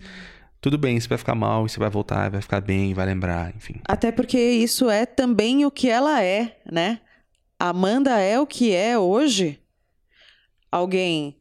Tudo 0.60 0.76
bem, 0.76 1.00
você 1.00 1.08
vai 1.08 1.16
ficar 1.16 1.34
mal, 1.34 1.66
você 1.66 1.78
vai 1.78 1.88
voltar, 1.88 2.30
vai 2.30 2.42
ficar 2.42 2.60
bem, 2.60 2.92
vai 2.92 3.06
lembrar, 3.06 3.54
enfim. 3.56 3.76
Até 3.88 4.12
porque 4.12 4.38
isso 4.38 4.90
é 4.90 5.06
também 5.06 5.64
o 5.64 5.70
que 5.70 5.88
ela 5.88 6.22
é, 6.22 6.58
né? 6.70 7.00
Amanda 7.60 8.18
é 8.18 8.40
o 8.40 8.46
que 8.46 8.72
é 8.72 8.98
hoje? 8.98 9.60
Alguém 10.72 11.36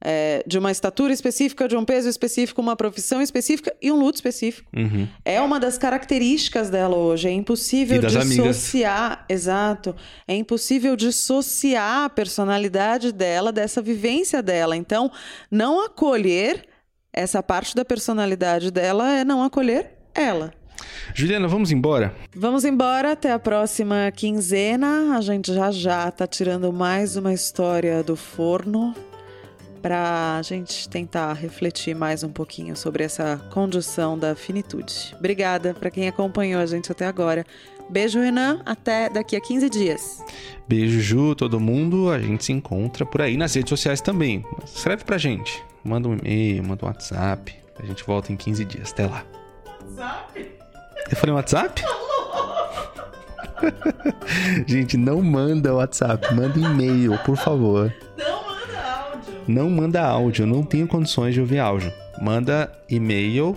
é, 0.00 0.42
de 0.46 0.58
uma 0.58 0.70
estatura 0.70 1.12
específica, 1.12 1.68
de 1.68 1.76
um 1.76 1.84
peso 1.84 2.08
específico, 2.08 2.60
uma 2.60 2.76
profissão 2.76 3.20
específica 3.20 3.74
e 3.82 3.90
um 3.90 3.96
luto 3.96 4.16
específico. 4.16 4.70
Uhum. 4.74 5.08
É 5.24 5.40
uma 5.40 5.58
das 5.58 5.76
características 5.76 6.70
dela 6.70 6.96
hoje. 6.96 7.28
É 7.28 7.32
impossível 7.32 8.00
dissociar. 8.00 9.26
Exato. 9.28 9.94
É 10.26 10.34
impossível 10.34 10.96
dissociar 10.96 12.04
a 12.04 12.08
personalidade 12.08 13.12
dela 13.12 13.52
dessa 13.52 13.82
vivência 13.82 14.42
dela. 14.42 14.76
Então, 14.76 15.10
não 15.50 15.84
acolher 15.84 16.66
essa 17.12 17.42
parte 17.42 17.74
da 17.74 17.84
personalidade 17.84 18.70
dela 18.70 19.12
é 19.12 19.24
não 19.24 19.42
acolher 19.42 19.98
ela. 20.14 20.52
Juliana, 21.14 21.48
vamos 21.48 21.70
embora? 21.70 22.14
Vamos 22.34 22.64
embora, 22.64 23.12
até 23.12 23.32
a 23.32 23.38
próxima 23.38 24.10
quinzena. 24.14 25.16
A 25.16 25.20
gente 25.20 25.52
já 25.52 25.70
já 25.70 26.10
tá 26.10 26.26
tirando 26.26 26.72
mais 26.72 27.16
uma 27.16 27.32
história 27.32 28.02
do 28.02 28.16
forno 28.16 28.94
para 29.82 30.36
a 30.38 30.42
gente 30.42 30.88
tentar 30.88 31.32
refletir 31.32 31.94
mais 31.94 32.22
um 32.22 32.30
pouquinho 32.30 32.76
sobre 32.76 33.04
essa 33.04 33.40
condição 33.52 34.18
da 34.18 34.34
finitude. 34.34 35.14
Obrigada 35.18 35.74
para 35.74 35.90
quem 35.90 36.08
acompanhou 36.08 36.60
a 36.60 36.66
gente 36.66 36.90
até 36.90 37.06
agora. 37.06 37.44
Beijo, 37.88 38.20
Renan. 38.20 38.60
Até 38.66 39.08
daqui 39.08 39.34
a 39.34 39.40
15 39.40 39.70
dias. 39.70 40.22
Beijo, 40.68 41.00
Ju, 41.00 41.34
todo 41.34 41.58
mundo. 41.58 42.10
A 42.10 42.18
gente 42.18 42.44
se 42.44 42.52
encontra 42.52 43.06
por 43.06 43.22
aí 43.22 43.36
nas 43.36 43.54
redes 43.54 43.70
sociais 43.70 44.00
também. 44.00 44.44
Escreve 44.64 45.04
pra 45.04 45.16
gente. 45.16 45.62
Manda 45.82 46.08
um 46.08 46.14
e-mail, 46.14 46.64
manda 46.64 46.84
um 46.84 46.88
WhatsApp. 46.88 47.54
A 47.78 47.86
gente 47.86 48.04
volta 48.04 48.32
em 48.32 48.36
15 48.36 48.64
dias. 48.64 48.92
Até 48.92 49.06
lá. 49.06 49.24
WhatsApp? 49.96 50.57
Eu 51.10 51.16
falei 51.16 51.34
WhatsApp? 51.34 51.82
Gente, 54.66 54.96
não 54.96 55.22
manda 55.22 55.74
WhatsApp, 55.74 56.34
manda 56.34 56.58
e-mail, 56.58 57.18
por 57.24 57.36
favor. 57.36 57.92
Não 58.16 58.42
manda 58.44 58.80
áudio. 58.80 59.34
Não 59.46 59.70
manda 59.70 60.02
áudio, 60.02 60.46
não 60.46 60.62
tenho 60.62 60.86
condições 60.86 61.34
de 61.34 61.40
ouvir 61.40 61.58
áudio. 61.58 61.92
Manda 62.20 62.70
e-mail, 62.88 63.56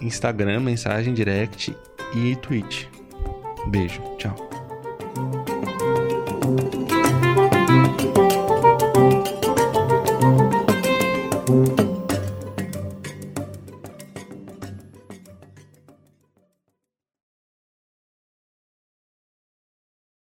Instagram, 0.00 0.60
mensagem 0.60 1.14
direct 1.14 1.76
e 2.14 2.36
tweet. 2.36 2.90
Beijo, 3.68 4.02
tchau. 4.18 4.34